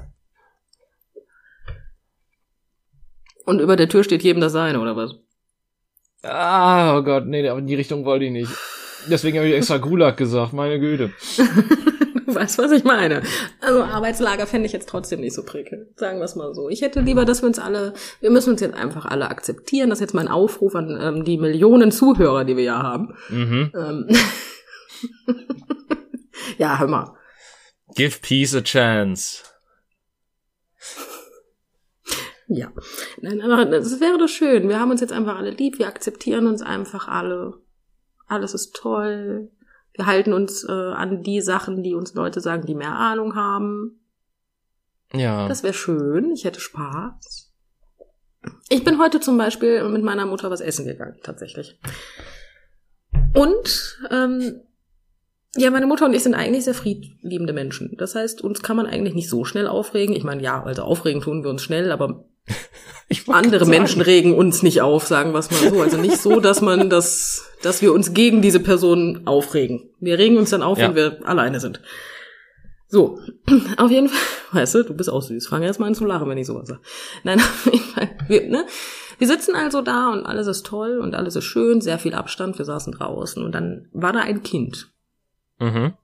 Und 3.44 3.60
über 3.60 3.76
der 3.76 3.88
Tür 3.88 4.02
steht 4.02 4.22
jedem 4.22 4.40
das 4.40 4.52
Seine, 4.52 4.80
oder 4.80 4.96
was? 4.96 5.14
ah, 6.22 6.98
oh 6.98 7.02
Gott, 7.02 7.26
nee, 7.26 7.48
aber 7.48 7.60
in 7.60 7.68
die 7.68 7.76
Richtung 7.76 8.04
wollte 8.04 8.24
ich 8.24 8.32
nicht. 8.32 8.50
Deswegen 9.08 9.38
habe 9.38 9.46
ich 9.48 9.54
extra 9.54 9.76
Gulag 9.78 10.16
gesagt, 10.16 10.52
meine 10.52 10.80
Güte. 10.80 11.12
Du 12.32 12.34
weißt, 12.34 12.58
was 12.58 12.72
ich 12.72 12.84
meine. 12.84 13.22
Also 13.60 13.82
Arbeitslager 13.82 14.46
fände 14.46 14.66
ich 14.66 14.72
jetzt 14.72 14.88
trotzdem 14.88 15.20
nicht 15.20 15.34
so 15.34 15.44
prickelnd. 15.44 15.96
Sagen 15.98 16.18
wir 16.18 16.24
es 16.24 16.34
mal 16.34 16.52
so. 16.54 16.68
Ich 16.68 16.82
hätte 16.82 17.00
lieber, 17.00 17.24
dass 17.24 17.42
wir 17.42 17.46
uns 17.46 17.58
alle, 17.58 17.94
wir 18.20 18.30
müssen 18.30 18.50
uns 18.50 18.60
jetzt 18.60 18.74
einfach 18.74 19.06
alle 19.06 19.30
akzeptieren. 19.30 19.90
Das 19.90 19.98
ist 19.98 20.02
jetzt 20.02 20.14
mein 20.14 20.28
Aufruf 20.28 20.74
an 20.74 20.98
ähm, 21.00 21.24
die 21.24 21.38
Millionen 21.38 21.92
Zuhörer, 21.92 22.44
die 22.44 22.56
wir 22.56 22.64
ja 22.64 22.82
haben. 22.82 23.14
Mhm. 23.28 23.72
Ähm 23.76 24.08
ja, 26.58 26.78
hör 26.78 26.88
mal. 26.88 27.14
Give 27.94 28.18
peace 28.20 28.54
a 28.54 28.62
chance. 28.62 29.44
Ja. 32.48 32.72
Nein, 33.20 33.40
aber 33.40 33.70
es 33.72 34.00
wäre 34.00 34.18
doch 34.18 34.28
schön. 34.28 34.68
Wir 34.68 34.80
haben 34.80 34.90
uns 34.90 35.00
jetzt 35.00 35.12
einfach 35.12 35.36
alle 35.36 35.50
lieb. 35.50 35.78
Wir 35.78 35.86
akzeptieren 35.86 36.46
uns 36.46 36.62
einfach 36.62 37.08
alle. 37.08 37.54
Alles 38.26 38.54
ist 38.54 38.74
toll. 38.74 39.50
Wir 39.96 40.06
halten 40.06 40.32
uns 40.32 40.64
äh, 40.64 40.72
an 40.72 41.22
die 41.22 41.40
Sachen, 41.40 41.82
die 41.82 41.94
uns 41.94 42.14
Leute 42.14 42.40
sagen, 42.40 42.66
die 42.66 42.74
mehr 42.74 42.94
Ahnung 42.94 43.34
haben. 43.34 44.00
Ja. 45.12 45.48
Das 45.48 45.62
wäre 45.62 45.74
schön. 45.74 46.32
Ich 46.32 46.44
hätte 46.44 46.60
Spaß. 46.60 47.52
Ich 48.68 48.84
bin 48.84 48.98
heute 48.98 49.20
zum 49.20 49.38
Beispiel 49.38 49.82
mit 49.88 50.02
meiner 50.02 50.26
Mutter 50.26 50.50
was 50.50 50.60
essen 50.60 50.84
gegangen, 50.84 51.16
tatsächlich. 51.22 51.80
Und 53.34 53.98
ähm, 54.10 54.60
ja, 55.56 55.70
meine 55.70 55.86
Mutter 55.86 56.04
und 56.04 56.14
ich 56.14 56.22
sind 56.22 56.34
eigentlich 56.34 56.64
sehr 56.64 56.74
friedliebende 56.74 57.52
Menschen. 57.52 57.96
Das 57.96 58.14
heißt, 58.14 58.42
uns 58.42 58.62
kann 58.62 58.76
man 58.76 58.86
eigentlich 58.86 59.14
nicht 59.14 59.30
so 59.30 59.44
schnell 59.44 59.66
aufregen. 59.66 60.14
Ich 60.14 60.24
meine, 60.24 60.42
ja, 60.42 60.62
also 60.62 60.82
aufregen 60.82 61.22
tun 61.22 61.42
wir 61.42 61.50
uns 61.50 61.62
schnell, 61.62 61.90
aber 61.92 62.28
andere. 63.28 63.66
Menschen 63.66 64.02
regen 64.02 64.34
uns 64.34 64.62
nicht 64.62 64.82
auf, 64.82 65.06
sagen 65.06 65.32
wir 65.32 65.38
es 65.38 65.50
mal 65.50 65.70
so. 65.70 65.82
Also 65.82 65.96
nicht 65.96 66.18
so, 66.18 66.40
dass 66.40 66.60
man 66.60 66.90
das, 66.90 67.44
dass 67.62 67.82
wir 67.82 67.92
uns 67.92 68.14
gegen 68.14 68.42
diese 68.42 68.60
Person 68.60 69.22
aufregen. 69.26 69.90
Wir 70.00 70.18
regen 70.18 70.36
uns 70.36 70.50
dann 70.50 70.62
auf, 70.62 70.78
Ja. 70.78 70.88
wenn 70.88 70.96
wir 70.96 71.26
alleine 71.26 71.60
sind. 71.60 71.80
So, 72.88 73.18
auf 73.78 73.90
jeden 73.90 74.08
Fall, 74.08 74.20
weißt 74.60 74.74
du, 74.76 74.82
du 74.84 74.94
bist 74.94 75.10
auch 75.10 75.22
süß. 75.22 75.48
Fang 75.48 75.62
erst 75.62 75.80
mal 75.80 75.86
an 75.86 75.94
zu 75.94 76.04
lachen, 76.04 76.28
wenn 76.28 76.38
ich 76.38 76.46
sowas 76.46 76.68
sage. 76.68 76.80
Nein, 77.24 77.40
auf 77.40 77.66
jeden 77.66 77.84
Fall, 77.84 78.10
wir, 78.28 78.48
ne? 78.48 78.64
Wir 79.18 79.26
sitzen 79.26 79.54
also 79.54 79.80
da 79.80 80.10
und 80.12 80.26
alles 80.26 80.46
ist 80.46 80.66
toll 80.66 80.98
und 80.98 81.14
alles 81.14 81.36
ist 81.36 81.44
schön, 81.44 81.80
sehr 81.80 81.98
viel 81.98 82.12
Abstand, 82.12 82.58
wir 82.58 82.66
saßen 82.66 82.92
draußen 82.92 83.42
und 83.42 83.52
dann 83.52 83.88
war 83.92 84.12
da 84.12 84.20
ein 84.20 84.42
Kind. 84.42 84.90
Mhm. 85.58 85.94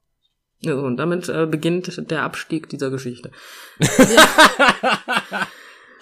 So, 0.62 0.78
und 0.78 0.96
damit 0.96 1.28
äh, 1.28 1.46
beginnt 1.46 2.10
der 2.10 2.22
Abstieg 2.22 2.70
dieser 2.70 2.90
Geschichte. 2.90 3.30
Ja, 3.80 5.46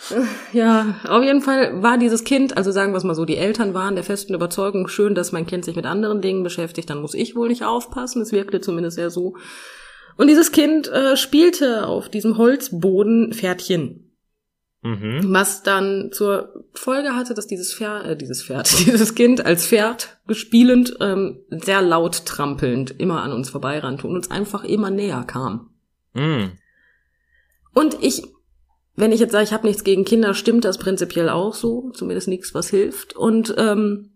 auf 0.09 1.23
jeden 1.23 1.43
Fall 1.43 1.83
war 1.83 1.99
dieses 1.99 2.25
Kind, 2.25 2.57
also 2.57 2.73
sagen 2.73 2.93
wir 2.93 2.97
es 2.97 3.05
mal 3.05 3.15
so, 3.15 3.25
die 3.25 3.37
Eltern 3.37 3.75
waren 3.75 3.95
der 3.95 4.05
festen 4.05 4.35
Überzeugung, 4.35 4.89
schön, 4.89 5.15
dass 5.15 5.33
mein 5.33 5.47
Kind 5.47 5.65
sich 5.65 5.77
mit 5.77 5.87
anderen 5.87 6.21
Dingen 6.23 6.43
beschäftigt, 6.43 6.89
dann 6.91 7.01
muss 7.01 7.15
ich 7.15 7.37
wohl 7.37 7.49
nicht 7.49 7.65
aufpassen. 7.65 8.23
Es 8.23 8.33
wirkte 8.33 8.61
zumindest 8.61 8.97
sehr 8.97 9.11
so. 9.11 9.37
Und 10.17 10.29
dieses 10.29 10.53
Kind 10.53 10.89
äh, 10.89 11.17
spielte 11.17 11.87
auf 11.87 12.09
diesem 12.09 12.39
Holzboden 12.39 13.33
Pferdchen, 13.33 14.07
Mhm. 14.83 15.27
was 15.27 15.63
dann 15.63 16.11
zur 16.11 16.65
Folge 16.73 17.15
hatte, 17.15 17.35
dass 17.35 17.47
dieses 17.47 17.75
Pferd, 17.75 18.07
äh, 18.07 18.17
dieses 18.17 18.43
Pferd, 18.43 18.71
dieses 18.87 19.15
Kind 19.15 19.45
als 19.45 19.67
Pferd 19.67 20.19
gespielend, 20.27 20.97
ähm, 21.01 21.41
sehr 21.51 21.83
laut 21.83 22.25
trampelnd 22.25 22.99
immer 22.99 23.23
an 23.23 23.33
uns 23.33 23.51
vorbeirannte 23.51 24.07
und 24.07 24.17
uns 24.17 24.31
einfach 24.31 24.65
immer 24.65 24.91
näher 24.91 25.25
kam. 25.27 25.69
Mhm. 26.15 26.53
Und 27.75 27.99
ich, 28.01 28.23
wenn 29.01 29.13
ich 29.13 29.21
jetzt 29.21 29.33
sage, 29.33 29.45
ich 29.45 29.53
habe 29.53 29.67
nichts 29.67 29.85
gegen 29.85 30.05
Kinder, 30.05 30.35
stimmt 30.35 30.65
das 30.65 30.79
prinzipiell 30.79 31.29
auch 31.29 31.55
so, 31.55 31.91
zumindest 31.91 32.29
nichts, 32.29 32.55
was 32.55 32.69
hilft. 32.69 33.17
Und 33.17 33.55
ähm, 33.57 34.13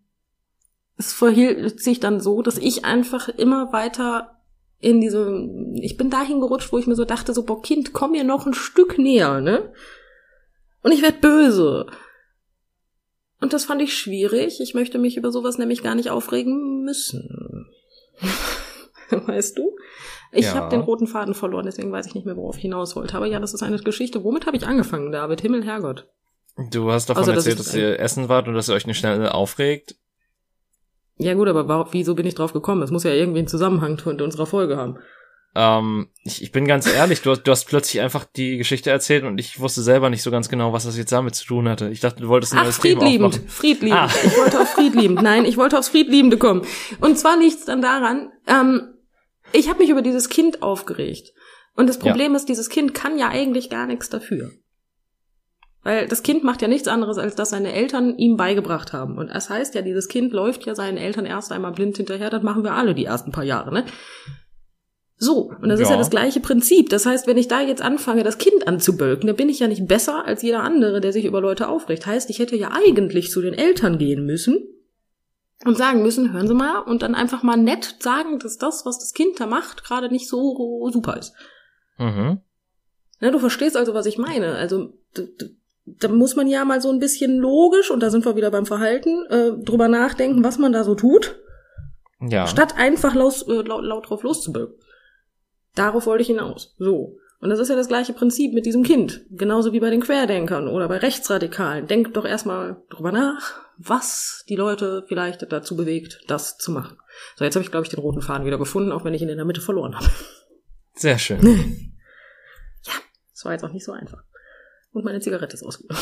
es 0.96 1.12
verhielt 1.12 1.80
sich 1.80 2.00
dann 2.00 2.20
so, 2.20 2.42
dass 2.42 2.58
ich 2.58 2.84
einfach 2.84 3.28
immer 3.28 3.72
weiter 3.72 4.42
in 4.80 5.00
diese, 5.00 5.48
ich 5.80 5.96
bin 5.96 6.10
dahin 6.10 6.40
gerutscht, 6.40 6.72
wo 6.72 6.78
ich 6.78 6.86
mir 6.86 6.94
so 6.94 7.04
dachte, 7.04 7.32
so, 7.32 7.44
boah, 7.44 7.62
Kind, 7.62 7.92
komm 7.92 8.12
mir 8.12 8.24
noch 8.24 8.46
ein 8.46 8.54
Stück 8.54 8.98
näher, 8.98 9.40
ne? 9.40 9.72
Und 10.82 10.92
ich 10.92 11.02
werd 11.02 11.22
böse. 11.22 11.86
Und 13.40 13.52
das 13.52 13.64
fand 13.64 13.80
ich 13.80 13.96
schwierig. 13.96 14.60
Ich 14.60 14.74
möchte 14.74 14.98
mich 14.98 15.16
über 15.16 15.32
sowas 15.32 15.58
nämlich 15.58 15.82
gar 15.82 15.94
nicht 15.94 16.10
aufregen 16.10 16.82
müssen. 16.82 17.68
weißt 19.10 19.58
du? 19.58 19.76
Ich 20.34 20.46
Ja. 20.46 20.54
habe 20.54 20.70
den 20.70 20.80
roten 20.80 21.06
Faden 21.06 21.34
verloren, 21.34 21.64
deswegen 21.66 21.92
weiß 21.92 22.06
ich 22.06 22.14
nicht 22.14 22.26
mehr, 22.26 22.36
worauf 22.36 22.56
ich 22.56 22.62
hinaus 22.62 22.96
wollte. 22.96 23.16
Aber 23.16 23.26
ja, 23.26 23.38
das 23.40 23.54
ist 23.54 23.62
eine 23.62 23.78
Geschichte. 23.78 24.24
Womit 24.24 24.46
habe 24.46 24.56
ich 24.56 24.66
angefangen, 24.66 25.12
David? 25.12 25.40
Himmel, 25.40 25.64
Herrgott. 25.64 26.06
Du 26.70 26.90
hast 26.92 27.08
davon 27.10 27.22
Also, 27.22 27.32
das 27.32 27.46
erzählt, 27.46 27.58
dass 27.66 27.74
ihr 27.74 27.98
essen 27.98 28.28
wart 28.28 28.46
und 28.48 28.54
dass 28.54 28.68
ihr 28.68 28.74
euch 28.74 28.86
nicht 28.86 28.98
schnell 28.98 29.28
aufregt. 29.28 29.96
Ja 31.16 31.34
gut, 31.34 31.48
aber 31.48 31.68
warum, 31.68 31.88
wieso 31.92 32.14
bin 32.14 32.26
ich 32.26 32.34
drauf 32.34 32.52
gekommen? 32.52 32.82
Es 32.82 32.90
muss 32.90 33.04
ja 33.04 33.12
irgendwie 33.12 33.38
einen 33.38 33.48
Zusammenhang 33.48 34.00
mit 34.04 34.20
unserer 34.22 34.46
Folge 34.46 34.76
haben. 34.76 34.98
Ähm, 35.56 36.08
ich, 36.24 36.42
ich 36.42 36.50
bin 36.50 36.66
ganz 36.66 36.92
ehrlich, 36.92 37.22
du, 37.22 37.30
hast- 37.30 37.44
du 37.44 37.50
hast 37.52 37.66
plötzlich 37.66 38.02
einfach 38.02 38.24
die 38.24 38.56
Geschichte 38.56 38.90
erzählt 38.90 39.22
und 39.22 39.38
ich 39.38 39.60
wusste 39.60 39.82
selber 39.82 40.10
nicht 40.10 40.22
so 40.22 40.32
ganz 40.32 40.48
genau, 40.48 40.72
was 40.72 40.82
das 40.84 40.96
jetzt 40.98 41.12
damit 41.12 41.36
zu 41.36 41.46
tun 41.46 41.68
hatte. 41.68 41.90
Ich 41.90 42.00
dachte, 42.00 42.20
du 42.22 42.28
wolltest 42.28 42.52
ein 42.54 42.58
Ach, 42.58 42.64
neues 42.64 42.80
Thema 42.80 43.00
friedliebend, 43.02 43.34
aufmachen. 43.34 43.48
friedliebend. 43.48 44.00
Ah. 44.00 44.10
Ich 44.24 44.36
wollte 44.36 44.60
auf 44.60 44.68
friedliebend. 44.70 45.22
Nein, 45.22 45.44
ich 45.44 45.56
wollte 45.56 45.78
aufs 45.78 45.88
Friedliebende 45.90 46.38
kommen. 46.38 46.62
Und 47.00 47.16
zwar 47.20 47.38
liegt 47.38 47.58
es 47.60 47.64
dann 47.66 47.80
daran, 47.82 48.32
ähm, 48.48 48.93
ich 49.54 49.68
habe 49.68 49.78
mich 49.78 49.90
über 49.90 50.02
dieses 50.02 50.28
Kind 50.28 50.62
aufgeregt. 50.62 51.32
Und 51.76 51.88
das 51.88 51.98
Problem 51.98 52.34
ist, 52.34 52.48
dieses 52.48 52.68
Kind 52.68 52.94
kann 52.94 53.18
ja 53.18 53.28
eigentlich 53.28 53.70
gar 53.70 53.86
nichts 53.86 54.08
dafür. 54.08 54.50
Weil 55.82 56.08
das 56.08 56.22
Kind 56.22 56.44
macht 56.44 56.62
ja 56.62 56.68
nichts 56.68 56.88
anderes, 56.88 57.18
als 57.18 57.34
dass 57.34 57.50
seine 57.50 57.72
Eltern 57.72 58.16
ihm 58.16 58.36
beigebracht 58.36 58.92
haben. 58.92 59.18
Und 59.18 59.28
das 59.28 59.50
heißt 59.50 59.74
ja, 59.74 59.82
dieses 59.82 60.08
Kind 60.08 60.32
läuft 60.32 60.64
ja 60.64 60.74
seinen 60.74 60.96
Eltern 60.96 61.26
erst 61.26 61.52
einmal 61.52 61.72
blind 61.72 61.96
hinterher. 61.96 62.30
Das 62.30 62.42
machen 62.42 62.64
wir 62.64 62.72
alle 62.72 62.94
die 62.94 63.04
ersten 63.04 63.32
paar 63.32 63.44
Jahre, 63.44 63.72
ne? 63.72 63.84
So, 65.16 65.52
und 65.60 65.68
das 65.68 65.78
ja. 65.78 65.84
ist 65.84 65.90
ja 65.90 65.96
das 65.96 66.10
gleiche 66.10 66.40
Prinzip. 66.40 66.90
Das 66.90 67.06
heißt, 67.06 67.26
wenn 67.26 67.36
ich 67.36 67.48
da 67.48 67.60
jetzt 67.60 67.82
anfange, 67.82 68.24
das 68.24 68.38
Kind 68.38 68.66
anzubölken, 68.66 69.26
dann 69.26 69.36
bin 69.36 69.48
ich 69.48 69.60
ja 69.60 69.68
nicht 69.68 69.86
besser 69.86 70.24
als 70.26 70.42
jeder 70.42 70.62
andere, 70.62 71.00
der 71.00 71.12
sich 71.12 71.24
über 71.24 71.40
Leute 71.40 71.68
aufregt. 71.68 72.06
Heißt, 72.06 72.30
ich 72.30 72.38
hätte 72.38 72.56
ja 72.56 72.72
eigentlich 72.72 73.30
zu 73.30 73.40
den 73.40 73.54
Eltern 73.54 73.98
gehen 73.98 74.24
müssen 74.24 74.58
und 75.64 75.76
sagen 75.76 76.02
müssen, 76.02 76.32
hören 76.32 76.48
Sie 76.48 76.54
mal, 76.54 76.80
und 76.80 77.02
dann 77.02 77.14
einfach 77.14 77.42
mal 77.42 77.56
nett 77.56 77.96
sagen, 78.00 78.38
dass 78.38 78.58
das, 78.58 78.84
was 78.86 78.98
das 78.98 79.12
Kind 79.12 79.40
da 79.40 79.46
macht, 79.46 79.84
gerade 79.84 80.08
nicht 80.08 80.28
so 80.28 80.88
super 80.90 81.16
ist. 81.16 81.32
Mhm. 81.98 82.40
Ja, 83.20 83.30
du 83.30 83.38
verstehst 83.38 83.76
also, 83.76 83.94
was 83.94 84.06
ich 84.06 84.18
meine. 84.18 84.56
Also 84.56 84.92
da 85.86 86.08
muss 86.08 86.36
man 86.36 86.46
ja 86.46 86.64
mal 86.64 86.80
so 86.80 86.90
ein 86.90 86.98
bisschen 86.98 87.38
logisch, 87.38 87.90
und 87.90 88.00
da 88.00 88.10
sind 88.10 88.24
wir 88.24 88.36
wieder 88.36 88.50
beim 88.50 88.66
Verhalten, 88.66 89.26
äh, 89.30 89.52
drüber 89.64 89.88
nachdenken, 89.88 90.44
was 90.44 90.58
man 90.58 90.72
da 90.72 90.84
so 90.84 90.94
tut. 90.94 91.38
Ja. 92.20 92.46
Statt 92.46 92.76
einfach 92.76 93.14
laut, 93.14 93.46
äh, 93.48 93.62
laut, 93.62 93.84
laut 93.84 94.08
drauf 94.08 94.22
loszubölken. 94.22 94.76
Darauf 95.74 96.06
wollte 96.06 96.22
ich 96.22 96.28
hinaus. 96.28 96.74
So. 96.78 97.16
Und 97.40 97.50
das 97.50 97.58
ist 97.58 97.68
ja 97.68 97.76
das 97.76 97.88
gleiche 97.88 98.14
Prinzip 98.14 98.54
mit 98.54 98.64
diesem 98.64 98.84
Kind. 98.84 99.26
Genauso 99.30 99.72
wie 99.72 99.80
bei 99.80 99.90
den 99.90 100.00
Querdenkern 100.00 100.68
oder 100.68 100.88
bei 100.88 100.96
Rechtsradikalen. 100.96 101.86
Denk 101.86 102.14
doch 102.14 102.24
erstmal 102.24 102.82
drüber 102.88 103.12
nach, 103.12 103.60
was 103.78 104.44
die 104.48 104.56
Leute 104.56 105.04
vielleicht 105.08 105.50
dazu 105.50 105.76
bewegt, 105.76 106.20
das 106.28 106.58
zu 106.58 106.72
machen. 106.72 106.98
So, 107.36 107.44
jetzt 107.44 107.54
habe 107.54 107.64
ich, 107.64 107.70
glaube 107.70 107.84
ich, 107.84 107.90
den 107.90 108.00
roten 108.00 108.22
Faden 108.22 108.46
wieder 108.46 108.58
gefunden, 108.58 108.92
auch 108.92 109.04
wenn 109.04 109.14
ich 109.14 109.22
ihn 109.22 109.28
in 109.28 109.36
der 109.36 109.44
Mitte 109.44 109.60
verloren 109.60 109.96
habe. 109.96 110.10
Sehr 110.94 111.18
schön. 111.18 111.40
ja, 112.82 112.92
das 113.32 113.44
war 113.44 113.52
jetzt 113.52 113.64
auch 113.64 113.72
nicht 113.72 113.84
so 113.84 113.92
einfach. 113.92 114.22
Und 114.92 115.04
meine 115.04 115.20
Zigarette 115.20 115.54
ist 115.54 115.62
ausgegangen. 115.62 116.00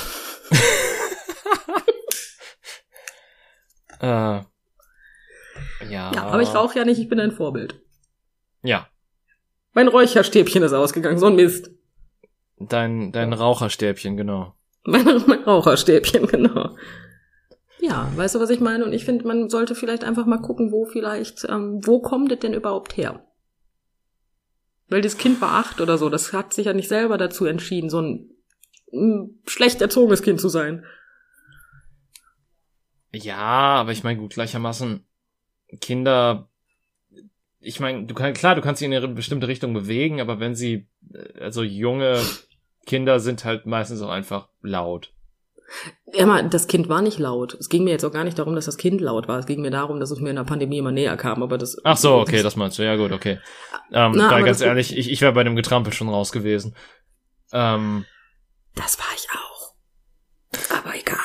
äh, 4.01 4.07
ja. 4.07 4.47
Ja, 5.91 6.13
aber 6.15 6.43
ich 6.43 6.55
rauche 6.55 6.79
ja 6.79 6.85
nicht, 6.85 6.99
ich 6.99 7.09
bin 7.09 7.21
ein 7.21 7.33
Vorbild. 7.33 7.81
Ja, 8.63 8.89
mein 9.75 9.89
Räucherstäbchen 9.89 10.63
ist 10.63 10.73
ausgegangen, 10.73 11.19
so 11.19 11.27
ein 11.27 11.37
Mist. 11.37 11.71
Dein, 12.59 13.13
dein 13.13 13.33
Raucherstäbchen, 13.33 14.17
genau. 14.17 14.55
Mein, 14.85 15.05
mein 15.27 15.43
Raucherstäbchen, 15.45 16.27
genau. 16.27 16.77
Ja, 17.83 18.11
weißt 18.15 18.37
du, 18.37 18.41
was 18.41 18.51
ich 18.51 18.61
meine? 18.61 18.85
Und 18.85 18.93
ich 18.93 19.05
finde, 19.05 19.27
man 19.27 19.51
sollte 19.51 19.75
vielleicht 19.75 20.05
einfach 20.05 20.25
mal 20.25 20.39
gucken, 20.39 20.71
wo 20.71 20.85
vielleicht, 20.85 21.45
ähm, 21.49 21.81
wo 21.85 22.01
kommt 22.01 22.31
es 22.31 22.39
denn 22.39 22.55
überhaupt 22.55 22.97
her? 22.97 23.27
Weil 24.89 25.03
das 25.03 25.19
Kind 25.19 25.41
war 25.41 25.55
acht 25.55 25.81
oder 25.81 25.99
so, 25.99 26.09
das 26.09 26.33
hat 26.33 26.55
sich 26.55 26.67
ja 26.67 26.75
nicht 26.75 26.89
selber 26.89 27.19
dazu 27.19 27.45
entschieden, 27.45 27.91
so 27.91 28.01
ein, 28.01 28.31
ein 28.93 29.43
schlecht 29.47 29.83
erzogenes 29.83 30.23
Kind 30.23 30.41
zu 30.41 30.49
sein. 30.49 30.85
Ja, 33.13 33.37
aber 33.37 33.91
ich 33.91 34.05
meine, 34.05 34.21
gut, 34.21 34.35
gleichermaßen, 34.35 35.05
Kinder 35.81 36.49
ich 37.63 37.81
meine, 37.81 38.05
du 38.05 38.15
kannst 38.15 38.41
klar, 38.41 38.55
du 38.55 38.61
kannst 38.61 38.81
sie 38.81 38.85
in 38.85 38.93
eine 38.93 39.09
bestimmte 39.09 39.49
Richtung 39.49 39.73
bewegen, 39.73 40.21
aber 40.21 40.41
wenn 40.41 40.55
sie 40.55 40.89
äh, 41.13 41.41
also 41.41 41.63
junge 41.63 42.21
Kinder 42.87 43.21
sind 43.21 43.45
halt 43.45 43.67
meistens 43.67 44.03
auch 44.03 44.11
einfach 44.11 44.49
laut. 44.61 45.13
Ja, 46.13 46.43
das 46.43 46.67
Kind 46.67 46.89
war 46.89 47.03
nicht 47.03 47.19
laut. 47.19 47.55
Es 47.55 47.69
ging 47.69 47.85
mir 47.85 47.91
jetzt 47.91 48.05
auch 48.05 48.13
gar 48.13 48.25
nicht 48.25 48.39
darum, 48.39 48.55
dass 48.55 48.67
das 48.67 48.77
Kind 48.77 49.01
laut 49.01 49.29
war. 49.29 49.39
Es 49.39 49.47
ging 49.47 49.63
mir 49.63 49.71
darum, 49.71 50.01
dass 50.01 50.11
es 50.11 50.21
mir 50.21 50.31
in 50.31 50.37
der 50.37 50.45
Pandemie 50.45 50.79
immer 50.79 50.93
näher 50.93 51.17
kam. 51.17 51.43
Aber 51.43 51.59
das. 51.59 51.77
Ach 51.85 51.97
so, 51.97 52.17
okay, 52.17 52.37
das, 52.37 52.43
das 52.43 52.57
meinst 52.57 52.79
du. 52.79 52.83
Ja 52.83 52.97
gut, 52.97 53.13
okay. 53.13 53.39
Ähm, 53.93 54.13
Na, 54.15 54.31
weil 54.31 54.45
ganz 54.45 54.61
ehrlich, 54.61 54.97
ich, 54.97 55.11
ich 55.11 55.21
wäre 55.21 55.33
bei 55.33 55.45
dem 55.45 55.57
Getrampel 55.57 55.93
schon 55.93 56.09
raus 56.09 56.33
gewesen. 56.33 56.75
Ähm, 57.53 58.05
das 58.75 58.99
war 58.99 59.07
ich 59.15 59.27
auch. 59.31 59.75
Aber 60.79 60.95
egal. 60.95 61.19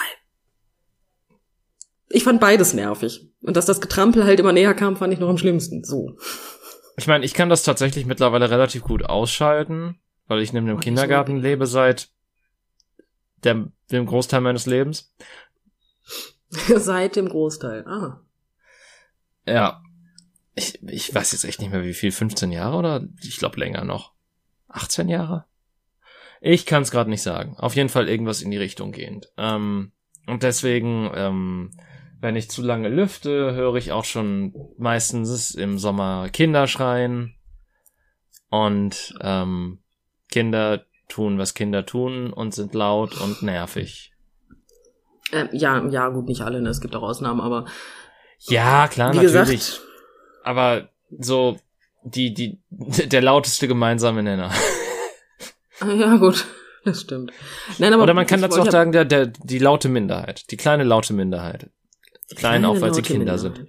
Ich 2.10 2.24
fand 2.24 2.40
beides 2.40 2.74
nervig. 2.74 3.30
Und 3.42 3.58
dass 3.58 3.66
das 3.66 3.82
Getrampel 3.82 4.24
halt 4.24 4.40
immer 4.40 4.54
näher 4.54 4.74
kam, 4.74 4.96
fand 4.96 5.14
ich 5.14 5.20
noch 5.20 5.30
am 5.30 5.38
schlimmsten. 5.38 5.84
So. 5.84 6.18
Ich 6.98 7.08
meine, 7.08 7.26
ich 7.26 7.34
kann 7.34 7.50
das 7.50 7.64
tatsächlich 7.64 8.06
mittlerweile 8.06 8.50
relativ 8.50 8.84
gut 8.84 9.04
ausschalten, 9.04 10.00
weil 10.28 10.42
ich 10.42 10.54
neben 10.54 10.66
dem 10.66 10.78
oh, 10.78 10.80
Kindergarten 10.80 11.38
lebe 11.38 11.68
seit 11.68 12.10
der, 13.43 13.67
dem 13.91 14.06
Großteil 14.06 14.41
meines 14.41 14.65
Lebens. 14.65 15.13
seit 16.50 17.15
dem 17.15 17.30
Großteil, 17.30 17.86
ah. 17.88 18.21
Ja. 19.45 19.82
Ich, 20.56 20.82
ich 20.84 21.13
weiß 21.13 21.34
jetzt 21.34 21.43
echt 21.43 21.62
nicht 21.62 21.71
mehr, 21.71 21.84
wie 21.84 21.93
viel, 21.93 22.12
15 22.12 22.52
Jahre 22.52 22.78
oder 22.78 23.08
ich 23.21 23.38
glaube 23.38 23.60
länger 23.60 23.84
noch. 23.84 24.13
18 24.69 25.08
Jahre? 25.08 25.45
Ich 26.41 26.65
kann 26.65 26.84
es 26.84 26.91
gerade 26.91 27.10
nicht 27.10 27.21
sagen. 27.21 27.56
Auf 27.58 27.76
jeden 27.76 27.89
Fall 27.89 28.10
irgendwas 28.10 28.41
in 28.41 28.52
die 28.52 28.58
Richtung 28.58 28.91
gehend. 28.91 29.32
Ähm, 29.38 29.91
und 30.26 30.43
deswegen 30.43 31.12
ähm, 31.13 31.71
wenn 32.19 32.36
ich 32.36 32.50
zu 32.50 32.62
lange 32.62 32.89
lüfte, 32.89 33.54
höre 33.54 33.76
ich 33.76 33.91
auch 33.91 34.06
schon 34.06 34.54
meistens 34.78 35.52
im 35.52 35.78
Sommer 35.78 36.30
Kinder 36.30 36.67
schreien. 36.67 37.36
Und 38.50 39.13
ähm, 39.21 39.80
Kinder 40.32 40.86
tun, 41.08 41.38
was 41.38 41.54
Kinder 41.54 41.86
tun 41.86 42.32
und 42.34 42.54
sind 42.54 42.74
laut 42.74 43.20
und 43.22 43.41
nervig. 43.41 44.12
Ähm, 45.32 45.50
ja, 45.52 45.86
ja, 45.89 46.10
gut, 46.10 46.28
nicht 46.28 46.41
alle, 46.41 46.62
ne? 46.62 46.70
es 46.70 46.82
gibt 46.82 46.96
auch 46.96 47.04
Ausnahmen, 47.04 47.41
aber. 47.41 47.65
Ja, 48.39 48.88
klar, 48.88 49.13
natürlich. 49.13 49.60
Gesagt, 49.60 49.82
aber 50.43 50.89
so 51.20 51.58
die, 52.04 52.34
die, 52.34 52.60
der 52.70 53.22
lauteste 53.22 53.67
gemeinsame 53.67 54.24
Nenner. 54.24 54.52
Ja, 55.80 56.15
gut, 56.15 56.48
das 56.86 57.02
stimmt. 57.02 57.32
Nein, 57.78 57.93
aber 57.93 58.02
Oder 58.02 58.15
man 58.15 58.26
kann 58.26 58.41
dazu 58.41 58.62
auch 58.62 58.72
sagen, 58.72 58.91
der, 58.91 59.06
der, 59.06 59.28
die 59.28 59.60
laute 59.60 59.89
Minderheit, 59.89 60.50
die 60.50 60.58
kleine 60.58 60.84
laute 60.84 61.13
Minderheit. 61.13 61.70
Klein, 62.36 62.65
auch 62.65 62.82
weil 62.82 62.96
sie 62.96 63.04
Kinder 63.04 63.38
sind. 63.38 63.67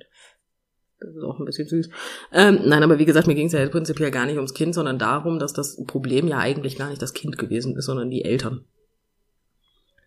Das 1.01 1.15
ist 1.15 1.23
auch 1.23 1.39
ein 1.39 1.45
bisschen 1.45 1.69
süß. 1.69 1.89
Ähm, 2.33 2.61
nein, 2.65 2.83
aber 2.83 2.99
wie 2.99 3.05
gesagt, 3.05 3.29
mir 3.29 3.37
ging 3.37 3.47
es 3.47 3.53
ja 3.53 3.67
prinzipiell 3.69 4.11
gar 4.11 4.27
nicht 4.27 4.37
ums 4.37 4.55
Kind, 4.55 4.75
sondern 4.75 4.99
darum, 4.99 5.39
dass 5.39 5.53
das 5.53 5.83
Problem 5.87 6.27
ja 6.27 6.39
eigentlich 6.39 6.77
gar 6.77 6.91
nicht 6.91 7.01
das 7.01 7.15
Kind 7.15 7.39
gewesen 7.39 7.77
ist, 7.77 7.87
sondern 7.87 8.11
die 8.11 8.25
Eltern. 8.25 8.65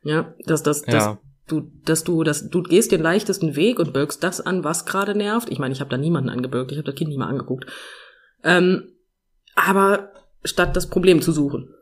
Ja, 0.03 0.33
dass 0.45 0.63
das, 0.63 0.85
ja. 0.85 0.91
dass 0.91 1.17
du, 1.47 1.71
dass 1.85 2.03
du, 2.03 2.23
dass 2.23 2.49
du 2.49 2.63
gehst 2.63 2.91
den 2.91 3.01
leichtesten 3.01 3.55
Weg 3.55 3.79
und 3.79 3.93
bölkst 3.93 4.21
das 4.23 4.41
an, 4.41 4.63
was 4.63 4.85
gerade 4.85 5.15
nervt. 5.15 5.49
Ich 5.49 5.59
meine, 5.59 5.73
ich 5.73 5.79
habe 5.79 5.89
da 5.89 5.97
niemanden 5.97 6.29
angebölkt, 6.29 6.71
ich 6.71 6.77
habe 6.77 6.85
das 6.85 6.95
Kind 6.95 7.09
nicht 7.09 7.19
mal 7.19 7.27
angeguckt. 7.27 7.65
Ähm, 8.43 8.89
aber 9.55 10.11
statt 10.43 10.75
das 10.75 10.89
Problem 10.89 11.21
zu 11.21 11.31
suchen. 11.31 11.73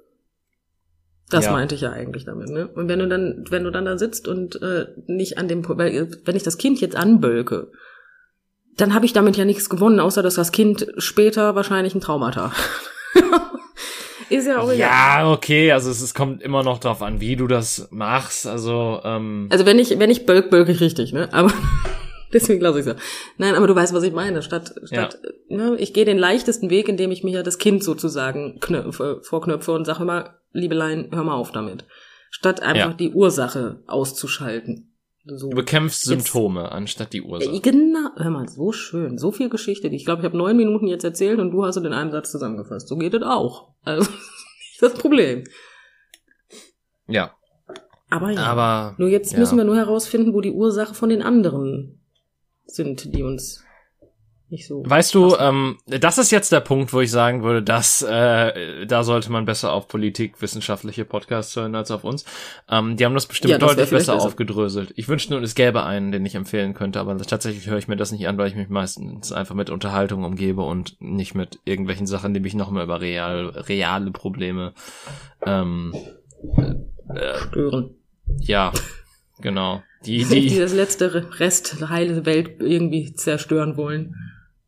Das 1.30 1.46
ja. 1.46 1.52
meinte 1.52 1.76
ich 1.76 1.82
ja 1.82 1.92
eigentlich 1.92 2.26
damit, 2.26 2.50
ne? 2.50 2.68
Und 2.68 2.88
wenn 2.90 3.00
du 3.00 3.08
dann, 3.08 3.46
wenn 3.50 3.64
du 3.64 3.72
dann 3.72 3.86
da 3.86 3.98
sitzt 3.98 4.28
und 4.28 4.62
äh, 4.62 4.88
nicht 5.06 5.38
an 5.38 5.48
dem, 5.48 5.68
weil 5.68 6.10
wenn 6.26 6.36
ich 6.36 6.44
das 6.44 6.58
Kind 6.58 6.82
jetzt 6.82 6.96
anbölke, 6.96 7.72
dann 8.82 8.94
habe 8.94 9.06
ich 9.06 9.14
damit 9.14 9.38
ja 9.38 9.46
nichts 9.46 9.70
gewonnen, 9.70 10.00
außer 10.00 10.24
dass 10.24 10.36
das 10.36 10.52
Kind 10.52 10.88
später 10.98 11.56
wahrscheinlich 11.56 11.96
ein 11.96 12.02
Traumata. 12.02 12.52
Ist 14.30 14.46
ja 14.46 14.60
auch 14.60 14.72
egal. 14.72 14.78
Ja, 14.78 15.32
okay, 15.32 15.72
also 15.72 15.90
es, 15.90 16.02
es 16.02 16.14
kommt 16.14 16.44
immer 16.44 16.64
noch 16.64 16.80
drauf 16.80 17.02
an, 17.02 17.20
wie 17.20 17.36
du 17.36 17.48
das 17.48 17.88
machst. 17.90 18.46
Also, 18.46 19.02
ähm 19.04 19.48
Also 19.50 19.66
wenn 19.66 19.80
ich, 19.80 19.98
wenn 19.98 20.12
ich 20.12 20.28
bölk, 20.28 20.52
bölk 20.52 20.70
ich 20.70 20.82
richtig, 20.82 21.14
ne? 21.14 21.34
Aber 21.34 21.52
deswegen 22.34 22.62
lasse 22.62 22.80
ich 22.80 22.86
so. 22.86 22.94
Nein, 23.38 23.56
aber 23.56 23.66
du 23.66 23.76
weißt, 23.76 23.94
was 23.94 24.04
ich 24.04 24.14
meine. 24.14 24.44
Statt, 24.44 24.76
statt 24.84 25.20
ja. 25.48 25.58
ne, 25.58 25.76
ich 25.80 25.94
gehe 25.94 26.06
den 26.06 26.20
leichtesten 26.20 26.70
Weg, 26.70 26.88
indem 26.88 27.10
ich 27.10 27.24
mir 27.24 27.32
ja 27.32 27.44
das 27.44 27.58
Kind 27.58 27.84
sozusagen 27.84 28.60
knöpfe, 28.60 29.22
vorknöpfe 29.24 29.72
und 29.72 29.86
sage 29.86 30.04
immer, 30.04 30.36
Liebelein, 30.52 31.10
hör 31.12 31.24
mal 31.24 31.36
auf 31.36 31.52
damit. 31.52 31.86
Statt 32.30 32.62
einfach 32.62 32.92
ja. 32.92 32.94
die 32.94 33.12
Ursache 33.12 33.82
auszuschalten. 33.88 34.89
So. 35.36 35.50
Du 35.50 35.56
bekämpfst 35.56 36.04
Symptome 36.04 36.64
jetzt, 36.64 36.72
anstatt 36.72 37.14
die 37.14 37.22
Ursache. 37.22 37.60
Genau, 37.62 38.10
hör 38.16 38.30
mal, 38.30 38.48
so 38.48 38.72
schön. 38.72 39.18
So 39.18 39.32
viel 39.32 39.50
Geschichte. 39.50 39.88
Ich 39.88 40.06
glaube, 40.06 40.22
ich 40.22 40.26
habe 40.26 40.38
neun 40.38 40.58
Minuten 40.58 40.88
jetzt 40.88 41.04
erzählt 41.04 41.40
und 41.40 41.52
du 41.52 41.66
hast 41.66 41.78
es 41.78 41.84
in 41.84 41.94
einem 41.94 42.12
Satz 42.12 42.32
zusammengefasst. 42.32 42.88
So 42.88 42.98
geht 42.98 43.14
es 43.14 43.22
auch. 43.24 43.74
Also, 43.84 44.10
nicht 44.10 44.82
das 44.82 44.94
Problem. 44.94 45.44
Ja. 47.08 47.34
Aber 48.10 48.32
ja. 48.32 48.44
Aber, 48.44 48.96
nur 48.98 49.10
jetzt 49.10 49.34
ja. 49.34 49.40
müssen 49.40 49.58
wir 49.58 49.66
nur 49.66 49.76
herausfinden, 49.76 50.34
wo 50.34 50.42
die 50.42 50.52
Ursache 50.52 50.94
von 50.94 51.10
den 51.10 51.22
anderen 51.22 52.02
sind, 52.66 53.16
die 53.16 53.24
uns 53.24 53.64
nicht 54.52 54.68
so. 54.68 54.84
Weißt 54.86 55.14
du, 55.14 55.36
ähm, 55.38 55.78
das 55.86 56.18
ist 56.18 56.32
jetzt 56.32 56.52
der 56.52 56.60
Punkt, 56.60 56.94
wo 56.94 57.02
ich 57.02 57.12
sagen 57.12 57.44
würde, 57.44 57.62
dass 57.62 58.02
äh, 58.02 58.86
da 58.86 59.04
sollte 59.04 59.32
man 59.32 59.46
besser 59.46 59.72
auf 59.74 59.88
politikwissenschaftliche 59.88 61.06
Podcasts 61.06 61.56
hören 61.56 61.76
als 61.76 61.92
auf 61.92 62.04
uns. 62.04 62.26
Ähm, 62.70 62.98
die 62.98 63.06
haben 63.06 63.14
das 63.14 63.28
bestimmt 63.28 63.52
ja, 63.52 63.58
das 63.58 63.70
deutlich 63.70 63.90
besser, 63.90 64.14
besser 64.14 64.26
aufgedröselt. 64.26 64.94
Ich 64.96 65.08
wünschte 65.08 65.34
nur, 65.34 65.44
es 65.44 65.56
gäbe 65.56 65.84
einen, 65.84 66.12
den 66.12 66.26
ich 66.26 66.36
empfehlen 66.36 66.74
könnte, 66.74 67.00
aber 67.00 67.18
tatsächlich 67.18 67.68
höre 67.68 67.78
ich 67.78 67.88
mir 67.88 67.98
das 67.98 68.12
nicht 68.12 68.28
an, 68.28 68.38
weil 68.38 68.48
ich 68.48 68.56
mich 68.56 68.70
meistens 68.70 69.32
einfach 69.32 69.56
mit 69.56 69.70
Unterhaltung 69.70 70.24
umgebe 70.24 70.62
und 70.62 71.00
nicht 71.00 71.36
mit 71.36 71.60
irgendwelchen 71.66 72.08
Sachen, 72.08 72.34
die 72.34 72.40
mich 72.40 72.56
noch 72.56 72.72
mal 72.72 72.84
über 72.84 73.02
real, 73.02 73.50
reale 73.50 74.12
Probleme 74.12 74.74
ähm, 75.46 75.94
äh, 77.14 77.38
stören. 77.38 77.96
Ja, 78.40 78.72
genau. 79.42 79.82
Die, 80.06 80.24
die, 80.30 80.48
die 80.48 80.60
das 80.60 80.74
letzte 80.74 81.40
Rest 81.40 81.90
heile 81.90 82.26
Welt 82.26 82.60
irgendwie 82.60 83.14
zerstören 83.14 83.78
wollen. 83.78 84.16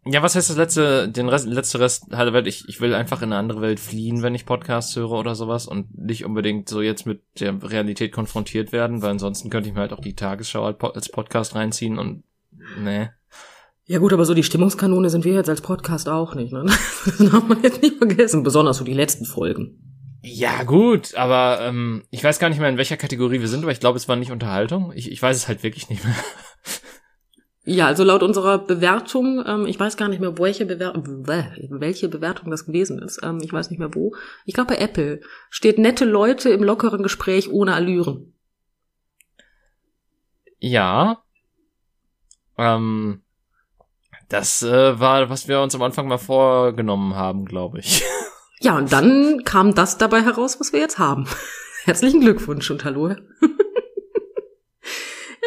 Ja, 0.04 0.24
was 0.24 0.36
heißt 0.36 0.50
das 0.50 0.58
letzte, 0.58 1.10
den 1.10 1.30
Rest, 1.30 1.46
letzte 1.46 1.80
Rest 1.80 2.08
halbe 2.12 2.34
Welt? 2.34 2.48
Ich, 2.48 2.68
ich 2.68 2.82
will 2.82 2.96
einfach 2.96 3.22
in 3.22 3.32
eine 3.32 3.38
andere 3.38 3.62
Welt 3.62 3.80
fliehen, 3.80 4.24
wenn 4.24 4.34
ich 4.34 4.48
Podcasts 4.48 4.96
höre 4.96 5.12
oder 5.12 5.36
sowas 5.36 5.68
und 5.68 5.96
nicht 5.96 6.26
unbedingt 6.26 6.70
so 6.70 6.82
jetzt 6.82 7.06
mit 7.06 7.22
der 7.40 7.62
Realität 7.62 8.12
konfrontiert 8.12 8.72
werden, 8.72 9.04
weil 9.04 9.12
ansonsten 9.12 9.52
könnte 9.52 9.70
ich 9.70 9.76
mir 9.76 9.82
halt 9.82 9.94
auch 9.94 10.00
die 10.00 10.16
Tagesschau 10.16 10.66
als 10.66 11.10
Podcast 11.10 11.54
reinziehen 11.54 12.00
und 12.00 12.24
nee. 12.80 13.10
Ja 13.86 14.00
gut, 14.00 14.12
aber 14.12 14.26
so 14.26 14.34
die 14.34 14.44
Stimmungskanone 14.44 15.12
sind 15.12 15.24
wir 15.24 15.34
jetzt 15.34 15.50
als 15.50 15.62
Podcast 15.62 16.10
auch 16.10 16.34
nicht, 16.34 16.52
ne? 16.52 16.66
Das 17.06 17.18
darf 17.18 17.48
man 17.48 17.62
jetzt 17.62 17.84
nicht 17.84 17.98
vergessen, 17.98 18.42
besonders 18.42 18.78
so 18.78 18.84
die 18.84 18.94
letzten 18.94 19.26
Folgen. 19.26 19.92
Ja, 20.24 20.64
gut, 20.64 21.16
aber 21.16 21.60
ähm, 21.62 22.04
ich 22.10 22.24
weiß 22.24 22.40
gar 22.40 22.50
nicht 22.50 22.60
mehr, 22.60 22.70
in 22.70 22.78
welcher 22.78 22.98
Kategorie 22.98 23.42
wir 23.42 23.48
sind, 23.48 23.64
aber 23.64 23.72
ich 23.72 23.80
glaube, 23.80 23.98
es 23.98 24.08
war 24.08 24.16
nicht 24.16 24.32
Unterhaltung. 24.32 24.94
Ich, 24.96 25.12
ich 25.12 25.22
weiß 25.22 25.36
es 25.36 25.48
halt 25.48 25.62
wirklich 25.62 25.90
nicht 25.90 26.04
mehr. 26.04 26.16
Ja, 27.64 27.86
also 27.86 28.04
laut 28.04 28.24
unserer 28.24 28.58
Bewertung, 28.58 29.44
ähm, 29.46 29.66
ich 29.68 29.80
weiß 29.80 29.96
gar 29.96 30.08
nicht 30.08 30.20
mehr, 30.20 30.38
welche, 30.40 30.66
Bewer 30.66 30.94
welche 31.70 32.10
Bewertung 32.10 32.50
das 32.50 32.66
gewesen 32.66 33.00
ist. 33.00 33.20
Ähm, 33.22 33.40
ich 33.44 33.54
weiß 33.54 33.70
nicht 33.70 33.78
mehr 33.78 33.94
wo. 33.94 34.16
Ich 34.46 34.56
glaube 34.56 34.74
bei 34.74 34.80
Apple 34.80 35.22
steht 35.52 35.78
nette 35.78 36.06
Leute 36.06 36.50
im 36.50 36.64
lockeren 36.64 37.04
Gespräch 37.04 37.52
ohne 37.52 37.76
Allüren. 37.76 38.34
Ja. 40.58 41.22
Ähm, 42.58 43.22
das 44.28 44.64
äh, 44.64 45.00
war, 45.00 45.30
was 45.30 45.48
wir 45.48 45.62
uns 45.62 45.76
am 45.76 45.84
Anfang 45.84 46.08
mal 46.08 46.18
vorgenommen 46.18 47.16
haben, 47.16 47.46
glaube 47.46 47.80
ich. 47.80 48.04
Ja, 48.64 48.78
und 48.78 48.92
dann 48.94 49.44
kam 49.44 49.74
das 49.74 49.98
dabei 49.98 50.22
heraus, 50.22 50.60
was 50.60 50.72
wir 50.72 50.80
jetzt 50.80 51.00
haben. 51.00 51.28
Herzlichen 51.84 52.22
Glückwunsch 52.22 52.70
und 52.70 52.86
hallo. 52.86 53.16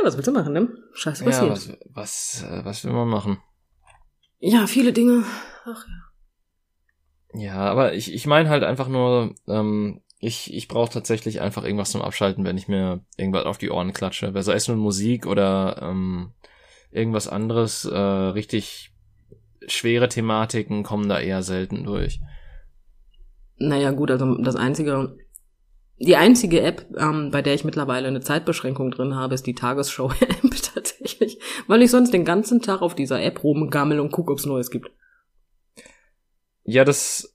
Was 0.04 0.16
willst 0.16 0.28
du 0.28 0.32
machen, 0.32 0.52
ne? 0.52 0.68
Scheiße 0.92 1.24
passiert. 1.24 1.46
Ja, 1.46 1.52
was, 1.52 1.78
was, 1.90 2.44
äh, 2.48 2.64
was 2.64 2.84
will 2.84 2.92
man 2.92 3.08
machen? 3.08 3.38
Ja, 4.38 4.66
viele 4.66 4.92
Dinge. 4.92 5.24
Ach 5.64 5.86
ja. 5.86 6.04
Ja, 7.36 7.56
aber 7.56 7.94
ich, 7.94 8.12
ich 8.12 8.26
meine 8.26 8.48
halt 8.48 8.62
einfach 8.62 8.88
nur, 8.88 9.34
ähm, 9.48 10.02
ich, 10.20 10.54
ich 10.54 10.68
brauche 10.68 10.92
tatsächlich 10.92 11.40
einfach 11.40 11.64
irgendwas 11.64 11.90
zum 11.90 12.02
Abschalten, 12.02 12.44
wenn 12.44 12.56
ich 12.56 12.68
mir 12.68 13.04
irgendwas 13.16 13.44
auf 13.44 13.58
die 13.58 13.70
Ohren 13.70 13.92
klatsche. 13.92 14.32
Sei 14.42 14.54
es 14.54 14.68
nur 14.68 14.76
Musik 14.76 15.26
oder 15.26 15.80
ähm, 15.82 16.32
irgendwas 16.92 17.26
anderes, 17.26 17.84
äh, 17.84 17.98
richtig 17.98 18.92
schwere 19.66 20.08
Thematiken 20.08 20.82
kommen 20.82 21.08
da 21.08 21.18
eher 21.18 21.42
selten 21.42 21.84
durch. 21.84 22.20
Naja, 23.56 23.90
gut, 23.90 24.10
also 24.10 24.36
das 24.36 24.56
einzige, 24.56 25.16
die 25.98 26.16
einzige 26.16 26.60
App, 26.60 26.86
ähm, 26.96 27.30
bei 27.30 27.40
der 27.40 27.54
ich 27.54 27.64
mittlerweile 27.64 28.08
eine 28.08 28.20
Zeitbeschränkung 28.20 28.90
drin 28.90 29.14
habe, 29.14 29.34
ist 29.34 29.46
die 29.46 29.54
Tagesschau-App 29.54 30.50
tatsächlich, 30.74 31.38
weil 31.66 31.82
ich 31.82 31.90
sonst 31.90 32.12
den 32.12 32.24
ganzen 32.24 32.60
Tag 32.60 32.82
auf 32.82 32.94
dieser 32.94 33.22
App 33.22 33.44
rumgammel 33.44 34.00
und 34.00 34.10
gucke, 34.10 34.32
ob 34.32 34.38
es 34.38 34.46
Neues 34.46 34.70
gibt. 34.70 34.90
Ja, 36.64 36.84
das, 36.84 37.34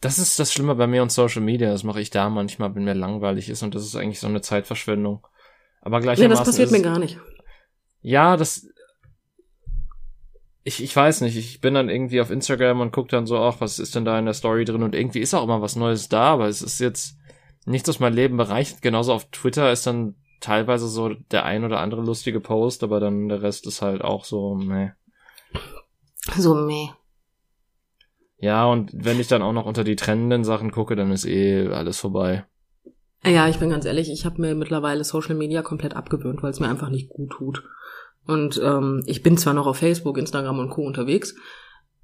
das 0.00 0.18
ist 0.18 0.38
das 0.38 0.52
Schlimme 0.52 0.74
bei 0.74 0.86
mir 0.86 1.02
und 1.02 1.12
Social 1.12 1.42
Media. 1.42 1.70
Das 1.70 1.84
mache 1.84 2.00
ich 2.00 2.10
da 2.10 2.28
manchmal, 2.28 2.74
wenn 2.74 2.84
mir 2.84 2.94
langweilig 2.94 3.48
ist 3.48 3.62
und 3.62 3.74
das 3.74 3.84
ist 3.84 3.96
eigentlich 3.96 4.20
so 4.20 4.26
eine 4.26 4.42
Zeitverschwendung. 4.42 5.26
Aber 5.80 6.00
gleichermaßen. 6.00 6.30
Ja, 6.30 6.38
das 6.38 6.46
passiert 6.46 6.70
mir 6.70 6.82
gar 6.82 6.98
nicht. 6.98 7.18
Ja, 8.02 8.36
das, 8.36 8.66
ich, 10.64 10.82
ich 10.82 10.94
weiß 10.94 11.22
nicht, 11.22 11.36
ich 11.36 11.60
bin 11.60 11.74
dann 11.74 11.88
irgendwie 11.88 12.20
auf 12.20 12.30
Instagram 12.30 12.80
und 12.80 12.92
guck 12.92 13.08
dann 13.08 13.26
so, 13.26 13.38
ach, 13.38 13.60
was 13.60 13.78
ist 13.78 13.94
denn 13.94 14.04
da 14.04 14.18
in 14.18 14.26
der 14.26 14.34
Story 14.34 14.64
drin? 14.64 14.82
Und 14.82 14.94
irgendwie 14.94 15.20
ist 15.20 15.34
auch 15.34 15.44
immer 15.44 15.62
was 15.62 15.76
Neues 15.76 16.08
da, 16.08 16.32
aber 16.32 16.48
es 16.48 16.62
ist 16.62 16.78
jetzt 16.78 17.16
nichts, 17.64 17.88
was 17.88 18.00
mein 18.00 18.14
Leben 18.14 18.36
bereicht. 18.36 18.82
Genauso 18.82 19.12
auf 19.12 19.30
Twitter 19.30 19.70
ist 19.72 19.86
dann 19.86 20.16
teilweise 20.40 20.88
so 20.88 21.10
der 21.30 21.44
ein 21.44 21.64
oder 21.64 21.80
andere 21.80 22.02
lustige 22.02 22.40
Post, 22.40 22.82
aber 22.82 23.00
dann 23.00 23.28
der 23.28 23.42
Rest 23.42 23.66
ist 23.66 23.82
halt 23.82 24.02
auch 24.02 24.24
so, 24.24 24.54
meh. 24.54 24.90
So 26.36 26.54
meh. 26.54 26.88
Ja, 28.38 28.66
und 28.66 28.90
wenn 28.92 29.20
ich 29.20 29.28
dann 29.28 29.42
auch 29.42 29.52
noch 29.52 29.66
unter 29.66 29.84
die 29.84 29.96
trennenden 29.96 30.42
Sachen 30.42 30.72
gucke, 30.72 30.96
dann 30.96 31.12
ist 31.12 31.24
eh 31.24 31.68
alles 31.68 32.00
vorbei. 32.00 32.44
Ja, 33.24 33.48
ich 33.48 33.58
bin 33.58 33.70
ganz 33.70 33.84
ehrlich, 33.84 34.10
ich 34.10 34.24
habe 34.24 34.40
mir 34.40 34.56
mittlerweile 34.56 35.04
Social 35.04 35.36
Media 35.36 35.62
komplett 35.62 35.94
abgewöhnt, 35.94 36.42
weil 36.42 36.50
es 36.50 36.58
mir 36.58 36.68
einfach 36.68 36.88
nicht 36.88 37.08
gut 37.08 37.30
tut. 37.30 37.62
Und 38.26 38.60
ähm, 38.62 39.04
ich 39.06 39.22
bin 39.22 39.36
zwar 39.36 39.54
noch 39.54 39.66
auf 39.66 39.76
Facebook, 39.76 40.18
Instagram 40.18 40.58
und 40.58 40.70
Co. 40.70 40.82
unterwegs. 40.82 41.36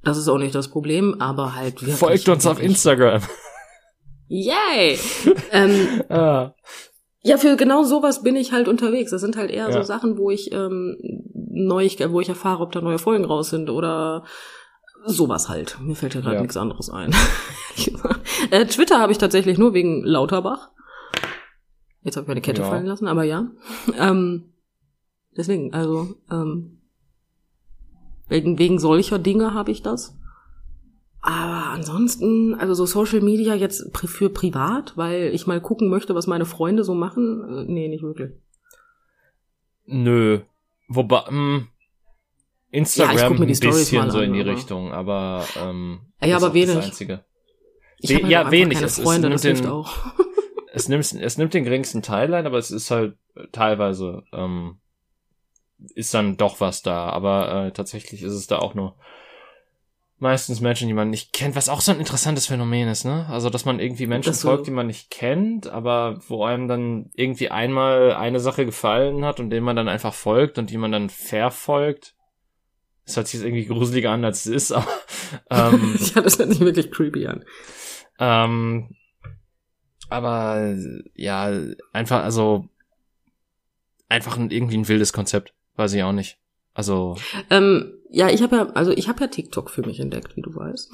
Das 0.04 0.16
ist 0.16 0.28
auch 0.28 0.38
nicht 0.38 0.54
das 0.54 0.68
Problem, 0.68 1.20
aber 1.20 1.56
halt. 1.56 1.80
Folgt 1.80 2.28
uns 2.28 2.46
auf 2.46 2.62
Instagram. 2.62 3.22
Yay! 4.28 4.98
ähm, 5.52 6.02
ah. 6.08 6.54
Ja, 7.22 7.36
für 7.36 7.56
genau 7.56 7.82
sowas 7.82 8.22
bin 8.22 8.36
ich 8.36 8.52
halt 8.52 8.68
unterwegs. 8.68 9.10
Das 9.10 9.20
sind 9.20 9.36
halt 9.36 9.50
eher 9.50 9.68
ja. 9.68 9.72
so 9.72 9.82
Sachen, 9.82 10.18
wo 10.18 10.30
ich 10.30 10.52
ähm, 10.52 10.96
neu, 11.34 11.88
wo 12.08 12.20
ich 12.20 12.28
erfahre, 12.28 12.62
ob 12.62 12.72
da 12.72 12.80
neue 12.80 12.98
Folgen 12.98 13.24
raus 13.24 13.50
sind 13.50 13.70
oder 13.70 14.24
sowas 15.04 15.48
halt. 15.48 15.78
Mir 15.80 15.96
fällt 15.96 16.14
ja 16.14 16.20
gerade 16.20 16.36
ja. 16.36 16.42
nichts 16.42 16.56
anderes 16.56 16.90
ein. 16.90 17.14
äh, 18.50 18.66
Twitter 18.66 19.00
habe 19.00 19.12
ich 19.12 19.18
tatsächlich 19.18 19.58
nur 19.58 19.74
wegen 19.74 20.04
Lauterbach. 20.04 20.70
Jetzt 22.02 22.16
habe 22.16 22.24
ich 22.24 22.28
meine 22.28 22.40
Kette 22.40 22.62
ja. 22.62 22.68
fallen 22.68 22.86
lassen, 22.86 23.08
aber 23.08 23.24
ja. 23.24 23.50
Ähm, 23.98 24.52
Deswegen, 25.38 25.72
also, 25.72 26.16
ähm, 26.32 26.80
wegen, 28.28 28.58
wegen 28.58 28.80
solcher 28.80 29.20
Dinge 29.20 29.54
habe 29.54 29.70
ich 29.70 29.82
das. 29.82 30.18
Aber 31.20 31.70
ansonsten, 31.70 32.54
also 32.54 32.74
so 32.74 32.86
Social 32.86 33.20
Media 33.20 33.54
jetzt 33.54 33.90
für 34.06 34.30
privat, 34.30 34.96
weil 34.96 35.34
ich 35.34 35.46
mal 35.46 35.60
gucken 35.60 35.88
möchte, 35.88 36.14
was 36.14 36.26
meine 36.26 36.46
Freunde 36.46 36.84
so 36.84 36.94
machen, 36.94 37.44
äh, 37.48 37.64
nee, 37.64 37.88
nicht 37.88 38.02
wirklich. 38.02 38.32
Nö. 39.84 40.40
Wobei, 40.88 41.24
ähm, 41.28 41.68
Instagram 42.70 43.16
ja, 43.16 43.28
ein 43.28 43.46
bisschen 43.46 44.10
so 44.10 44.20
in 44.20 44.32
die 44.32 44.40
aber. 44.40 44.50
Richtung, 44.50 44.92
aber 44.92 45.44
ähm, 45.58 46.00
ja, 46.22 46.36
aber 46.36 46.54
wenig. 46.54 46.76
Das 46.76 46.86
Einzige. 46.86 47.24
Ich 47.98 48.14
halt 48.14 48.28
ja, 48.28 48.50
wenig. 48.50 48.80
Es, 48.80 49.00
Freunde, 49.00 49.32
es, 49.32 49.42
nimmt 49.42 49.60
den, 49.60 49.66
auch. 49.66 49.96
es, 50.72 50.88
nimmt, 50.88 51.12
es 51.12 51.38
nimmt 51.38 51.54
den 51.54 51.64
geringsten 51.64 52.02
Teil 52.02 52.32
ein, 52.34 52.46
aber 52.46 52.58
es 52.58 52.70
ist 52.70 52.90
halt 52.90 53.16
teilweise 53.52 54.22
ähm, 54.32 54.78
ist 55.94 56.14
dann 56.14 56.36
doch 56.36 56.60
was 56.60 56.82
da. 56.82 57.08
Aber 57.08 57.66
äh, 57.66 57.72
tatsächlich 57.72 58.22
ist 58.22 58.34
es 58.34 58.46
da 58.46 58.58
auch 58.58 58.74
nur 58.74 58.96
meistens 60.18 60.60
Menschen, 60.60 60.88
die 60.88 60.94
man 60.94 61.10
nicht 61.10 61.32
kennt, 61.32 61.56
was 61.56 61.68
auch 61.68 61.80
so 61.80 61.92
ein 61.92 62.00
interessantes 62.00 62.46
Phänomen 62.46 62.88
ist, 62.88 63.04
ne? 63.04 63.26
Also, 63.28 63.50
dass 63.50 63.64
man 63.64 63.80
irgendwie 63.80 64.06
Menschen 64.06 64.32
so. 64.32 64.48
folgt, 64.48 64.66
die 64.66 64.72
man 64.72 64.88
nicht 64.88 65.10
kennt, 65.10 65.68
aber 65.68 66.20
wo 66.28 66.44
einem 66.44 66.68
dann 66.68 67.10
irgendwie 67.14 67.50
einmal 67.50 68.14
eine 68.14 68.40
Sache 68.40 68.64
gefallen 68.64 69.24
hat 69.24 69.40
und 69.40 69.50
dem 69.50 69.64
man 69.64 69.76
dann 69.76 69.88
einfach 69.88 70.14
folgt 70.14 70.58
und 70.58 70.70
die 70.70 70.78
man 70.78 70.92
dann 70.92 71.10
verfolgt. 71.10 72.14
Das 73.06 73.16
hört 73.16 73.28
sich 73.28 73.40
jetzt 73.40 73.46
irgendwie 73.46 73.66
gruseliger 73.66 74.10
an, 74.10 74.24
als 74.24 74.44
es 74.44 74.46
ist, 74.46 74.72
aber 74.72 74.88
ähm, 75.50 75.96
ja, 76.14 76.20
das 76.20 76.38
hört 76.38 76.50
sich 76.50 76.60
wirklich 76.60 76.90
creepy 76.90 77.26
an. 77.26 77.44
Ähm, 78.18 78.94
aber 80.10 80.74
ja, 81.14 81.52
einfach, 81.92 82.24
also 82.24 82.68
einfach 84.08 84.36
ein, 84.36 84.50
irgendwie 84.50 84.76
ein 84.76 84.88
wildes 84.88 85.12
Konzept. 85.12 85.54
Weiß 85.76 85.92
ich 85.92 86.02
auch 86.02 86.12
nicht. 86.12 86.38
Also. 86.74 87.16
Ähm, 87.50 87.97
ja, 88.10 88.28
ich 88.28 88.42
habe 88.42 88.56
ja, 88.56 88.66
also 88.74 88.90
ich 88.92 89.08
habe 89.08 89.20
ja 89.20 89.26
TikTok 89.26 89.70
für 89.70 89.82
mich 89.82 90.00
entdeckt, 90.00 90.36
wie 90.36 90.42
du 90.42 90.54
weißt. 90.54 90.90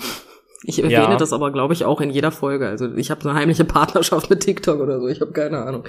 Ich 0.67 0.79
erwähne 0.79 0.93
ja. 0.93 1.17
das 1.17 1.35
aber, 1.35 1.53
glaube 1.53 1.75
ich, 1.75 1.85
auch 1.85 2.01
in 2.01 2.09
jeder 2.09 2.31
Folge. 2.31 2.67
Also 2.67 2.95
ich 2.95 3.11
habe 3.11 3.29
eine 3.29 3.39
heimliche 3.39 3.65
Partnerschaft 3.65 4.31
mit 4.31 4.41
TikTok 4.41 4.81
oder 4.81 4.99
so. 4.99 5.09
Ich 5.09 5.21
habe 5.21 5.33
keine 5.33 5.59
Ahnung. 5.63 5.85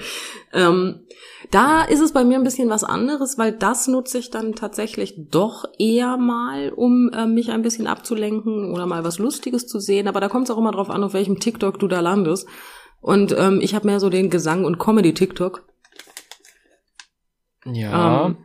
Ähm, 0.52 1.06
da 1.50 1.82
ist 1.82 2.00
es 2.00 2.12
bei 2.12 2.24
mir 2.24 2.36
ein 2.36 2.44
bisschen 2.44 2.68
was 2.68 2.84
anderes, 2.84 3.38
weil 3.38 3.52
das 3.52 3.88
nutze 3.88 4.18
ich 4.18 4.30
dann 4.30 4.54
tatsächlich 4.54 5.14
doch 5.30 5.64
eher 5.78 6.18
mal, 6.18 6.72
um 6.74 7.10
äh, 7.14 7.26
mich 7.26 7.50
ein 7.50 7.62
bisschen 7.62 7.86
abzulenken 7.86 8.72
oder 8.72 8.86
mal 8.86 9.02
was 9.02 9.18
Lustiges 9.18 9.66
zu 9.66 9.80
sehen. 9.80 10.08
Aber 10.08 10.20
da 10.20 10.28
kommt 10.28 10.48
es 10.48 10.54
auch 10.54 10.58
immer 10.58 10.72
drauf 10.72 10.90
an, 10.90 11.02
auf 11.04 11.14
welchem 11.14 11.40
TikTok 11.40 11.78
du 11.78 11.88
da 11.88 12.00
landest. 12.00 12.46
Und 13.00 13.34
ähm, 13.38 13.60
ich 13.62 13.74
habe 13.74 13.86
mehr 13.86 14.00
so 14.00 14.10
den 14.10 14.28
Gesang- 14.28 14.66
und 14.66 14.78
Comedy-TikTok. 14.78 15.62
Ja. 17.64 18.26
Ähm, 18.26 18.36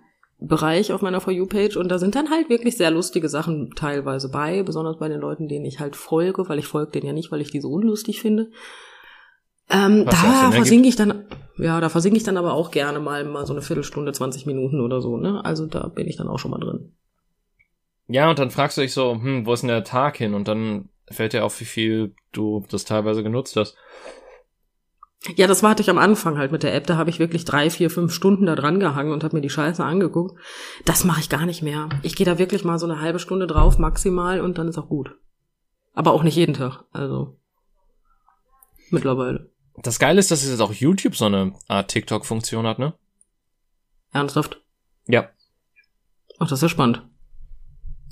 Bereich 0.44 0.92
auf 0.92 1.04
meiner 1.04 1.22
For 1.22 1.32
You-Page 1.32 1.78
und 1.78 1.90
da 1.90 2.00
sind 2.00 2.16
dann 2.16 2.32
halt 2.32 2.50
wirklich 2.50 2.76
sehr 2.76 2.90
lustige 2.90 3.30
Sachen 3.30 3.76
teilweise 3.76 4.30
bei, 4.30 4.64
besonders 4.64 4.98
bei 4.98 5.08
den 5.08 5.22
Leuten, 5.22 5.48
denen 5.48 5.66
ich 5.66 5.80
halt 5.80 5.96
folge, 5.96 6.50
weil 6.50 6.58
ich 6.58 6.66
folge 6.66 6.92
denen 6.92 7.06
ja 7.06 7.14
nicht, 7.14 7.32
weil 7.32 7.42
ich 7.42 7.52
die 7.52 7.62
so 7.62 7.70
unlustig 7.70 8.22
finde. 8.22 8.50
Ähm, 9.70 10.06
da 10.06 10.52
versinke 10.52 10.90
ich 10.90 10.96
dann, 10.96 11.26
ja, 11.58 11.80
da 11.80 11.90
versinke 11.90 12.18
ich 12.18 12.24
dann 12.24 12.38
aber 12.38 12.54
auch 12.54 12.72
gerne 12.72 13.00
mal, 13.00 13.24
mal 13.24 13.46
so 13.46 13.54
eine 13.54 13.62
Viertelstunde, 13.62 14.12
20 14.12 14.48
Minuten 14.48 14.82
oder 14.82 15.00
so, 15.00 15.16
ne? 15.16 15.46
Also 15.46 15.68
da 15.68 15.88
bin 15.88 16.08
ich 16.08 16.18
dann 16.18 16.28
auch 16.28 16.40
schon 16.40 16.52
mal 16.52 16.60
drin. 16.60 16.92
Ja, 18.08 18.30
und 18.30 18.40
dann 18.40 18.50
fragst 18.50 18.78
du 18.78 18.82
dich 18.82 18.94
so, 18.94 19.14
hm, 19.14 19.46
wo 19.46 19.54
ist 19.54 19.62
denn 19.62 19.70
der 19.70 19.84
Tag 19.84 20.18
hin? 20.18 20.34
Und 20.34 20.48
dann 20.48 20.90
fällt 21.10 21.34
dir 21.34 21.46
auf, 21.46 21.62
wie 21.62 21.66
viel 21.66 22.16
du 22.32 22.66
das 22.70 22.84
teilweise 22.84 23.24
genutzt 23.24 23.56
hast. 23.56 23.78
Ja, 25.36 25.46
das 25.46 25.62
warte 25.62 25.84
ich 25.84 25.90
am 25.90 26.00
Anfang 26.00 26.40
halt 26.40 26.52
mit 26.52 26.64
der 26.64 26.74
App. 26.74 26.88
Da 26.88 26.98
habe 26.98 27.12
ich 27.12 27.20
wirklich 27.20 27.46
drei, 27.46 27.70
vier, 27.70 27.92
fünf 27.92 28.12
Stunden 28.12 28.48
da 28.48 28.56
dran 28.56 28.80
gehangen 28.80 29.12
und 29.12 29.24
habe 29.24 29.36
mir 29.36 29.42
die 29.42 29.52
Scheiße 29.52 29.84
angeguckt. 29.84 30.40
Das 30.86 31.04
mache 31.04 31.20
ich 31.20 31.30
gar 31.30 31.46
nicht 31.46 31.62
mehr. 31.62 31.90
Ich 32.02 32.16
gehe 32.16 32.26
da 32.26 32.40
wirklich 32.40 32.64
mal 32.64 32.80
so 32.80 32.88
eine 32.88 33.02
halbe 33.02 33.20
Stunde 33.20 33.46
drauf 33.46 33.78
maximal 33.78 34.42
und 34.42 34.58
dann 34.58 34.68
ist 34.68 34.80
auch 34.80 34.90
gut. 34.90 35.16
Aber 35.94 36.14
auch 36.14 36.24
nicht 36.24 36.36
jeden 36.36 36.56
Tag. 36.56 36.86
Also 36.92 37.38
mittlerweile. 38.90 39.52
Das 39.78 40.00
Geile 40.00 40.20
ist, 40.20 40.32
dass 40.32 40.48
jetzt 40.48 40.60
auch 40.60 40.74
YouTube 40.74 41.16
so 41.16 41.26
eine 41.26 41.54
Art 41.68 41.90
TikTok-Funktion 41.90 42.66
hat, 42.66 42.80
ne? 42.80 42.94
Ernsthaft? 44.12 44.62
Ja. 45.08 45.30
Ach, 46.40 46.48
das 46.48 46.54
ist 46.54 46.64
ja 46.64 46.70
spannend. 46.70 47.08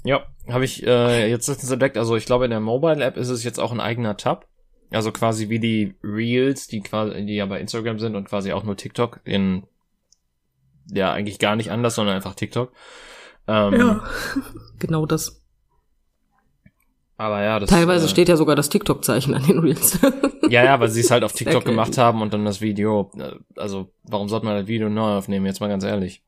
Ja, 0.03 0.26
habe 0.47 0.64
ich 0.64 0.86
äh, 0.86 1.30
jetzt 1.30 1.47
letztens 1.47 1.72
entdeckt. 1.72 1.97
Also 1.97 2.16
ich 2.16 2.26
glaube, 2.26 2.45
in 2.45 2.51
der 2.51 2.60
Mobile 2.60 3.03
App 3.03 3.18
ist 3.18 3.30
es 3.30 3.43
jetzt 3.43 3.60
auch 3.60 3.72
ein 3.72 3.82
eigener 3.82 4.16
Tab. 4.16 4.47
Also 4.91 5.11
quasi 5.11 5.49
wie 5.49 5.59
die 5.59 5.95
Reels, 6.03 6.67
die 6.67 6.81
quasi, 6.81 7.25
die 7.25 7.35
ja 7.35 7.45
bei 7.45 7.59
Instagram 7.59 7.99
sind 7.99 8.15
und 8.15 8.27
quasi 8.27 8.53
auch 8.53 8.63
nur 8.63 8.75
TikTok 8.75 9.19
in 9.23 9.63
ja 10.91 11.11
eigentlich 11.11 11.39
gar 11.39 11.55
nicht 11.55 11.71
anders, 11.71 11.95
sondern 11.95 12.15
einfach 12.15 12.33
TikTok. 12.33 12.71
Ähm, 13.47 13.73
Ja. 13.73 14.03
genau 14.79 15.05
das. 15.05 15.41
Aber 17.17 17.43
ja, 17.43 17.59
das 17.59 17.69
Teilweise 17.69 18.05
äh, 18.05 18.09
steht 18.09 18.29
ja 18.29 18.37
sogar 18.37 18.55
das 18.55 18.69
TikTok-Zeichen 18.69 19.33
an 19.33 19.43
den 19.45 19.59
Reels. 19.59 19.99
Ja, 20.49 20.63
ja, 20.63 20.79
weil 20.79 20.89
sie 20.89 21.01
es 21.01 21.11
halt 21.11 21.23
auf 21.23 21.33
TikTok 21.33 21.63
gemacht 21.63 21.99
haben 21.99 22.23
und 22.23 22.33
dann 22.33 22.43
das 22.43 22.59
Video. 22.59 23.11
äh, 23.19 23.33
Also, 23.55 23.91
warum 24.01 24.29
sollte 24.29 24.47
man 24.47 24.55
das 24.57 24.65
Video 24.65 24.89
neu 24.89 25.17
aufnehmen? 25.17 25.45
Jetzt 25.45 25.59
mal 25.59 25.67
ganz 25.67 25.83
ehrlich. 25.83 26.23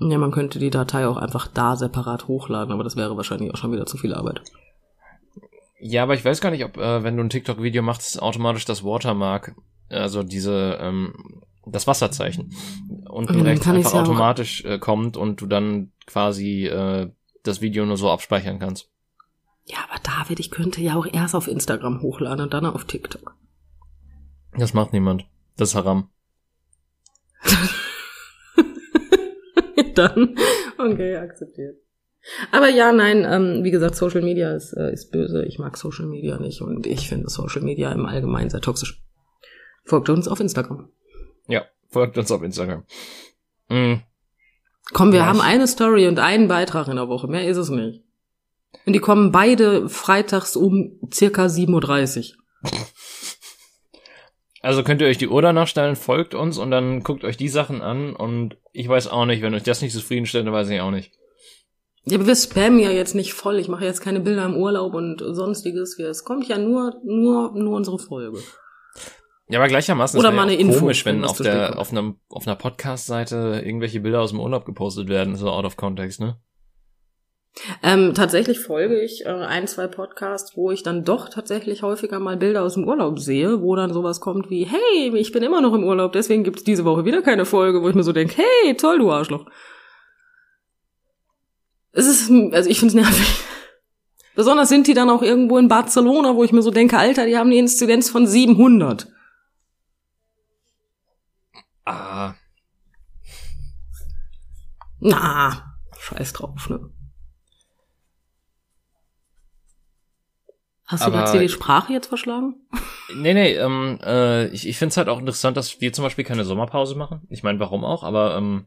ja, 0.00 0.18
man 0.18 0.32
könnte 0.32 0.58
die 0.58 0.70
Datei 0.70 1.06
auch 1.06 1.18
einfach 1.18 1.46
da 1.46 1.76
separat 1.76 2.26
hochladen, 2.26 2.72
aber 2.72 2.82
das 2.82 2.96
wäre 2.96 3.16
wahrscheinlich 3.16 3.52
auch 3.54 3.58
schon 3.58 3.70
wieder 3.70 3.86
zu 3.86 3.96
viel 3.96 4.12
Arbeit. 4.12 4.42
Ja, 5.84 6.04
aber 6.04 6.14
ich 6.14 6.24
weiß 6.24 6.40
gar 6.40 6.52
nicht, 6.52 6.64
ob, 6.64 6.76
äh, 6.76 7.02
wenn 7.02 7.16
du 7.16 7.24
ein 7.24 7.28
TikTok-Video 7.28 7.82
machst, 7.82 8.22
automatisch 8.22 8.64
das 8.64 8.84
Watermark, 8.84 9.56
also 9.88 10.22
diese, 10.22 10.78
ähm, 10.80 11.42
das 11.66 11.88
Wasserzeichen, 11.88 12.54
unten 13.08 13.32
dann 13.32 13.46
rechts 13.46 13.66
einfach 13.66 13.92
ja 13.92 14.02
automatisch 14.02 14.64
äh, 14.64 14.78
kommt 14.78 15.16
und 15.16 15.40
du 15.40 15.46
dann 15.46 15.90
quasi 16.06 16.66
äh, 16.66 17.10
das 17.42 17.60
Video 17.62 17.84
nur 17.84 17.96
so 17.96 18.12
abspeichern 18.12 18.60
kannst. 18.60 18.90
Ja, 19.64 19.78
aber 19.88 19.98
David, 20.04 20.38
ich 20.38 20.52
könnte 20.52 20.80
ja 20.80 20.94
auch 20.94 21.06
erst 21.12 21.34
auf 21.34 21.48
Instagram 21.48 22.00
hochladen 22.00 22.44
und 22.44 22.54
dann 22.54 22.64
auf 22.64 22.84
TikTok. 22.84 23.34
Das 24.56 24.74
macht 24.74 24.92
niemand. 24.92 25.26
Das 25.56 25.70
ist 25.70 25.74
Haram. 25.74 26.10
dann, 29.96 30.36
okay, 30.78 31.16
akzeptiert. 31.16 31.81
Aber 32.50 32.68
ja, 32.68 32.92
nein, 32.92 33.26
ähm, 33.28 33.64
wie 33.64 33.70
gesagt, 33.70 33.96
Social 33.96 34.22
Media 34.22 34.54
ist, 34.54 34.72
äh, 34.74 34.92
ist 34.92 35.10
böse. 35.10 35.44
Ich 35.44 35.58
mag 35.58 35.76
Social 35.76 36.06
Media 36.06 36.38
nicht 36.38 36.62
und 36.62 36.86
ich 36.86 37.08
finde 37.08 37.28
Social 37.28 37.62
Media 37.62 37.92
im 37.92 38.06
Allgemeinen 38.06 38.50
sehr 38.50 38.60
toxisch. 38.60 39.02
Folgt 39.84 40.08
uns 40.08 40.28
auf 40.28 40.38
Instagram. 40.40 40.88
Ja, 41.48 41.64
folgt 41.88 42.16
uns 42.18 42.30
auf 42.30 42.42
Instagram. 42.42 42.84
Mm, 43.68 43.94
Komm, 44.92 45.12
wir 45.12 45.20
Ja, 45.20 45.26
haben 45.26 45.40
eine 45.40 45.66
Story 45.66 46.06
und 46.06 46.18
einen 46.18 46.48
Beitrag 46.48 46.88
in 46.88 46.96
der 46.96 47.08
Woche. 47.08 47.26
Mehr 47.26 47.46
ist 47.46 47.56
es 47.56 47.70
nicht. 47.70 48.02
Und 48.86 48.92
die 48.92 49.00
kommen 49.00 49.32
beide 49.32 49.88
freitags 49.88 50.56
um 50.56 50.98
circa 51.12 51.46
7.30 51.46 52.34
Uhr. 52.34 52.70
Also 54.64 54.84
könnt 54.84 55.00
ihr 55.00 55.08
euch 55.08 55.18
die 55.18 55.26
Uhr 55.26 55.42
danach 55.42 55.66
stellen, 55.66 55.96
folgt 55.96 56.36
uns 56.36 56.56
und 56.56 56.70
dann 56.70 57.02
guckt 57.02 57.24
euch 57.24 57.36
die 57.36 57.48
Sachen 57.48 57.82
an 57.82 58.14
und 58.14 58.56
ich 58.72 58.88
weiß 58.88 59.08
auch 59.08 59.26
nicht, 59.26 59.42
wenn 59.42 59.54
euch 59.54 59.64
das 59.64 59.82
nicht 59.82 59.92
zufriedenstellt, 59.92 60.46
dann 60.46 60.52
weiß 60.54 60.68
ich 60.70 60.80
auch 60.80 60.92
nicht. 60.92 61.12
Ja, 62.04 62.18
aber 62.18 62.26
wir 62.26 62.34
spammen 62.34 62.80
ja 62.80 62.90
jetzt 62.90 63.14
nicht 63.14 63.32
voll. 63.32 63.58
Ich 63.58 63.68
mache 63.68 63.84
jetzt 63.84 64.00
keine 64.00 64.20
Bilder 64.20 64.44
im 64.44 64.56
Urlaub 64.56 64.94
und 64.94 65.22
sonstiges. 65.24 65.98
Es 65.98 66.24
kommt 66.24 66.48
ja 66.48 66.58
nur, 66.58 66.96
nur, 67.04 67.52
nur 67.52 67.76
unsere 67.76 67.98
Folge. 67.98 68.38
Ja, 69.48 69.58
aber 69.58 69.68
gleichermaßen 69.68 70.18
Oder 70.18 70.30
ist 70.30 70.34
mal 70.34 70.50
ja 70.50 70.58
Info, 70.58 70.80
komisch, 70.80 71.04
wenn 71.04 71.24
auf 71.24 71.38
der 71.38 71.78
auf 71.78 71.90
einem 71.90 72.16
auf 72.28 72.46
einer 72.46 72.56
Podcast-Seite 72.56 73.62
irgendwelche 73.64 74.00
Bilder 74.00 74.20
aus 74.20 74.30
dem 74.30 74.40
Urlaub 74.40 74.64
gepostet 74.64 75.08
werden, 75.08 75.36
so 75.36 75.50
out 75.50 75.64
of 75.64 75.76
context, 75.76 76.20
ne? 76.20 76.38
Ähm, 77.82 78.14
tatsächlich 78.14 78.60
folge 78.60 78.98
ich 78.98 79.26
äh, 79.26 79.28
ein, 79.28 79.66
zwei 79.66 79.86
Podcasts, 79.86 80.56
wo 80.56 80.70
ich 80.70 80.82
dann 80.82 81.04
doch 81.04 81.28
tatsächlich 81.28 81.82
häufiger 81.82 82.18
mal 82.18 82.38
Bilder 82.38 82.62
aus 82.62 82.74
dem 82.74 82.88
Urlaub 82.88 83.18
sehe, 83.18 83.60
wo 83.60 83.76
dann 83.76 83.92
sowas 83.92 84.20
kommt 84.20 84.48
wie, 84.48 84.64
hey, 84.64 85.14
ich 85.14 85.32
bin 85.32 85.42
immer 85.42 85.60
noch 85.60 85.74
im 85.74 85.84
Urlaub, 85.84 86.12
deswegen 86.12 86.44
gibt's 86.44 86.64
diese 86.64 86.86
Woche 86.86 87.04
wieder 87.04 87.20
keine 87.20 87.44
Folge, 87.44 87.82
wo 87.82 87.90
ich 87.90 87.94
mir 87.94 88.04
so 88.04 88.12
denke, 88.12 88.36
hey, 88.38 88.74
toll, 88.74 88.98
du 88.98 89.12
Arschloch. 89.12 89.44
Es 91.92 92.06
ist, 92.06 92.30
also 92.30 92.68
ich 92.70 92.78
find's 92.80 92.94
nervig. 92.94 93.44
Besonders 94.34 94.70
sind 94.70 94.86
die 94.86 94.94
dann 94.94 95.10
auch 95.10 95.20
irgendwo 95.22 95.58
in 95.58 95.68
Barcelona, 95.68 96.34
wo 96.34 96.42
ich 96.44 96.52
mir 96.52 96.62
so 96.62 96.70
denke, 96.70 96.96
Alter, 96.98 97.26
die 97.26 97.36
haben 97.36 97.50
die 97.50 97.58
Inzidenz 97.58 98.08
von 98.08 98.26
700. 98.26 99.08
Ah, 101.84 102.34
Na, 105.00 105.74
scheiß 105.98 106.32
drauf, 106.32 106.70
ne? 106.70 106.88
Hast 110.86 111.02
du 111.02 111.06
Aber- 111.06 111.16
gerade 111.18 111.32
dir 111.32 111.40
die 111.40 111.48
Sprache 111.48 111.92
jetzt 111.92 112.06
verschlagen? 112.06 112.54
nee, 113.14 113.34
nee, 113.34 113.54
ähm, 113.54 113.98
äh, 114.04 114.46
ich, 114.48 114.68
ich 114.68 114.78
finde 114.78 114.90
es 114.90 114.96
halt 114.96 115.08
auch 115.08 115.18
interessant, 115.18 115.56
dass 115.56 115.80
wir 115.80 115.92
zum 115.92 116.04
Beispiel 116.04 116.24
keine 116.24 116.44
Sommerpause 116.44 116.94
machen. 116.94 117.22
Ich 117.30 117.42
meine, 117.42 117.58
warum 117.60 117.84
auch, 117.84 118.04
aber 118.04 118.36
ähm, 118.36 118.66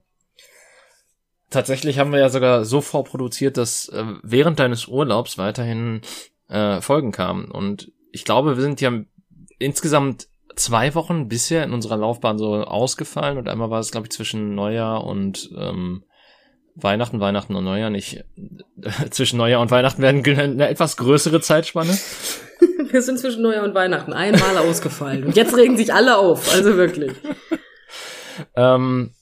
tatsächlich 1.56 2.00
haben 2.00 2.12
wir 2.12 2.20
ja 2.20 2.30
sogar 2.30 2.66
so 2.66 2.82
vorproduziert, 2.82 3.58
dass 3.58 3.90
äh, 3.90 4.04
während 4.22 4.60
deines 4.60 4.88
Urlaubs 4.88 5.38
weiterhin 5.38 6.02
äh, 6.50 6.82
Folgen 6.82 7.12
kamen. 7.12 7.50
Und 7.50 7.92
ich 8.12 8.26
glaube, 8.26 8.58
wir 8.58 8.62
sind 8.62 8.82
ja 8.82 8.92
insgesamt 9.58 10.28
zwei 10.56 10.96
Wochen 10.96 11.28
bisher 11.28 11.64
in 11.64 11.74
unserer 11.74 11.98
Laufbahn 11.98 12.38
so 12.38 12.56
ausgefallen 12.56 13.38
und 13.38 13.48
einmal 13.48 13.70
war 13.70 13.80
es, 13.80 13.92
glaube 13.92 14.08
ich, 14.08 14.12
zwischen 14.12 14.54
Neujahr 14.54 15.04
und 15.04 15.50
ähm, 15.58 16.04
Weihnachten, 16.76 17.22
Weihnachten 17.22 17.56
und 17.56 17.64
Neujahr 17.64 17.90
nicht. 17.90 18.24
zwischen 19.10 19.38
Neujahr 19.38 19.62
und 19.62 19.72
Weihnachten 19.72 20.02
werden 20.02 20.24
eine 20.26 20.68
etwas 20.68 20.98
größere 20.98 21.42
Zeitspanne. 21.42 21.98
Wir 22.92 23.02
sind 23.02 23.20
zwischen 23.20 23.42
Neujahr 23.42 23.64
und 23.64 23.76
Weihnachten 23.76 24.14
einmal 24.14 24.58
ausgefallen. 24.58 25.24
Und 25.24 25.36
jetzt 25.36 25.56
regen 25.56 25.78
sich 25.78 25.94
alle 25.94 26.18
auf, 26.18 26.54
also 26.54 26.76
wirklich. 26.78 27.12
Ähm, 28.58 29.15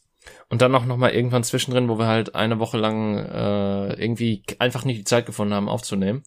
und 0.53 0.61
dann 0.61 0.71
noch, 0.71 0.85
noch 0.85 0.97
mal 0.97 1.09
irgendwann 1.09 1.43
zwischendrin, 1.43 1.89
wo 1.89 1.97
wir 1.97 2.05
halt 2.05 2.35
eine 2.35 2.59
Woche 2.59 2.77
lang 2.77 3.17
äh, 3.17 3.93
irgendwie 3.99 4.43
einfach 4.59 4.85
nicht 4.85 4.99
die 4.99 5.03
Zeit 5.03 5.25
gefunden 5.25 5.51
haben, 5.55 5.67
aufzunehmen. 5.67 6.21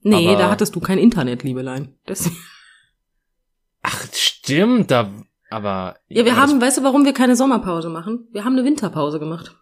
Nee, 0.00 0.30
Aber- 0.30 0.36
da 0.36 0.50
hattest 0.50 0.74
du 0.74 0.80
kein 0.80 0.98
Internet, 0.98 1.44
Liebelein. 1.44 1.94
Das, 2.04 2.28
Ach, 3.82 4.04
stimmt, 4.12 4.90
da, 4.90 5.12
aber. 5.48 5.94
ja, 6.08 6.24
wir 6.24 6.36
haben, 6.36 6.60
weißt 6.60 6.78
du, 6.78 6.82
warum 6.82 7.04
wir 7.04 7.14
keine 7.14 7.36
Sommerpause 7.36 7.88
machen? 7.88 8.26
Wir 8.32 8.44
haben 8.44 8.54
eine 8.54 8.64
Winterpause 8.64 9.20
gemacht. 9.20 9.54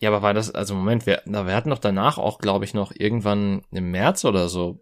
ja, 0.00 0.08
aber 0.08 0.22
war 0.22 0.32
das, 0.32 0.50
also 0.50 0.74
Moment, 0.74 1.04
wir, 1.04 1.20
na, 1.26 1.46
wir 1.46 1.54
hatten 1.54 1.68
doch 1.68 1.80
danach 1.80 2.16
auch, 2.16 2.38
glaube 2.38 2.64
ich, 2.64 2.72
noch 2.72 2.92
irgendwann 2.94 3.60
im 3.70 3.90
März 3.90 4.24
oder 4.24 4.48
so. 4.48 4.80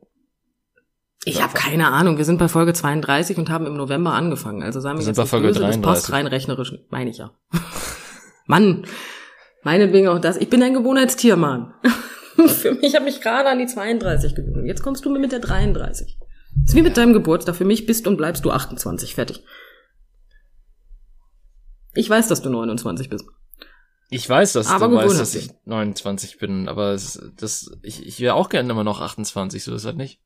Ich 1.24 1.42
habe 1.42 1.54
keine 1.54 1.88
Ahnung. 1.88 2.16
Wir 2.16 2.24
sind 2.24 2.38
bei 2.38 2.46
Folge 2.46 2.74
32 2.74 3.38
und 3.38 3.50
haben 3.50 3.66
im 3.66 3.76
November 3.76 4.12
angefangen. 4.12 4.62
Also 4.62 4.78
sagen 4.78 4.98
wir 4.98 5.00
Wir 5.00 5.06
sind 5.06 5.16
jetzt 5.16 5.16
bei 5.16 5.22
nicht 5.24 5.30
Folge 5.30 5.48
böse, 5.48 5.58
das 5.58 5.70
33. 5.80 5.82
passt 5.82 6.12
rein 6.12 6.26
rechnerisch, 6.28 6.74
meine 6.90 7.10
ich 7.10 7.18
ja. 7.18 7.32
Mann, 8.46 8.86
meinetwegen 9.62 10.08
auch 10.08 10.20
das. 10.20 10.36
Ich 10.36 10.48
bin 10.48 10.62
ein 10.62 10.74
Gewohnheitstier, 10.74 11.36
Mann. 11.36 11.74
Für 12.46 12.72
mich, 12.72 12.82
ich 12.82 12.94
habe 12.94 13.04
mich 13.04 13.20
gerade 13.20 13.48
an 13.48 13.58
die 13.58 13.66
32 13.66 14.34
gewöhnt. 14.34 14.66
Jetzt 14.66 14.82
kommst 14.82 15.04
du 15.04 15.10
mir 15.10 15.18
mit 15.18 15.32
der 15.32 15.40
33. 15.40 16.18
ist 16.64 16.74
wie 16.74 16.82
mit 16.82 16.96
deinem 16.96 17.12
Geburtstag. 17.12 17.56
Für 17.56 17.64
mich 17.64 17.86
bist 17.86 18.06
und 18.06 18.16
bleibst 18.16 18.44
du 18.44 18.50
28. 18.50 19.14
Fertig. 19.14 19.42
Ich 21.94 22.10
weiß, 22.10 22.28
dass 22.28 22.42
du 22.42 22.50
29 22.50 23.08
bist. 23.08 23.24
Ich 24.08 24.28
weiß, 24.28 24.52
dass 24.52 24.68
Aber 24.68 24.88
du 24.88 24.96
weißt, 24.96 25.12
dass 25.12 25.34
hast 25.34 25.34
ich 25.34 25.50
29 25.64 26.38
bin, 26.38 26.68
aber 26.68 26.92
es, 26.92 27.20
das, 27.36 27.72
ich, 27.82 28.06
ich 28.06 28.20
wäre 28.20 28.34
auch 28.34 28.50
gerne 28.50 28.70
immer 28.70 28.84
noch 28.84 29.00
28, 29.00 29.64
so 29.64 29.74
ist 29.74 29.84
das 29.84 29.96
nicht. 29.96 30.20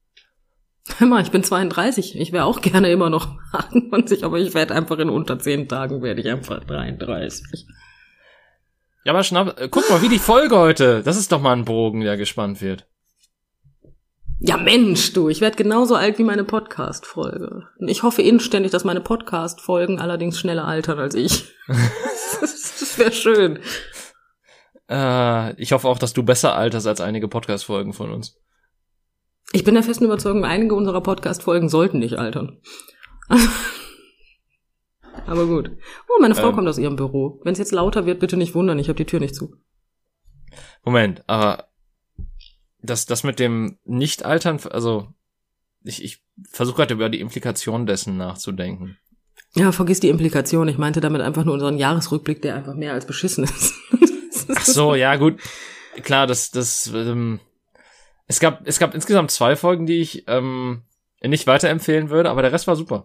Hör 0.98 1.06
mal, 1.06 1.22
ich 1.22 1.30
bin 1.30 1.42
32. 1.42 2.18
Ich 2.18 2.32
wäre 2.32 2.44
auch 2.44 2.60
gerne 2.60 2.90
immer 2.90 3.08
noch 3.08 3.38
28, 3.52 4.24
aber 4.24 4.38
ich 4.38 4.52
werde 4.52 4.74
einfach 4.74 4.98
in 4.98 5.08
unter 5.08 5.38
10 5.38 5.68
Tagen 5.68 6.02
werde 6.02 6.20
ich 6.20 6.28
einfach 6.28 6.62
33. 6.64 7.66
Ja, 9.04 9.12
aber 9.12 9.22
schnapp, 9.22 9.58
äh, 9.60 9.68
guck 9.68 9.88
mal, 9.88 10.02
wie 10.02 10.08
die 10.08 10.18
Folge 10.18 10.56
heute. 10.56 11.02
Das 11.02 11.16
ist 11.16 11.32
doch 11.32 11.40
mal 11.40 11.52
ein 11.52 11.64
Bogen, 11.64 12.00
der 12.00 12.16
gespannt 12.16 12.60
wird. 12.60 12.86
Ja, 14.42 14.56
Mensch, 14.56 15.12
du, 15.12 15.28
ich 15.28 15.40
werde 15.42 15.56
genauso 15.56 15.94
alt 15.94 16.18
wie 16.18 16.24
meine 16.24 16.44
Podcast-Folge. 16.44 17.68
Ich 17.80 18.02
hoffe 18.02 18.22
inständig, 18.22 18.72
dass 18.72 18.84
meine 18.84 19.02
Podcast-Folgen 19.02 20.00
allerdings 20.00 20.38
schneller 20.38 20.66
altern 20.66 20.98
als 20.98 21.14
ich. 21.14 21.52
das 22.40 22.98
wäre 22.98 23.12
schön. 23.12 23.58
Äh, 24.90 25.60
ich 25.60 25.72
hoffe 25.72 25.88
auch, 25.88 25.98
dass 25.98 26.14
du 26.14 26.22
besser 26.22 26.56
alterst 26.56 26.86
als 26.86 27.00
einige 27.00 27.28
Podcast-Folgen 27.28 27.92
von 27.92 28.10
uns. 28.10 28.38
Ich 29.52 29.64
bin 29.64 29.74
der 29.74 29.82
festen 29.82 30.04
Überzeugung, 30.04 30.44
einige 30.44 30.74
unserer 30.74 31.02
Podcast-Folgen 31.02 31.68
sollten 31.68 31.98
nicht 31.98 32.18
altern. 32.18 32.60
Aber 35.30 35.46
gut. 35.46 35.70
Oh, 36.08 36.20
meine 36.20 36.34
Frau 36.34 36.48
Ähm. 36.48 36.56
kommt 36.56 36.68
aus 36.68 36.76
ihrem 36.76 36.96
Büro. 36.96 37.40
Wenn 37.44 37.52
es 37.52 37.58
jetzt 37.58 37.70
lauter 37.70 38.04
wird, 38.04 38.18
bitte 38.18 38.36
nicht 38.36 38.56
wundern, 38.56 38.80
ich 38.80 38.88
habe 38.88 38.96
die 38.96 39.04
Tür 39.04 39.20
nicht 39.20 39.36
zu. 39.36 39.54
Moment, 40.84 41.22
aber 41.28 41.68
das, 42.82 43.06
das 43.06 43.22
mit 43.22 43.38
dem 43.38 43.78
Nicht-Altern, 43.84 44.58
also 44.70 45.06
ich, 45.84 46.02
ich 46.02 46.24
versuche 46.50 46.78
gerade 46.78 46.94
über 46.94 47.08
die 47.08 47.20
Implikation 47.20 47.86
dessen 47.86 48.16
nachzudenken. 48.16 48.98
Ja, 49.54 49.70
vergiss 49.70 50.00
die 50.00 50.08
Implikation. 50.08 50.66
Ich 50.66 50.78
meinte 50.78 51.00
damit 51.00 51.20
einfach 51.20 51.44
nur 51.44 51.54
unseren 51.54 51.78
Jahresrückblick, 51.78 52.42
der 52.42 52.56
einfach 52.56 52.74
mehr 52.74 52.92
als 52.92 53.06
beschissen 53.06 53.44
ist. 53.44 53.72
Ach 54.56 54.64
so, 54.64 54.96
ja 54.96 55.14
gut. 55.14 55.40
Klar, 56.02 56.26
das, 56.26 56.50
das, 56.50 56.90
ähm, 56.92 57.38
es 58.26 58.40
gab, 58.40 58.66
es 58.66 58.80
gab 58.80 58.94
insgesamt 58.94 59.30
zwei 59.30 59.54
Folgen, 59.54 59.86
die 59.86 60.00
ich 60.00 60.24
ähm, 60.26 60.82
nicht 61.22 61.46
weiterempfehlen 61.46 62.10
würde, 62.10 62.30
aber 62.30 62.42
der 62.42 62.52
Rest 62.52 62.66
war 62.66 62.74
super. 62.74 63.04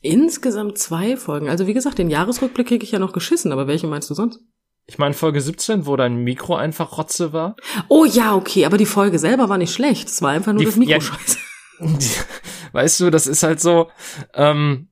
Insgesamt 0.00 0.78
zwei 0.78 1.16
Folgen. 1.16 1.48
Also 1.48 1.66
wie 1.66 1.74
gesagt, 1.74 1.98
den 1.98 2.10
Jahresrückblick 2.10 2.68
kriege 2.68 2.84
ich 2.84 2.92
ja 2.92 2.98
noch 2.98 3.12
geschissen, 3.12 3.52
aber 3.52 3.66
welche 3.66 3.86
meinst 3.86 4.08
du 4.10 4.14
sonst? 4.14 4.40
Ich 4.86 4.98
meine 4.98 5.14
Folge 5.14 5.40
17, 5.40 5.86
wo 5.86 5.96
dein 5.96 6.16
Mikro 6.16 6.56
einfach 6.56 6.96
Rotze 6.96 7.32
war. 7.32 7.56
Oh 7.88 8.04
ja, 8.06 8.34
okay, 8.34 8.64
aber 8.64 8.78
die 8.78 8.86
Folge 8.86 9.18
selber 9.18 9.48
war 9.48 9.58
nicht 9.58 9.74
schlecht. 9.74 10.08
Es 10.08 10.22
war 10.22 10.30
einfach 10.30 10.52
nur 10.52 10.60
Die- 10.60 10.66
das 10.66 10.76
Mikro 10.76 10.92
ja. 10.92 11.00
scheiße. 11.00 11.38
weißt 12.72 13.00
du, 13.00 13.10
das 13.10 13.26
ist 13.26 13.42
halt 13.42 13.60
so, 13.60 13.88
ähm, 14.34 14.88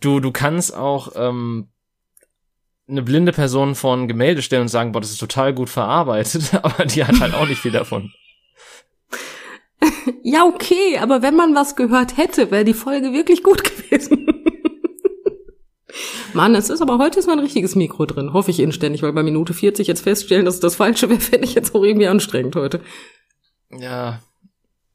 du, 0.00 0.20
du 0.20 0.30
kannst 0.30 0.74
auch 0.74 1.12
ähm, 1.16 1.68
eine 2.88 3.02
blinde 3.02 3.32
Person 3.32 3.74
vor 3.74 3.96
ein 3.96 4.08
Gemälde 4.08 4.42
stellen 4.42 4.62
und 4.62 4.68
sagen, 4.68 4.92
boah, 4.92 5.00
das 5.00 5.10
ist 5.10 5.18
total 5.18 5.52
gut 5.52 5.68
verarbeitet, 5.68 6.54
aber 6.62 6.86
die 6.86 7.04
hat 7.04 7.20
halt 7.20 7.34
auch 7.34 7.48
nicht 7.48 7.60
viel 7.60 7.72
davon. 7.72 8.12
Ja, 10.22 10.44
okay, 10.44 10.98
aber 10.98 11.22
wenn 11.22 11.36
man 11.36 11.54
was 11.54 11.76
gehört 11.76 12.16
hätte, 12.16 12.50
wäre 12.50 12.64
die 12.64 12.74
Folge 12.74 13.12
wirklich 13.12 13.42
gut 13.42 13.62
gewesen. 13.90 14.26
Mann, 16.34 16.54
es 16.54 16.68
ist 16.68 16.82
aber 16.82 16.98
heute 16.98 17.18
ist 17.18 17.26
mal 17.26 17.34
ein 17.34 17.38
richtiges 17.38 17.74
Mikro 17.76 18.06
drin. 18.06 18.32
Hoffe 18.32 18.50
ich 18.50 18.60
inständig, 18.60 19.02
weil 19.02 19.12
bei 19.12 19.22
Minute 19.22 19.54
40 19.54 19.86
jetzt 19.86 20.02
feststellen, 20.02 20.44
dass 20.44 20.54
es 20.56 20.60
das 20.60 20.76
Falsche 20.76 21.08
wäre, 21.08 21.20
fände 21.20 21.46
ich 21.46 21.54
jetzt 21.54 21.74
auch 21.74 21.82
irgendwie 21.82 22.08
anstrengend 22.08 22.56
heute. 22.56 22.80
Ja, 23.70 24.20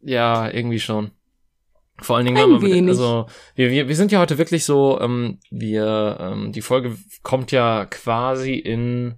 ja, 0.02 0.50
irgendwie 0.50 0.80
schon. 0.80 1.12
Vor 2.00 2.18
allen 2.18 2.26
Dingen, 2.26 2.38
Ein 2.38 2.44
wenn 2.44 2.52
man 2.52 2.62
mit, 2.62 2.72
wenig. 2.72 2.90
also 2.90 3.28
wir, 3.56 3.70
wir, 3.70 3.88
wir 3.88 3.96
sind 3.96 4.12
ja 4.12 4.20
heute 4.20 4.38
wirklich 4.38 4.66
so, 4.66 5.00
ähm, 5.00 5.40
wir, 5.52 6.18
ähm, 6.20 6.52
die 6.52 6.62
Folge 6.62 6.98
kommt 7.22 7.52
ja 7.52 7.86
quasi 7.86 8.56
in 8.56 9.16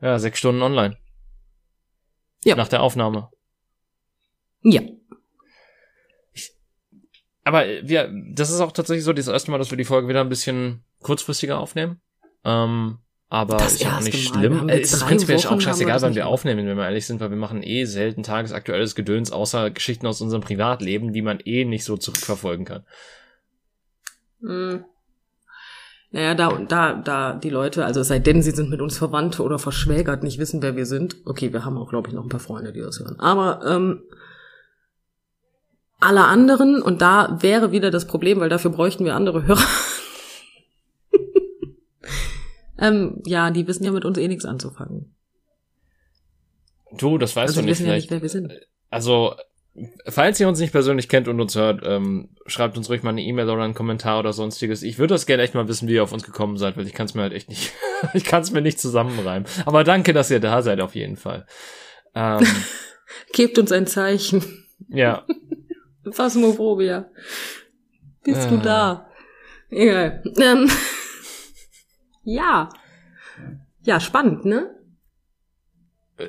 ja, 0.00 0.18
sechs 0.18 0.38
Stunden 0.38 0.62
online. 0.62 0.96
Ja. 2.44 2.54
Nach 2.56 2.68
der 2.68 2.82
Aufnahme. 2.82 3.30
Ja. 4.64 4.80
Aber 7.44 7.66
äh, 7.66 7.86
wir, 7.86 8.10
das 8.32 8.50
ist 8.50 8.60
auch 8.60 8.72
tatsächlich 8.72 9.04
so 9.04 9.12
das 9.12 9.28
erste 9.28 9.50
Mal, 9.50 9.58
dass 9.58 9.70
wir 9.70 9.78
die 9.78 9.84
Folge 9.84 10.08
wieder 10.08 10.22
ein 10.22 10.28
bisschen 10.28 10.82
kurzfristiger 11.00 11.58
aufnehmen. 11.58 12.00
Ähm, 12.44 12.98
aber 13.28 13.56
Das 13.56 13.74
ist 13.74 13.82
ja 13.82 13.96
auch 13.96 14.00
nicht 14.00 14.32
Mal. 14.32 14.40
Schlimm. 14.40 14.58
haben 14.60 14.68
Äh, 14.68 14.80
Es 14.80 14.92
ist 14.92 15.06
prinzipiell 15.06 15.38
auch 15.38 15.60
scheißegal, 15.60 16.00
wann 16.02 16.14
wir 16.14 16.26
aufnehmen, 16.26 16.66
wenn 16.66 16.76
wir 16.76 16.84
ehrlich 16.84 17.06
sind, 17.06 17.20
weil 17.20 17.30
wir 17.30 17.36
machen 17.36 17.62
eh 17.62 17.84
selten 17.84 18.22
tagesaktuelles 18.22 18.94
Gedöns, 18.94 19.32
außer 19.32 19.70
Geschichten 19.70 20.06
aus 20.06 20.20
unserem 20.20 20.42
Privatleben, 20.42 21.12
die 21.12 21.22
man 21.22 21.40
eh 21.40 21.64
nicht 21.64 21.84
so 21.84 21.96
zurückverfolgen 21.96 22.64
kann. 22.64 22.84
Hm. 24.40 24.84
Naja, 26.12 26.34
da, 26.36 26.52
da, 26.68 26.94
da 26.94 27.34
die 27.34 27.50
Leute, 27.50 27.84
also 27.84 28.00
es 28.00 28.08
sei 28.08 28.20
denn, 28.20 28.40
sie 28.40 28.52
sind 28.52 28.70
mit 28.70 28.80
uns 28.80 28.96
verwandt 28.96 29.40
oder 29.40 29.58
verschwägert, 29.58 30.22
nicht 30.22 30.38
wissen, 30.38 30.62
wer 30.62 30.76
wir 30.76 30.86
sind. 30.86 31.16
Okay, 31.24 31.52
wir 31.52 31.64
haben 31.64 31.76
auch, 31.76 31.90
glaube 31.90 32.08
ich, 32.08 32.14
noch 32.14 32.22
ein 32.22 32.28
paar 32.28 32.38
Freunde, 32.38 32.72
die 32.72 32.80
das 32.80 33.00
hören. 33.00 33.18
Aber 33.18 33.66
ähm, 33.66 34.04
alle 36.04 36.24
anderen, 36.24 36.82
und 36.82 37.02
da 37.02 37.38
wäre 37.40 37.72
wieder 37.72 37.90
das 37.90 38.06
Problem, 38.06 38.40
weil 38.40 38.48
dafür 38.48 38.70
bräuchten 38.70 39.04
wir 39.04 39.14
andere 39.14 39.46
Hörer. 39.46 39.62
ähm, 42.78 43.22
ja, 43.26 43.50
die 43.50 43.66
wissen 43.66 43.84
ja 43.84 43.90
mit 43.90 44.04
uns 44.04 44.18
eh 44.18 44.28
nichts 44.28 44.44
anzufangen. 44.44 45.14
Du, 46.98 47.18
das 47.18 47.34
weißt 47.34 47.50
Also 47.50 47.60
du 47.60 47.66
nicht 47.66 47.78
wissen 47.78 47.86
ja 47.86 47.94
nicht, 47.94 48.08
vielleicht. 48.08 48.10
wer 48.10 48.22
wir 48.22 48.28
sind. 48.28 48.52
Also, 48.90 49.34
falls 50.06 50.38
ihr 50.38 50.48
uns 50.48 50.60
nicht 50.60 50.72
persönlich 50.72 51.08
kennt 51.08 51.26
und 51.26 51.40
uns 51.40 51.56
hört, 51.56 51.82
ähm, 51.84 52.30
schreibt 52.46 52.76
uns 52.76 52.88
ruhig 52.88 53.02
mal 53.02 53.10
eine 53.10 53.22
E-Mail 53.22 53.48
oder 53.50 53.62
einen 53.62 53.74
Kommentar 53.74 54.20
oder 54.20 54.32
sonstiges. 54.32 54.82
Ich 54.82 54.98
würde 54.98 55.14
das 55.14 55.26
gerne 55.26 55.42
echt 55.42 55.54
mal 55.54 55.66
wissen, 55.66 55.88
wie 55.88 55.94
ihr 55.94 56.02
auf 56.04 56.12
uns 56.12 56.24
gekommen 56.24 56.56
seid, 56.56 56.76
weil 56.76 56.86
ich 56.86 56.92
kann 56.92 57.06
es 57.06 57.14
mir 57.14 57.22
halt 57.22 57.32
echt 57.32 57.48
nicht, 57.48 57.72
ich 58.14 58.24
kann 58.24 58.42
es 58.42 58.52
mir 58.52 58.62
nicht 58.62 58.80
zusammenreimen. 58.80 59.48
Aber 59.66 59.82
danke, 59.82 60.12
dass 60.12 60.30
ihr 60.30 60.40
da 60.40 60.62
seid 60.62 60.80
auf 60.80 60.94
jeden 60.94 61.16
Fall. 61.16 61.46
Ähm, 62.14 62.46
Gebt 63.32 63.58
uns 63.58 63.72
ein 63.72 63.86
Zeichen. 63.86 64.44
ja, 64.88 65.24
Phasmophobia. 66.10 67.10
Bist 68.22 68.50
du 68.50 68.56
Ah. 68.56 68.62
da? 68.62 69.06
Egal. 69.70 70.22
Ähm, 70.38 70.70
ja. 72.22 72.68
Ja, 73.82 74.00
spannend, 74.00 74.44
ne? 74.44 74.70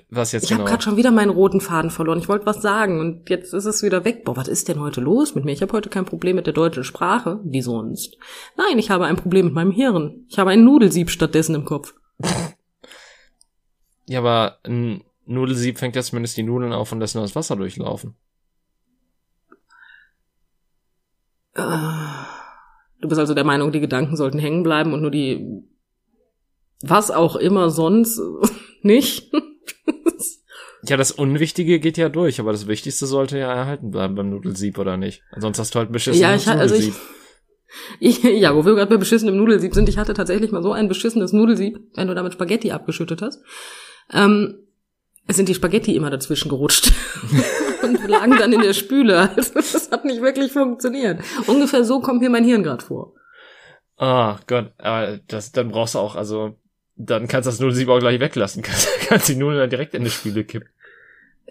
was 0.09 0.31
jetzt 0.31 0.45
Ich 0.45 0.51
habe 0.51 0.63
genau? 0.63 0.71
gerade 0.71 0.81
schon 0.83 0.97
wieder 0.97 1.11
meinen 1.11 1.29
roten 1.29 1.61
Faden 1.61 1.91
verloren. 1.91 2.17
Ich 2.17 2.27
wollte 2.27 2.47
was 2.47 2.59
sagen 2.59 2.99
und 2.99 3.29
jetzt 3.29 3.53
ist 3.53 3.65
es 3.65 3.83
wieder 3.83 4.03
weg. 4.03 4.25
Boah, 4.25 4.35
was 4.35 4.47
ist 4.47 4.67
denn 4.67 4.79
heute 4.79 4.99
los 4.99 5.35
mit 5.35 5.45
mir? 5.45 5.51
Ich 5.51 5.61
habe 5.61 5.73
heute 5.73 5.89
kein 5.91 6.05
Problem 6.05 6.35
mit 6.37 6.47
der 6.47 6.53
deutschen 6.55 6.83
Sprache, 6.83 7.39
wie 7.43 7.61
sonst. 7.61 8.17
Nein, 8.57 8.79
ich 8.79 8.89
habe 8.89 9.05
ein 9.05 9.15
Problem 9.15 9.45
mit 9.45 9.53
meinem 9.53 9.69
Hirn. 9.71 10.25
Ich 10.27 10.39
habe 10.39 10.49
einen 10.49 10.63
Nudelsieb 10.63 11.11
stattdessen 11.11 11.53
im 11.53 11.65
Kopf. 11.65 11.93
Ja, 14.07 14.19
aber 14.19 14.57
ein 14.63 15.03
Nudelsieb 15.25 15.77
fängt 15.77 15.95
ja 15.95 16.01
zumindest 16.01 16.35
die 16.35 16.43
Nudeln 16.43 16.73
auf 16.73 16.91
und 16.91 16.99
lässt 16.99 17.13
nur 17.13 17.23
das 17.23 17.35
Wasser 17.35 17.55
durchlaufen. 17.55 18.15
Äh, 19.51 19.53
Du 21.55 23.07
bist 23.07 23.19
also 23.19 23.33
der 23.33 23.43
Meinung, 23.43 23.71
die 23.71 23.79
Gedanken 23.79 24.15
sollten 24.15 24.39
hängen 24.39 24.63
bleiben 24.63 24.93
und 24.93 25.01
nur 25.01 25.11
die 25.11 25.63
was 26.81 27.11
auch 27.11 27.35
immer 27.35 27.69
sonst 27.69 28.21
nicht. 28.81 29.31
Ja, 30.87 30.97
das 30.97 31.11
Unwichtige 31.11 31.79
geht 31.79 31.97
ja 31.97 32.09
durch, 32.09 32.39
aber 32.39 32.51
das 32.51 32.67
Wichtigste 32.67 33.07
sollte 33.07 33.39
ja 33.39 33.51
erhalten 33.51 33.89
bleiben 33.89 34.13
beim 34.15 34.29
Nudelsieb, 34.29 34.77
oder 34.77 34.97
nicht? 34.97 35.23
Ansonsten 35.31 35.61
hast 35.61 35.73
du 35.73 35.79
halt 35.79 35.89
ein 35.89 35.93
beschissenes 35.93 36.21
Ja, 36.21 36.35
ich, 36.35 36.47
also 36.47 36.75
ich, 36.75 36.87
Nudelsieb. 36.87 37.01
ich, 37.99 38.23
ja, 38.41 38.55
wo 38.55 38.65
wir 38.65 38.75
gerade 38.75 38.91
bei 38.91 38.97
beschissenem 38.97 39.37
Nudelsieb 39.37 39.73
sind, 39.73 39.89
ich 39.89 39.97
hatte 39.97 40.13
tatsächlich 40.13 40.51
mal 40.51 40.61
so 40.61 40.73
ein 40.73 40.87
beschissenes 40.87 41.33
Nudelsieb, 41.33 41.79
wenn 41.95 42.07
du 42.07 42.13
damit 42.13 42.33
Spaghetti 42.33 42.71
abgeschüttet 42.71 43.23
hast. 43.23 43.41
Ähm, 44.13 44.59
es 45.27 45.37
sind 45.37 45.49
die 45.49 45.55
Spaghetti 45.55 45.95
immer 45.95 46.11
dazwischen 46.11 46.49
gerutscht 46.49 46.93
und 47.83 48.07
lagen 48.07 48.37
dann 48.37 48.53
in 48.53 48.61
der 48.61 48.73
Spüle. 48.73 49.29
Also 49.35 49.53
das 49.55 49.91
hat 49.91 50.05
nicht 50.05 50.21
wirklich 50.21 50.51
funktioniert. 50.51 51.19
Ungefähr 51.47 51.83
so 51.83 51.99
kommt 52.01 52.21
mir 52.21 52.29
mein 52.29 52.43
Hirn 52.43 52.63
gerade 52.63 52.83
vor. 52.83 53.13
Ah, 53.97 54.39
Gott, 54.47 54.73
aber 54.77 55.19
das, 55.27 55.51
dann 55.51 55.69
brauchst 55.69 55.95
du 55.95 55.99
auch, 55.99 56.15
also, 56.15 56.55
dann 56.95 57.27
kannst 57.27 57.47
du 57.47 57.51
das 57.51 57.59
Nudelsieb 57.59 57.87
auch 57.89 57.99
gleich 57.99 58.19
weglassen. 58.19 58.61
Kannst, 58.63 58.87
kannst 59.07 59.29
die 59.29 59.35
Nudeln 59.35 59.59
dann 59.59 59.69
direkt 59.69 59.93
in 59.93 60.03
die 60.03 60.09
Spüle 60.09 60.43
kippen. 60.43 60.69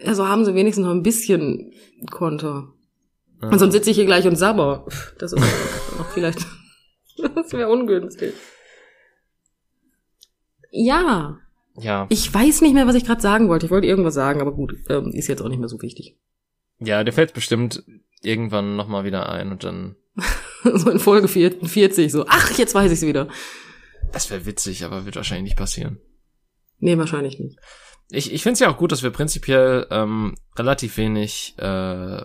Also 0.03 0.27
haben 0.27 0.43
sie 0.43 0.53
wenigstens 0.55 0.85
noch 0.85 0.93
ein 0.93 1.03
bisschen 1.03 1.71
Konter. 2.11 2.67
Ja. 3.41 3.49
Und 3.49 3.59
sonst 3.59 3.73
sitze 3.73 3.91
ich 3.91 3.95
hier 3.95 4.05
gleich 4.05 4.27
und 4.27 4.35
sabber. 4.35 4.85
Das 5.19 5.33
ist 5.33 5.39
noch 5.97 6.09
vielleicht, 6.09 6.45
das 7.35 7.53
wäre 7.53 7.69
ungünstig. 7.69 8.33
Ja, 10.71 11.39
Ja, 11.77 12.07
ich 12.09 12.33
weiß 12.33 12.61
nicht 12.61 12.73
mehr, 12.73 12.87
was 12.87 12.95
ich 12.95 13.05
gerade 13.05 13.21
sagen 13.21 13.49
wollte. 13.49 13.65
Ich 13.65 13.71
wollte 13.71 13.87
irgendwas 13.87 14.13
sagen, 14.13 14.41
aber 14.41 14.53
gut, 14.53 14.75
ähm, 14.89 15.11
ist 15.11 15.27
jetzt 15.27 15.41
auch 15.41 15.49
nicht 15.49 15.59
mehr 15.59 15.69
so 15.69 15.81
wichtig. 15.81 16.17
ja, 16.79 17.03
der 17.03 17.13
fällt 17.13 17.33
bestimmt 17.33 17.83
irgendwann 18.21 18.75
nochmal 18.75 19.03
wieder 19.03 19.29
ein 19.29 19.51
und 19.51 19.63
dann, 19.63 19.95
so 20.63 20.89
in 20.89 20.99
Folge 20.99 21.27
40, 21.27 22.11
so, 22.11 22.25
ach, 22.27 22.57
jetzt 22.57 22.73
weiß 22.73 22.91
ich's 22.91 23.01
wieder. 23.01 23.27
das 24.11 24.31
wäre 24.31 24.45
witzig, 24.45 24.83
aber 24.83 25.05
wird 25.05 25.15
wahrscheinlich 25.15 25.51
nicht 25.51 25.57
passieren. 25.57 25.99
Nee, 26.79 26.97
wahrscheinlich 26.97 27.39
nicht. 27.39 27.59
Ich, 28.09 28.31
ich 28.31 28.43
finde 28.43 28.53
es 28.53 28.59
ja 28.59 28.69
auch 28.69 28.77
gut, 28.77 28.91
dass 28.91 29.03
wir 29.03 29.09
prinzipiell 29.09 29.87
ähm, 29.89 30.35
relativ 30.57 30.97
wenig 30.97 31.55
äh, 31.57 32.21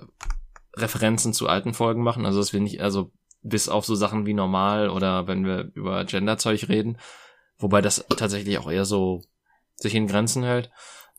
Referenzen 0.76 1.32
zu 1.32 1.48
alten 1.48 1.74
Folgen 1.74 2.02
machen. 2.02 2.26
Also 2.26 2.38
dass 2.38 2.52
wir 2.52 2.60
nicht, 2.60 2.80
also 2.80 3.12
bis 3.42 3.68
auf 3.68 3.86
so 3.86 3.94
Sachen 3.94 4.26
wie 4.26 4.34
normal 4.34 4.90
oder 4.90 5.26
wenn 5.26 5.44
wir 5.44 5.70
über 5.74 6.04
Genderzeug 6.04 6.68
reden, 6.68 6.98
wobei 7.56 7.80
das 7.80 8.04
tatsächlich 8.16 8.58
auch 8.58 8.70
eher 8.70 8.84
so 8.84 9.22
sich 9.80 9.94
in 9.94 10.06
Grenzen 10.06 10.42
hält, 10.42 10.70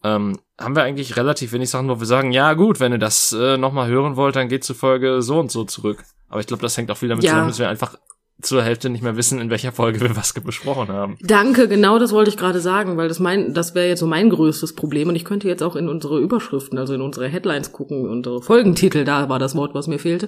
ähm, 0.04 0.40
haben 0.60 0.76
wir 0.76 0.84
eigentlich 0.84 1.16
relativ 1.18 1.52
wenig 1.54 1.70
Sachen, 1.70 1.90
wo 1.90 2.00
wir 2.00 2.08
sagen, 2.08 2.32
ja 2.32 2.54
gut, 2.54 2.80
wenn 2.80 2.92
ihr 2.92 2.98
das 2.98 3.34
äh, 3.34 3.58
nochmal 3.58 3.88
hören 3.90 4.16
wollt, 4.16 4.36
dann 4.36 4.50
geht 4.50 4.64
zur 4.64 4.76
Folge 4.76 5.22
so 5.22 5.40
und 5.40 5.52
so 5.52 5.64
zurück. 5.64 6.04
Aber 6.30 6.40
ich 6.40 6.48
glaube, 6.48 6.62
das 6.62 6.78
hängt 6.78 6.90
auch 6.92 6.98
viel 6.98 7.10
damit 7.10 7.24
Ja. 7.24 7.32
zusammen, 7.32 7.48
dass 7.50 7.60
wir 7.60 7.70
einfach 7.70 7.96
zur 8.42 8.64
Hälfte 8.64 8.90
nicht 8.90 9.04
mehr 9.04 9.16
wissen, 9.16 9.40
in 9.40 9.52
welcher 9.52 9.72
Folge 9.72 10.02
wir 10.02 10.16
was 10.16 10.34
besprochen 10.34 10.88
haben. 10.88 11.18
Danke, 11.22 11.68
genau 11.68 12.00
das 12.00 12.12
wollte 12.12 12.30
ich 12.32 12.38
gerade 12.38 12.60
sagen, 12.60 12.98
weil 12.98 13.08
das 13.08 13.20
mein, 13.20 13.54
das 13.54 13.76
wäre 13.76 13.88
jetzt 13.88 14.00
so 14.00 14.08
mein 14.08 14.32
größtes 14.32 14.74
Problem 14.74 15.10
und 15.10 15.16
ich 15.16 15.26
könnte 15.26 15.48
jetzt 15.48 15.62
auch 15.62 15.76
in 15.76 15.88
unsere 15.88 16.20
Überschriften, 16.20 16.80
also 16.80 16.96
in 16.96 17.02
unsere 17.02 17.28
Headlines 17.28 17.72
gucken, 17.72 18.10
unsere 18.10 18.42
Folgentitel, 18.42 19.04
da 19.06 19.30
war 19.30 19.38
das 19.38 19.56
Wort, 19.56 19.76
was 19.76 19.86
mir 19.86 20.00
fehlte. 20.00 20.28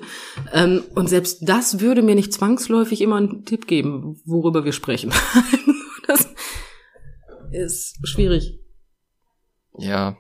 Ähm, 0.54 0.84
und 0.94 1.10
selbst 1.10 1.40
das 1.50 1.80
würde 1.80 2.04
mir 2.04 2.14
nicht 2.14 2.34
zwangsläufig 2.34 3.02
immer 3.02 3.16
einen 3.16 3.46
Tipp 3.46 3.66
geben, 3.66 4.22
worüber 4.26 4.64
wir 4.64 4.74
sprechen. 4.74 5.12
ist 7.54 8.08
schwierig. 8.08 8.60
Ja, 9.78 10.18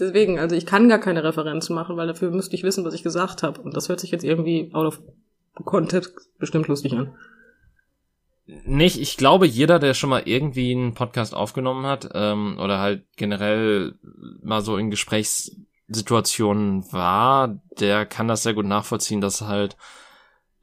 Deswegen, 0.00 0.38
also 0.38 0.56
ich 0.56 0.64
kann 0.64 0.88
gar 0.88 0.98
keine 0.98 1.22
Referenzen 1.22 1.74
machen, 1.74 1.98
weil 1.98 2.06
dafür 2.06 2.30
müsste 2.30 2.56
ich 2.56 2.62
wissen, 2.62 2.86
was 2.86 2.94
ich 2.94 3.02
gesagt 3.02 3.42
habe. 3.42 3.60
Und 3.60 3.76
das 3.76 3.90
hört 3.90 4.00
sich 4.00 4.10
jetzt 4.10 4.24
irgendwie 4.24 4.70
out 4.72 4.86
of 4.86 5.02
context 5.64 6.14
bestimmt 6.38 6.68
lustig 6.68 6.94
an. 6.94 7.14
Nicht, 8.46 8.98
ich 8.98 9.18
glaube, 9.18 9.46
jeder, 9.46 9.78
der 9.78 9.94
schon 9.94 10.10
mal 10.10 10.22
irgendwie 10.24 10.72
einen 10.72 10.94
Podcast 10.94 11.34
aufgenommen 11.34 11.86
hat, 11.86 12.08
ähm, 12.14 12.58
oder 12.58 12.80
halt 12.80 13.04
generell 13.16 13.94
mal 14.42 14.62
so 14.62 14.76
in 14.76 14.90
Gesprächssituationen 14.90 16.90
war, 16.92 17.60
der 17.78 18.06
kann 18.06 18.26
das 18.26 18.42
sehr 18.42 18.54
gut 18.54 18.66
nachvollziehen, 18.66 19.20
dass 19.20 19.42
halt 19.42 19.76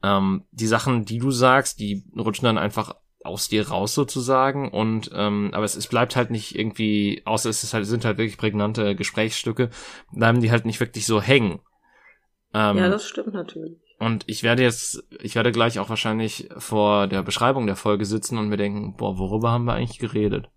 ähm, 0.02 0.44
die 0.50 0.66
Sachen, 0.66 1.04
die 1.04 1.18
du 1.18 1.30
sagst, 1.30 1.78
die 1.78 2.04
rutschen 2.16 2.44
dann 2.44 2.58
einfach 2.58 2.96
aus 3.28 3.48
dir 3.48 3.68
raus 3.68 3.94
sozusagen 3.94 4.70
und 4.70 5.10
ähm, 5.14 5.50
aber 5.52 5.64
es, 5.64 5.76
es 5.76 5.86
bleibt 5.86 6.16
halt 6.16 6.30
nicht 6.30 6.58
irgendwie, 6.58 7.22
außer 7.24 7.48
es 7.48 7.62
ist 7.62 7.74
halt, 7.74 7.86
sind 7.86 8.04
halt 8.04 8.18
wirklich 8.18 8.38
prägnante 8.38 8.96
Gesprächsstücke, 8.96 9.70
bleiben 10.12 10.40
die 10.40 10.50
halt 10.50 10.64
nicht 10.64 10.80
wirklich 10.80 11.06
so 11.06 11.22
hängen. 11.22 11.60
Ähm, 12.54 12.78
ja, 12.78 12.88
das 12.88 13.06
stimmt 13.06 13.34
natürlich. 13.34 13.78
Und 13.98 14.24
ich 14.28 14.42
werde 14.42 14.62
jetzt, 14.62 15.04
ich 15.20 15.34
werde 15.34 15.52
gleich 15.52 15.78
auch 15.78 15.88
wahrscheinlich 15.88 16.48
vor 16.56 17.08
der 17.08 17.22
Beschreibung 17.22 17.66
der 17.66 17.76
Folge 17.76 18.04
sitzen 18.04 18.38
und 18.38 18.48
mir 18.48 18.56
denken, 18.56 18.94
boah, 18.96 19.18
worüber 19.18 19.50
haben 19.50 19.64
wir 19.64 19.74
eigentlich 19.74 19.98
geredet? 19.98 20.48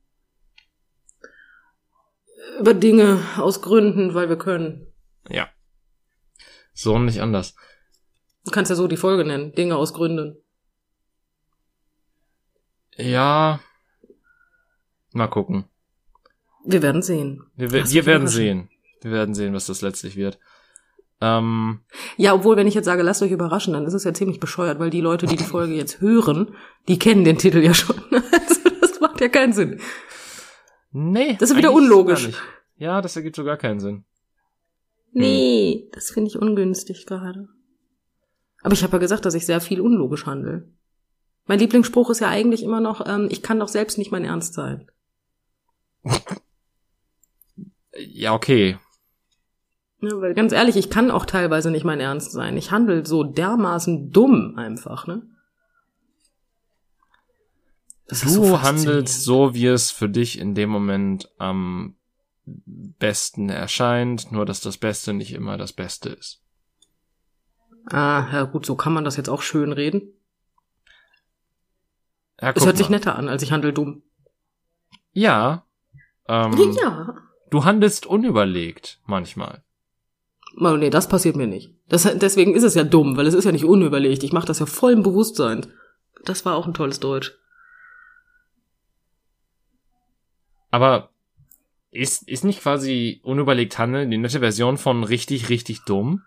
Über 2.60 2.74
Dinge 2.74 3.20
aus 3.38 3.62
Gründen, 3.62 4.14
weil 4.14 4.30
wir 4.30 4.38
können. 4.38 4.88
Ja. 5.28 5.50
So 6.74 6.94
und 6.94 7.06
nicht 7.06 7.22
anders. 7.22 7.56
Du 8.46 8.52
kannst 8.52 8.70
ja 8.70 8.76
so 8.76 8.88
die 8.88 8.98
Folge 8.98 9.26
nennen. 9.26 9.54
Dinge 9.54 9.76
aus 9.76 9.94
Gründen. 9.94 10.38
Ja. 12.98 13.60
Mal 15.14 15.28
gucken. 15.28 15.66
Wir 16.64 16.82
werden 16.82 17.02
sehen. 17.02 17.44
Wir, 17.56 17.72
wir, 17.72 17.90
wir 17.90 18.06
werden 18.06 18.28
sehen. 18.28 18.70
Wir 19.02 19.12
werden 19.12 19.34
sehen, 19.34 19.54
was 19.54 19.66
das 19.66 19.82
letztlich 19.82 20.16
wird. 20.16 20.40
Ähm, 21.20 21.82
ja, 22.18 22.34
obwohl, 22.34 22.56
wenn 22.56 22.68
ich 22.68 22.74
jetzt 22.74 22.86
sage, 22.86 23.04
lasst 23.04 23.22
euch 23.22 23.32
überraschen, 23.32 23.74
dann 23.74 23.86
ist 23.86 23.94
es 23.94 24.04
ja 24.04 24.14
ziemlich 24.14 24.40
bescheuert, 24.40 24.80
weil 24.80 24.90
die 24.90 25.02
Leute, 25.02 25.28
die 25.28 25.36
die 25.36 25.44
Folge 25.44 25.74
jetzt 25.74 26.02
hören, 26.02 26.56
die 26.88 26.98
kennen 26.98 27.24
den 27.24 27.38
Titel 27.38 27.60
ja 27.60 27.74
schon. 27.74 27.96
Also, 28.12 28.70
das 28.80 29.00
macht 29.00 29.22
ja 29.22 29.30
keinen 29.30 29.54
Sinn. 29.54 29.80
Nee. 30.92 31.38
Das 31.40 31.52
ist 31.52 31.58
wieder 31.58 31.74
unlogisch. 31.74 32.30
Ja, 32.78 33.02
das 33.02 33.16
ergibt 33.16 33.36
so 33.36 33.44
gar 33.44 33.58
keinen 33.58 33.80
Sinn. 33.80 34.04
Nee, 35.14 35.90
das 35.94 36.12
finde 36.12 36.30
ich 36.30 36.38
ungünstig 36.38 37.06
gerade. 37.06 37.48
Aber 38.64 38.74
ich 38.74 38.84
habe 38.84 38.94
ja 38.94 39.00
gesagt, 39.00 39.26
dass 39.26 39.34
ich 39.34 39.46
sehr 39.46 39.62
viel 39.62 39.82
unlogisch 39.82 40.26
handle. 40.26 40.68
Mein 41.46 41.60
Lieblingsspruch 41.60 42.10
ist 42.10 42.20
ja 42.20 42.30
eigentlich 42.30 42.64
immer 42.64 42.80
noch, 42.80 43.06
ähm, 43.06 43.28
ich 43.32 43.42
kann 43.42 43.60
doch 43.60 43.68
selbst 43.68 43.98
nicht 43.98 44.12
mein 44.12 44.26
Ernst 44.26 44.54
sein. 44.54 44.90
ja, 47.98 48.34
okay. 48.34 48.78
Ja, 50.02 50.20
weil 50.20 50.34
ganz 50.34 50.52
ehrlich, 50.52 50.78
ich 50.78 50.90
kann 50.90 51.12
auch 51.12 51.26
teilweise 51.26 51.70
nicht 51.70 51.84
mein 51.84 52.00
Ernst 52.00 52.32
sein. 52.32 52.58
Ich 52.58 52.72
handle 52.72 53.06
so 53.06 53.24
dermaßen 53.24 54.12
dumm 54.12 54.56
einfach, 54.58 55.06
ne? 55.06 55.22
Das 58.08 58.22
du 58.22 58.30
so 58.30 58.62
handelst 58.62 59.24
so, 59.24 59.54
wie 59.54 59.68
es 59.68 59.92
für 59.92 60.10
dich 60.10 60.40
in 60.40 60.54
dem 60.54 60.70
Moment 60.70 61.30
am 61.38 61.96
besten 62.46 63.50
erscheint, 63.50 64.32
nur 64.32 64.46
dass 64.46 64.60
das 64.60 64.78
Beste 64.78 65.14
nicht 65.14 65.34
immer 65.34 65.58
das 65.58 65.72
Beste 65.72 66.10
ist. 66.10 66.42
Ah, 67.86 68.28
ja 68.32 68.44
gut, 68.44 68.66
so 68.66 68.76
kann 68.76 68.94
man 68.94 69.06
das 69.06 69.18
jetzt 69.18 69.30
auch 69.30 69.42
schön 69.42 69.72
reden. 69.72 70.14
Ja, 72.42 72.54
es 72.56 72.66
hört 72.66 72.76
mal. 72.76 72.78
sich 72.78 72.90
netter 72.90 73.16
an, 73.16 73.30
als 73.30 73.44
ich 73.44 73.52
handel 73.52 73.74
dumm. 73.74 74.02
Ja. 75.14 75.66
Ähm, 76.28 76.54
ja. 76.82 77.16
Du 77.50 77.66
handelst 77.66 78.06
unüberlegt 78.06 79.00
manchmal. 79.06 79.64
Oh, 80.58 80.76
nee, 80.76 80.90
das 80.90 81.08
passiert 81.08 81.36
mir 81.36 81.48
nicht. 81.48 81.74
Das, 81.88 82.04
deswegen 82.18 82.56
ist 82.56 82.64
es 82.64 82.76
ja 82.76 82.84
dumm, 82.84 83.16
weil 83.16 83.28
es 83.28 83.34
ist 83.34 83.46
ja 83.46 83.52
nicht 83.52 83.66
unüberlegt. 83.66 84.24
Ich 84.24 84.34
mache 84.34 84.48
das 84.48 84.60
ja 84.60 84.66
voll 84.66 84.94
im 84.94 85.04
Bewusstsein. 85.04 85.68
Das 86.26 86.46
war 86.46 86.56
auch 86.56 86.68
ein 86.68 86.74
tolles 86.74 87.00
Deutsch. 87.00 87.38
Aber 90.72 91.10
ist, 91.92 92.28
ist 92.28 92.46
nicht 92.46 92.62
quasi 92.62 93.20
unüberlegt 93.24 93.78
handeln 93.78 94.10
die 94.12 94.18
nette 94.18 94.40
Version 94.40 94.78
von 94.78 95.04
richtig, 95.04 95.50
richtig 95.50 95.84
dumm? 95.84 96.24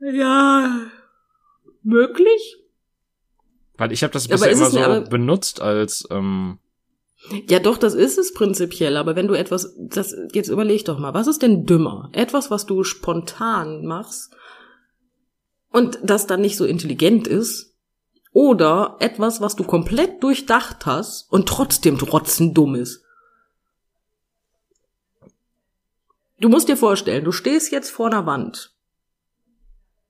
Ja, 0.00 0.86
möglich. 1.82 2.56
Weil 3.78 3.92
ich 3.92 4.02
habe 4.02 4.12
das 4.12 4.28
bisher 4.28 4.50
immer 4.50 4.70
so 4.70 4.78
nicht, 4.78 5.10
benutzt 5.10 5.62
als 5.62 6.06
ähm, 6.10 6.58
ja, 7.48 7.58
doch, 7.58 7.78
das 7.78 7.94
ist 7.94 8.16
es 8.16 8.32
prinzipiell, 8.32 8.96
aber 8.96 9.16
wenn 9.16 9.26
du 9.26 9.34
etwas, 9.34 9.74
das, 9.76 10.14
jetzt 10.32 10.48
überleg 10.48 10.84
doch 10.84 10.98
mal, 10.98 11.14
was 11.14 11.26
ist 11.26 11.42
denn 11.42 11.66
dümmer? 11.66 12.10
Etwas, 12.12 12.50
was 12.50 12.64
du 12.64 12.84
spontan 12.84 13.84
machst 13.86 14.32
und 15.70 15.98
das 16.02 16.26
dann 16.28 16.40
nicht 16.40 16.56
so 16.56 16.64
intelligent 16.64 17.26
ist, 17.26 17.68
oder 18.32 18.96
etwas, 19.00 19.40
was 19.40 19.56
du 19.56 19.64
komplett 19.64 20.22
durchdacht 20.22 20.86
hast 20.86 21.30
und 21.32 21.48
trotzdem 21.48 21.98
trotzen 21.98 22.54
dumm 22.54 22.76
ist. 22.76 23.02
Du 26.38 26.48
musst 26.48 26.68
dir 26.68 26.76
vorstellen, 26.76 27.24
du 27.24 27.32
stehst 27.32 27.72
jetzt 27.72 27.90
vor 27.90 28.06
einer 28.06 28.26
Wand. 28.26 28.74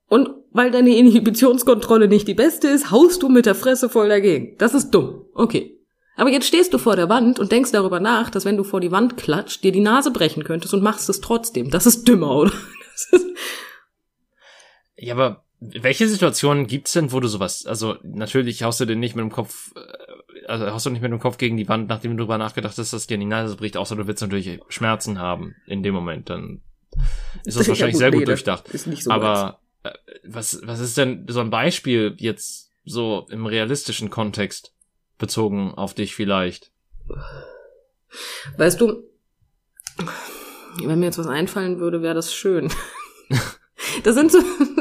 Und 0.08 0.30
weil 0.52 0.70
deine 0.70 0.96
Inhibitionskontrolle 0.96 2.08
nicht 2.08 2.28
die 2.28 2.34
beste 2.34 2.68
ist, 2.68 2.90
haust 2.90 3.22
du 3.22 3.28
mit 3.28 3.46
der 3.46 3.54
Fresse 3.54 3.88
voll 3.88 4.08
dagegen. 4.08 4.56
Das 4.58 4.74
ist 4.74 4.90
dumm. 4.90 5.26
Okay. 5.34 5.74
Aber 6.16 6.30
jetzt 6.30 6.48
stehst 6.48 6.74
du 6.74 6.78
vor 6.78 6.96
der 6.96 7.08
Wand 7.08 7.38
und 7.38 7.52
denkst 7.52 7.70
darüber 7.70 8.00
nach, 8.00 8.28
dass 8.30 8.44
wenn 8.44 8.56
du 8.56 8.64
vor 8.64 8.80
die 8.80 8.90
Wand 8.90 9.16
klatscht, 9.16 9.62
dir 9.62 9.70
die 9.70 9.80
Nase 9.80 10.10
brechen 10.10 10.42
könntest 10.42 10.74
und 10.74 10.82
machst 10.82 11.08
es 11.08 11.20
trotzdem. 11.20 11.70
Das 11.70 11.86
ist 11.86 12.08
dümmer, 12.08 12.34
oder? 12.34 12.52
ja, 14.96 15.14
aber 15.14 15.44
welche 15.60 16.08
Situationen 16.08 16.66
gibt's 16.66 16.92
denn, 16.92 17.12
wo 17.12 17.20
du 17.20 17.28
sowas, 17.28 17.66
also 17.66 17.96
natürlich 18.02 18.62
haust 18.64 18.80
du 18.80 18.84
den 18.84 19.00
nicht 19.00 19.14
mit 19.14 19.22
dem 19.22 19.30
Kopf, 19.30 19.72
äh, 19.76 20.46
also 20.46 20.66
haust 20.66 20.86
du 20.86 20.90
nicht 20.90 21.02
mit 21.02 21.12
dem 21.12 21.20
Kopf 21.20 21.38
gegen 21.38 21.56
die 21.56 21.68
Wand, 21.68 21.88
nachdem 21.88 22.12
du 22.12 22.18
darüber 22.18 22.38
nachgedacht 22.38 22.76
hast, 22.78 22.92
dass 22.92 23.06
dir 23.06 23.18
die 23.18 23.24
Nase 23.24 23.56
bricht, 23.56 23.76
außer 23.76 23.94
du 23.94 24.06
willst 24.06 24.22
natürlich 24.22 24.60
Schmerzen 24.68 25.18
haben 25.20 25.54
in 25.66 25.82
dem 25.84 25.94
Moment, 25.94 26.30
dann 26.30 26.62
ist 27.44 27.56
das 27.56 27.68
wahrscheinlich 27.68 27.78
ja 27.78 27.86
gut, 27.86 27.98
sehr 27.98 28.10
gut 28.10 28.20
nee, 28.20 28.24
durchdacht. 28.26 28.68
Ist 28.70 28.86
nicht 28.86 29.04
so 29.04 29.10
aber 29.10 29.60
was, 30.24 30.60
was 30.64 30.80
ist 30.80 30.96
denn 30.96 31.26
so 31.28 31.40
ein 31.40 31.50
Beispiel 31.50 32.14
jetzt 32.18 32.70
so 32.84 33.26
im 33.30 33.46
realistischen 33.46 34.10
Kontext? 34.10 34.72
bezogen 35.18 35.74
auf 35.74 35.94
dich 35.94 36.14
vielleicht? 36.14 36.70
Weißt 38.56 38.80
du, 38.80 39.04
wenn 40.82 41.00
mir 41.00 41.06
jetzt 41.06 41.18
was 41.18 41.26
einfallen 41.26 41.80
würde, 41.80 42.02
wäre 42.02 42.14
das 42.14 42.32
schön. 42.32 42.70
das 44.04 44.14
sind 44.14 44.32
so, 44.32 44.38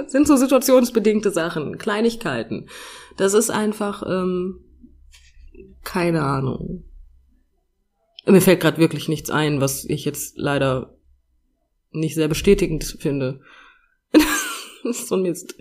sind 0.07 0.27
so 0.27 0.37
situationsbedingte 0.37 1.31
Sachen, 1.31 1.77
Kleinigkeiten. 1.77 2.69
Das 3.17 3.33
ist 3.33 3.49
einfach, 3.49 4.03
ähm, 4.07 4.63
keine 5.83 6.21
Ahnung. 6.21 6.83
Mir 8.25 8.41
fällt 8.41 8.59
gerade 8.59 8.77
wirklich 8.77 9.07
nichts 9.07 9.29
ein, 9.29 9.61
was 9.61 9.85
ich 9.85 10.05
jetzt 10.05 10.37
leider 10.37 10.97
nicht 11.91 12.15
sehr 12.15 12.27
bestätigend 12.27 12.83
finde. 12.99 13.41
Das 14.87 14.97
ist 15.01 15.07
so 15.07 15.15
ein 15.15 15.21
Mist. 15.21 15.55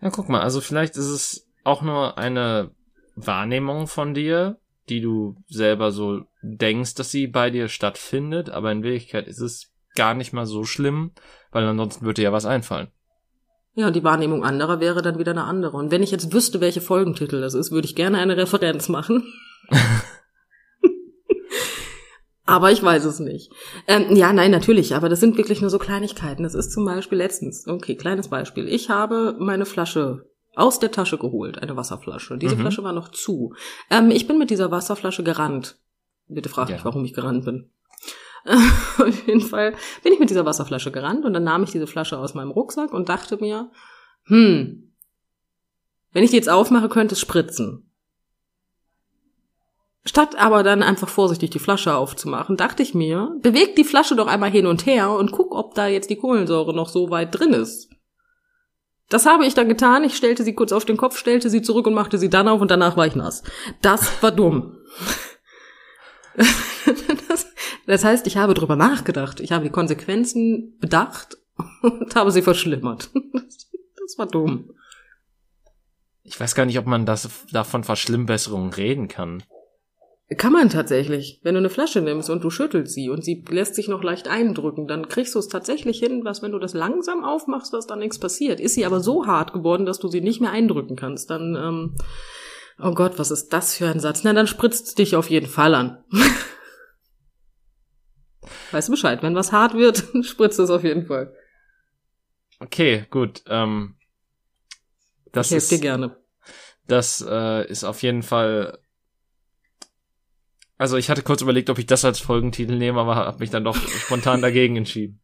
Ja, 0.00 0.10
guck 0.10 0.28
mal, 0.28 0.40
also 0.40 0.60
vielleicht 0.60 0.96
ist 0.96 1.10
es 1.10 1.46
auch 1.64 1.82
nur 1.82 2.18
eine 2.18 2.70
Wahrnehmung 3.16 3.86
von 3.86 4.14
dir, 4.14 4.58
die 4.88 5.00
du 5.00 5.36
selber 5.48 5.92
so 5.92 6.22
denkst, 6.42 6.94
dass 6.94 7.10
sie 7.10 7.26
bei 7.26 7.50
dir 7.50 7.68
stattfindet, 7.68 8.50
aber 8.50 8.72
in 8.72 8.82
Wirklichkeit 8.82 9.28
ist 9.28 9.40
es 9.40 9.72
gar 9.94 10.14
nicht 10.14 10.32
mal 10.32 10.46
so 10.46 10.64
schlimm, 10.64 11.12
weil 11.52 11.64
ansonsten 11.64 12.04
würde 12.04 12.22
dir 12.22 12.28
ja 12.28 12.32
was 12.32 12.46
einfallen. 12.46 12.88
Ja, 13.74 13.90
die 13.90 14.04
Wahrnehmung 14.04 14.44
anderer 14.44 14.80
wäre 14.80 15.00
dann 15.02 15.18
wieder 15.18 15.30
eine 15.30 15.44
andere. 15.44 15.76
Und 15.76 15.90
wenn 15.90 16.02
ich 16.02 16.10
jetzt 16.10 16.32
wüsste, 16.32 16.60
welche 16.60 16.80
Folgentitel 16.80 17.40
das 17.40 17.54
ist, 17.54 17.70
würde 17.70 17.86
ich 17.86 17.94
gerne 17.94 18.18
eine 18.18 18.36
Referenz 18.36 18.88
machen. 18.88 19.22
aber 22.50 22.72
ich 22.72 22.82
weiß 22.82 23.04
es 23.04 23.20
nicht. 23.20 23.52
Ähm, 23.86 24.16
ja, 24.16 24.32
nein, 24.32 24.50
natürlich, 24.50 24.96
aber 24.96 25.08
das 25.08 25.20
sind 25.20 25.36
wirklich 25.36 25.60
nur 25.60 25.70
so 25.70 25.78
Kleinigkeiten. 25.78 26.42
Das 26.42 26.54
ist 26.54 26.72
zum 26.72 26.84
Beispiel 26.84 27.18
letztens, 27.18 27.68
okay, 27.68 27.94
kleines 27.94 28.26
Beispiel. 28.26 28.66
Ich 28.68 28.90
habe 28.90 29.36
meine 29.38 29.66
Flasche 29.66 30.28
aus 30.56 30.80
der 30.80 30.90
Tasche 30.90 31.16
geholt, 31.16 31.62
eine 31.62 31.76
Wasserflasche. 31.76 32.38
Diese 32.38 32.56
mhm. 32.56 32.62
Flasche 32.62 32.82
war 32.82 32.92
noch 32.92 33.08
zu. 33.08 33.54
Ähm, 33.88 34.10
ich 34.10 34.26
bin 34.26 34.36
mit 34.36 34.50
dieser 34.50 34.72
Wasserflasche 34.72 35.22
gerannt. 35.22 35.78
Bitte 36.26 36.48
frag 36.48 36.68
ja. 36.68 36.74
nicht, 36.74 36.84
warum 36.84 37.04
ich 37.04 37.14
gerannt 37.14 37.44
bin. 37.44 37.70
Auf 38.44 39.26
jeden 39.28 39.42
Fall 39.42 39.74
bin 40.02 40.12
ich 40.12 40.18
mit 40.18 40.30
dieser 40.30 40.44
Wasserflasche 40.44 40.90
gerannt 40.90 41.24
und 41.24 41.34
dann 41.34 41.44
nahm 41.44 41.62
ich 41.62 41.70
diese 41.70 41.86
Flasche 41.86 42.18
aus 42.18 42.34
meinem 42.34 42.50
Rucksack 42.50 42.92
und 42.92 43.08
dachte 43.08 43.36
mir, 43.36 43.70
hm, 44.24 44.92
wenn 46.12 46.24
ich 46.24 46.30
die 46.30 46.36
jetzt 46.36 46.50
aufmache, 46.50 46.88
könnte 46.88 47.14
es 47.14 47.20
spritzen. 47.20 47.89
Statt 50.04 50.36
aber 50.36 50.62
dann 50.62 50.82
einfach 50.82 51.08
vorsichtig 51.08 51.50
die 51.50 51.58
Flasche 51.58 51.94
aufzumachen, 51.94 52.56
dachte 52.56 52.82
ich 52.82 52.94
mir, 52.94 53.36
beweg 53.42 53.76
die 53.76 53.84
Flasche 53.84 54.16
doch 54.16 54.26
einmal 54.26 54.50
hin 54.50 54.66
und 54.66 54.86
her 54.86 55.10
und 55.10 55.30
guck, 55.30 55.54
ob 55.54 55.74
da 55.74 55.88
jetzt 55.88 56.08
die 56.08 56.16
Kohlensäure 56.16 56.74
noch 56.74 56.88
so 56.88 57.10
weit 57.10 57.38
drin 57.38 57.52
ist. 57.52 57.90
Das 59.10 59.26
habe 59.26 59.44
ich 59.44 59.54
dann 59.54 59.68
getan. 59.68 60.04
Ich 60.04 60.16
stellte 60.16 60.44
sie 60.44 60.54
kurz 60.54 60.72
auf 60.72 60.84
den 60.84 60.96
Kopf, 60.96 61.18
stellte 61.18 61.50
sie 61.50 61.62
zurück 61.62 61.86
und 61.86 61.94
machte 61.94 62.16
sie 62.16 62.30
dann 62.30 62.48
auf 62.48 62.60
und 62.60 62.70
danach 62.70 62.96
war 62.96 63.06
ich 63.06 63.16
nass. 63.16 63.42
Das 63.82 64.22
war 64.22 64.30
dumm. 64.30 64.78
das, 67.28 67.46
das 67.86 68.04
heißt, 68.04 68.26
ich 68.26 68.36
habe 68.36 68.54
drüber 68.54 68.76
nachgedacht. 68.76 69.40
Ich 69.40 69.52
habe 69.52 69.64
die 69.64 69.70
Konsequenzen 69.70 70.78
bedacht 70.78 71.36
und 71.82 72.14
habe 72.14 72.30
sie 72.30 72.42
verschlimmert. 72.42 73.10
Das, 73.32 73.68
das 73.96 74.16
war 74.18 74.26
dumm. 74.26 74.70
Ich 76.22 76.38
weiß 76.38 76.54
gar 76.54 76.64
nicht, 76.64 76.78
ob 76.78 76.86
man 76.86 77.04
das 77.04 77.28
davon 77.50 77.82
Verschlimmbesserungen 77.82 78.72
reden 78.72 79.08
kann. 79.08 79.42
Kann 80.36 80.52
man 80.52 80.68
tatsächlich. 80.68 81.40
Wenn 81.42 81.54
du 81.54 81.58
eine 81.58 81.70
Flasche 81.70 82.00
nimmst 82.00 82.30
und 82.30 82.44
du 82.44 82.50
schüttelst 82.50 82.94
sie 82.94 83.10
und 83.10 83.24
sie 83.24 83.44
lässt 83.48 83.74
sich 83.74 83.88
noch 83.88 84.04
leicht 84.04 84.28
eindrücken, 84.28 84.86
dann 84.86 85.08
kriegst 85.08 85.34
du 85.34 85.40
es 85.40 85.48
tatsächlich 85.48 85.98
hin, 85.98 86.24
was 86.24 86.40
wenn 86.40 86.52
du 86.52 86.60
das 86.60 86.72
langsam 86.72 87.24
aufmachst, 87.24 87.72
dass 87.72 87.88
da 87.88 87.96
nichts 87.96 88.20
passiert. 88.20 88.60
Ist 88.60 88.74
sie 88.74 88.86
aber 88.86 89.00
so 89.00 89.26
hart 89.26 89.52
geworden, 89.52 89.86
dass 89.86 89.98
du 89.98 90.06
sie 90.06 90.20
nicht 90.20 90.40
mehr 90.40 90.52
eindrücken 90.52 90.94
kannst, 90.94 91.30
dann, 91.30 91.56
ähm, 91.56 91.96
oh 92.80 92.92
Gott, 92.92 93.18
was 93.18 93.32
ist 93.32 93.48
das 93.48 93.74
für 93.74 93.88
ein 93.88 93.98
Satz? 93.98 94.22
Na, 94.22 94.32
dann 94.32 94.46
spritzt 94.46 94.86
es 94.86 94.94
dich 94.94 95.16
auf 95.16 95.30
jeden 95.30 95.48
Fall 95.48 95.74
an. 95.74 96.04
weißt 98.70 98.86
du 98.86 98.92
Bescheid, 98.92 99.24
wenn 99.24 99.34
was 99.34 99.50
hart 99.50 99.74
wird, 99.74 100.04
spritzt 100.22 100.60
es 100.60 100.70
auf 100.70 100.84
jeden 100.84 101.06
Fall. 101.06 101.34
Okay, 102.60 103.06
gut. 103.10 103.42
Ähm, 103.48 103.96
das 105.32 105.48
ich 105.48 105.54
helfe 105.54 105.74
dir 105.76 105.80
gerne. 105.80 106.16
das 106.86 107.24
äh, 107.28 107.66
ist 107.68 107.82
auf 107.82 108.02
jeden 108.02 108.22
Fall. 108.22 108.78
Also 110.80 110.96
ich 110.96 111.10
hatte 111.10 111.22
kurz 111.22 111.42
überlegt, 111.42 111.68
ob 111.68 111.78
ich 111.78 111.84
das 111.84 112.06
als 112.06 112.20
Folgentitel 112.20 112.74
nehme, 112.74 113.00
aber 113.00 113.14
habe 113.14 113.40
mich 113.40 113.50
dann 113.50 113.64
doch 113.64 113.76
spontan 113.76 114.40
dagegen 114.42 114.76
entschieden. 114.76 115.20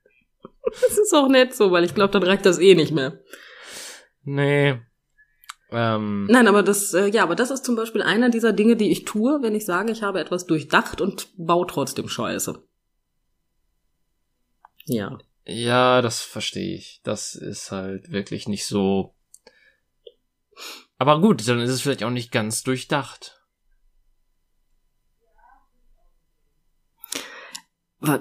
Das 0.63 0.99
ist 0.99 1.15
auch 1.15 1.31
nett 1.31 1.55
so, 1.55 1.71
weil 1.71 1.83
ich 1.83 1.95
glaube, 1.95 2.13
dann 2.13 2.25
reicht 2.25 2.45
das 2.45 2.59
eh 2.59 2.75
nicht 2.75 2.93
mehr. 2.93 3.21
Nee. 4.23 4.79
Ähm, 5.71 6.27
Nein, 6.27 6.47
aber 6.47 6.63
das, 6.63 6.93
äh, 6.93 7.07
ja, 7.07 7.23
aber 7.23 7.37
das 7.37 7.51
ist 7.51 7.65
zum 7.65 7.75
Beispiel 7.75 8.03
einer 8.03 8.29
dieser 8.29 8.53
Dinge, 8.53 8.77
die 8.77 8.93
ich 8.93 9.07
tue, 9.07 9.41
wenn 9.41 9.55
ich 9.55 9.65
sage, 9.65 9.93
ich 9.93 10.03
habe 10.03 10.21
etwas 10.21 10.47
durchdacht 10.47 11.01
und 11.01 11.31
baue 11.39 11.67
trotzdem 11.67 12.07
Scheiße. 12.07 12.63
Ja. 14.85 15.17
ja, 15.47 16.03
das 16.03 16.21
verstehe 16.21 16.77
ich. 16.77 17.01
Das 17.03 17.35
ist 17.35 17.73
halt 17.73 18.13
wirklich 18.13 18.47
nicht 18.47 18.67
so. 18.67 19.15
Aber 20.99 21.19
gut, 21.23 21.49
dann 21.49 21.61
ist 21.61 21.71
es 21.71 21.81
vielleicht 21.81 22.05
auch 22.05 22.11
nicht 22.11 22.31
ganz 22.31 22.63
durchdacht. 22.63 23.36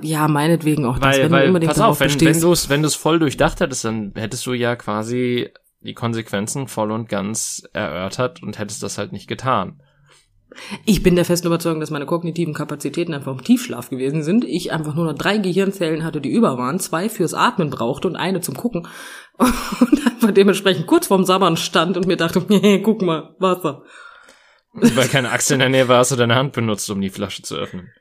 Ja, 0.01 0.27
meinetwegen 0.27 0.85
auch 0.85 0.99
das, 0.99 1.17
Weil, 1.17 1.23
wenn 1.23 1.31
du 1.31 1.37
weil 1.37 1.47
unbedingt 1.47 1.71
pass 1.71 1.81
auf, 1.81 1.99
wenn, 1.99 2.09
wenn 2.09 2.17
bestehst. 2.17 2.43
du 2.43 2.51
es 2.51 2.69
wenn 2.69 2.81
du's 2.81 2.95
voll 2.95 3.19
durchdacht 3.19 3.59
hättest, 3.59 3.83
dann 3.83 4.13
hättest 4.15 4.45
du 4.45 4.53
ja 4.53 4.75
quasi 4.75 5.49
die 5.81 5.93
Konsequenzen 5.93 6.67
voll 6.67 6.91
und 6.91 7.09
ganz 7.09 7.63
erörtert 7.73 8.41
und 8.41 8.57
hättest 8.57 8.81
das 8.83 8.97
halt 8.97 9.11
nicht 9.11 9.27
getan. 9.27 9.81
Ich 10.85 11.03
bin 11.03 11.15
der 11.15 11.25
festen 11.25 11.47
Überzeugung, 11.47 11.79
dass 11.79 11.91
meine 11.91 12.05
kognitiven 12.05 12.53
Kapazitäten 12.53 13.13
einfach 13.13 13.33
im 13.33 13.43
Tiefschlaf 13.43 13.89
gewesen 13.89 14.23
sind. 14.23 14.45
Ich 14.45 14.71
einfach 14.71 14.95
nur 14.95 15.05
noch 15.05 15.13
drei 15.17 15.37
Gehirnzellen 15.37 16.03
hatte, 16.03 16.21
die 16.21 16.31
über 16.31 16.57
waren, 16.57 16.79
zwei 16.79 17.09
fürs 17.09 17.33
Atmen 17.33 17.69
brauchte 17.69 18.07
und 18.07 18.15
eine 18.15 18.41
zum 18.41 18.55
Gucken. 18.55 18.87
Und 19.37 20.07
einfach 20.07 20.31
dementsprechend 20.31 20.87
kurz 20.87 21.07
vorm 21.07 21.25
Sabbern 21.25 21.57
stand 21.57 21.97
und 21.97 22.07
mir 22.07 22.15
dachte, 22.15 22.41
nee, 22.47 22.79
guck 22.79 23.01
mal, 23.01 23.35
Wasser. 23.37 23.83
Weil 24.71 25.09
keine 25.09 25.29
Axt 25.29 25.51
in 25.51 25.59
der 25.59 25.67
Nähe 25.67 25.89
war, 25.89 25.97
hast 25.97 26.11
du 26.11 26.15
deine 26.15 26.35
Hand 26.35 26.53
benutzt, 26.53 26.89
um 26.89 27.01
die 27.01 27.09
Flasche 27.09 27.41
zu 27.41 27.57
öffnen. 27.57 27.91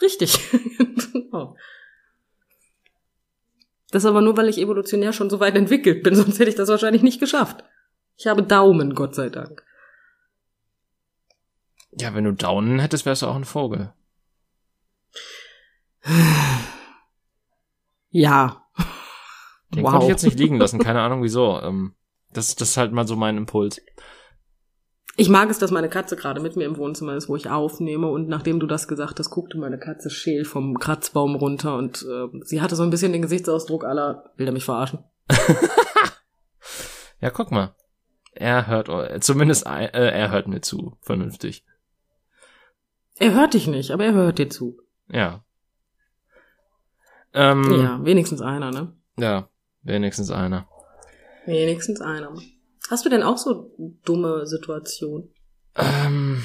Richtig. 0.00 0.38
Genau. 1.12 1.56
Das 3.90 4.04
aber 4.04 4.20
nur, 4.20 4.36
weil 4.36 4.48
ich 4.48 4.58
evolutionär 4.58 5.12
schon 5.12 5.30
so 5.30 5.40
weit 5.40 5.56
entwickelt 5.56 6.02
bin, 6.02 6.14
sonst 6.14 6.38
hätte 6.38 6.50
ich 6.50 6.56
das 6.56 6.68
wahrscheinlich 6.68 7.02
nicht 7.02 7.20
geschafft. 7.20 7.64
Ich 8.16 8.26
habe 8.26 8.42
Daumen, 8.42 8.94
Gott 8.94 9.14
sei 9.14 9.30
Dank. 9.30 9.64
Ja, 11.92 12.14
wenn 12.14 12.24
du 12.24 12.32
Daunen 12.32 12.80
hättest, 12.80 13.06
wärst 13.06 13.22
du 13.22 13.26
auch 13.26 13.36
ein 13.36 13.44
Vogel. 13.44 13.92
Ja. 18.10 18.64
Den 19.74 19.82
wow. 19.84 19.90
konnte 19.90 20.06
ich 20.06 20.10
jetzt 20.10 20.24
nicht 20.24 20.38
liegen 20.38 20.56
lassen, 20.56 20.78
keine 20.82 21.02
Ahnung 21.02 21.22
wieso. 21.22 21.60
Ähm, 21.60 21.94
das, 22.32 22.56
das 22.56 22.70
ist 22.70 22.76
halt 22.78 22.92
mal 22.92 23.06
so 23.06 23.16
mein 23.16 23.36
Impuls. 23.36 23.82
Ich 25.20 25.28
mag 25.28 25.50
es, 25.50 25.58
dass 25.58 25.72
meine 25.72 25.88
Katze 25.88 26.14
gerade 26.14 26.40
mit 26.40 26.54
mir 26.54 26.64
im 26.64 26.76
Wohnzimmer 26.76 27.16
ist, 27.16 27.28
wo 27.28 27.34
ich 27.34 27.50
aufnehme. 27.50 28.06
Und 28.06 28.28
nachdem 28.28 28.60
du 28.60 28.68
das 28.68 28.86
gesagt 28.86 29.18
hast, 29.18 29.30
guckte 29.30 29.58
meine 29.58 29.76
Katze 29.76 30.10
scheel 30.10 30.44
vom 30.44 30.78
Kratzbaum 30.78 31.34
runter 31.34 31.76
und 31.76 32.06
äh, 32.08 32.28
sie 32.44 32.62
hatte 32.62 32.76
so 32.76 32.84
ein 32.84 32.90
bisschen 32.90 33.12
den 33.12 33.22
Gesichtsausdruck 33.22 33.84
aller, 33.84 34.30
will 34.36 34.46
er 34.46 34.52
mich 34.52 34.64
verarschen? 34.64 35.00
Ja, 37.20 37.30
guck 37.30 37.50
mal. 37.50 37.74
Er 38.32 38.68
hört, 38.68 38.88
zumindest 39.24 39.66
äh, 39.66 39.88
er 39.90 40.30
hört 40.30 40.46
mir 40.46 40.60
zu, 40.60 40.96
vernünftig. 41.00 41.64
Er 43.18 43.34
hört 43.34 43.54
dich 43.54 43.66
nicht, 43.66 43.90
aber 43.90 44.04
er 44.04 44.12
hört 44.12 44.38
dir 44.38 44.48
zu. 44.48 44.78
Ja. 45.08 45.44
Ähm, 47.34 47.64
Ja, 47.72 47.98
wenigstens 48.04 48.40
einer, 48.40 48.70
ne? 48.70 48.92
ja, 49.18 49.48
wenigstens 49.82 50.30
einer. 50.30 50.68
Wenigstens 51.44 52.00
einer. 52.00 52.32
Hast 52.90 53.04
du 53.04 53.08
denn 53.08 53.22
auch 53.22 53.38
so 53.38 53.74
dumme 54.04 54.46
Situationen? 54.46 55.30
Ähm, 55.76 56.42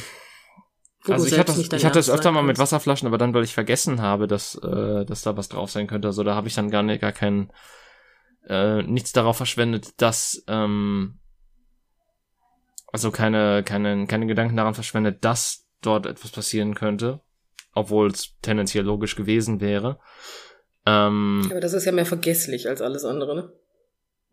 wo 1.05 1.13
also 1.13 1.25
ich 1.25 1.37
hatte, 1.37 1.53
das, 1.53 1.59
ich 1.59 1.85
hatte 1.85 1.99
es 1.99 2.07
Ernst 2.07 2.19
öfter 2.19 2.31
mal 2.31 2.43
mit? 2.43 2.59
Wasserflaschen, 2.59 3.07
aber 3.07 3.17
dann, 3.17 3.33
weil 3.33 3.43
ich 3.43 3.53
vergessen 3.53 4.01
habe, 4.01 4.27
dass, 4.27 4.55
äh, 4.55 5.05
dass 5.05 5.21
da 5.21 5.35
was 5.35 5.49
drauf 5.49 5.71
sein 5.71 5.87
könnte. 5.87 6.07
Also 6.07 6.23
da 6.23 6.35
habe 6.35 6.47
ich 6.47 6.55
dann 6.55 6.69
gar 6.69 6.83
nicht, 6.83 7.01
gar 7.01 7.11
keinen, 7.11 7.51
äh, 8.47 8.81
nichts 8.83 9.11
darauf 9.11 9.37
verschwendet, 9.37 10.01
dass, 10.01 10.43
ähm, 10.47 11.19
also 12.91 13.11
keine, 13.11 13.63
keine, 13.63 14.05
keine 14.07 14.27
Gedanken 14.27 14.55
daran 14.55 14.75
verschwendet, 14.75 15.25
dass 15.25 15.65
dort 15.81 16.05
etwas 16.05 16.31
passieren 16.31 16.75
könnte, 16.75 17.21
obwohl 17.73 18.07
es 18.07 18.35
tendenziell 18.41 18.85
logisch 18.85 19.15
gewesen 19.15 19.61
wäre. 19.61 19.99
Ähm, 20.85 21.47
Aber 21.49 21.59
das 21.59 21.73
ist 21.73 21.85
ja 21.85 21.91
mehr 21.91 22.05
vergesslich 22.05 22.69
als 22.69 22.81
alles 22.81 23.03
andere, 23.03 23.35
ne? 23.35 23.53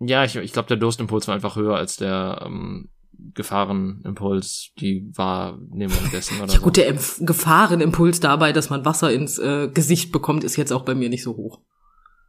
Ja, 0.01 0.25
ich, 0.25 0.37
ich 0.37 0.53
glaube, 0.53 0.69
der 0.69 0.77
Durstimpuls 0.77 1.29
war 1.29 1.35
einfach 1.35 1.57
höher 1.57 1.77
als 1.77 1.97
der 1.97 2.43
ähm, 2.45 2.89
Gefahrenimpuls, 3.35 4.71
die 4.79 5.07
Wahrnehmung 5.15 6.11
dessen 6.13 6.39
oder 6.39 6.47
Ja 6.53 6.59
so. 6.59 6.65
gut, 6.65 6.77
der 6.77 6.89
Empf 6.89 7.21
Gefahrenimpuls 7.21 8.21
dabei, 8.21 8.53
dass 8.53 8.71
man 8.71 8.85
Wasser 8.85 9.13
ins 9.13 9.39
äh, 9.39 9.69
Gesicht 9.69 10.11
bekommt, 10.11 10.43
ist 10.43 10.57
jetzt 10.57 10.73
auch 10.73 10.85
bei 10.85 10.95
mir 10.95 11.09
nicht 11.09 11.23
so 11.23 11.37
hoch. 11.37 11.61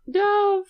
Ja, 0.06 0.62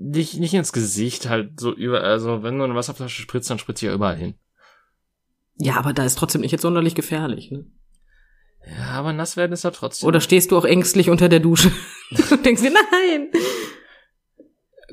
nicht, 0.00 0.38
nicht 0.38 0.54
ins 0.54 0.72
Gesicht, 0.72 1.28
halt 1.28 1.58
so 1.58 1.74
über, 1.74 2.02
also 2.02 2.44
wenn 2.44 2.56
du 2.56 2.64
eine 2.64 2.76
Wasserflasche 2.76 3.20
spritzt, 3.20 3.50
dann 3.50 3.58
spritzt 3.58 3.80
sie 3.80 3.86
ja 3.86 3.94
überall 3.94 4.16
hin. 4.16 4.34
Ja, 5.56 5.76
aber 5.76 5.92
da 5.92 6.04
ist 6.04 6.16
trotzdem 6.16 6.42
nicht 6.42 6.52
jetzt 6.52 6.62
sonderlich 6.62 6.94
gefährlich, 6.94 7.50
ne? 7.50 7.66
Ja, 8.64 8.90
aber 8.92 9.12
nass 9.12 9.36
werden 9.36 9.52
ist 9.52 9.64
ja 9.64 9.72
trotzdem. 9.72 10.06
Oder 10.06 10.20
stehst 10.20 10.52
du 10.52 10.58
auch 10.58 10.64
ängstlich 10.64 11.10
unter 11.10 11.28
der 11.28 11.40
Dusche 11.40 11.72
und 12.30 12.44
denkst 12.46 12.62
dir, 12.62 12.70
nein! 12.70 13.28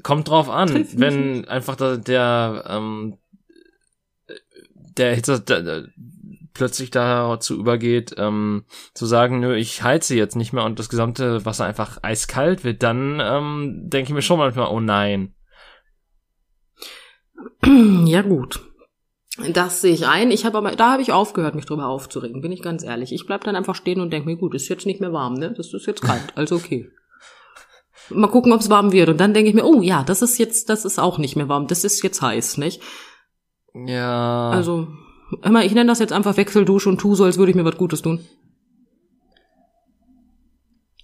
Kommt 0.06 0.28
drauf 0.28 0.52
an, 0.52 0.68
Triff 0.68 0.94
mich 0.94 1.02
wenn 1.02 1.48
einfach 1.48 1.76
der, 1.76 1.98
der, 1.98 2.64
ähm, 2.68 3.18
der 4.70 5.16
Hitze 5.16 5.40
der, 5.40 5.64
der, 5.64 5.88
plötzlich 6.54 6.92
dazu 6.92 7.58
übergeht, 7.58 8.14
ähm, 8.20 8.66
zu 8.94 9.08
sagen, 9.08 9.40
nö, 9.40 9.56
ich 9.56 9.82
heize 9.82 10.14
jetzt 10.14 10.36
nicht 10.36 10.54
mehr 10.54 10.64
und 10.64 10.78
das 10.78 10.90
gesamte 10.90 11.44
Wasser 11.44 11.66
einfach 11.66 11.98
eiskalt 12.04 12.64
wird, 12.64 12.84
dann 12.84 13.20
ähm, 13.20 13.90
denke 13.90 14.10
ich 14.10 14.14
mir 14.14 14.22
schon 14.22 14.38
manchmal, 14.38 14.68
oh 14.68 14.80
nein. 14.80 15.34
Ja, 18.06 18.22
gut. 18.22 18.60
Das 19.54 19.82
sehe 19.82 19.94
ich 19.94 20.06
ein. 20.06 20.30
Ich 20.30 20.46
habe 20.46 20.60
aber, 20.60 20.76
da 20.76 20.92
habe 20.92 21.02
ich 21.02 21.14
aufgehört, 21.14 21.56
mich 21.56 21.66
drüber 21.66 21.88
aufzuregen, 21.88 22.42
bin 22.42 22.52
ich 22.52 22.62
ganz 22.62 22.84
ehrlich. 22.84 23.12
Ich 23.12 23.26
bleib 23.26 23.44
dann 23.44 23.56
einfach 23.56 23.74
stehen 23.74 24.02
und 24.02 24.14
denke 24.14 24.30
mir, 24.30 24.38
gut, 24.38 24.54
ist 24.54 24.68
jetzt 24.68 24.86
nicht 24.86 25.02
mehr 25.02 25.14
warm, 25.14 25.34
ne? 25.34 25.52
Das 25.52 25.74
ist 25.74 25.88
jetzt 25.88 26.04
kalt, 26.04 26.32
also 26.36 26.58
okay. 26.58 26.92
Mal 28.10 28.28
gucken, 28.28 28.54
ob 28.54 28.62
es 28.62 28.70
warm 28.70 28.92
wird. 28.92 29.10
Und 29.10 29.18
dann 29.20 29.34
denke 29.34 29.50
ich 29.50 29.56
mir, 29.56 29.66
oh 29.66 29.82
ja, 29.82 30.04
das 30.04 30.22
ist 30.22 30.38
jetzt, 30.38 30.70
das 30.70 30.86
ist 30.86 31.00
auch 31.00 31.18
nicht 31.18 31.36
mehr 31.36 31.50
warm, 31.50 31.68
das 31.68 31.84
ist 31.84 32.04
jetzt 32.04 32.22
heiß, 32.22 32.58
nicht? 32.58 32.82
Ja. 33.74 34.50
Also, 34.52 34.88
immer, 35.44 35.66
ich 35.66 35.74
nenne 35.74 35.90
das 35.90 36.00
jetzt 36.00 36.14
einfach 36.14 36.38
Wechseldusche 36.38 36.90
und 36.90 37.00
tu 37.00 37.16
so, 37.16 37.24
als 37.24 37.38
würde 37.38 37.52
ich 37.52 37.56
mir 37.56 37.66
was 37.66 37.78
Gutes 37.78 38.02
tun. 38.02 38.26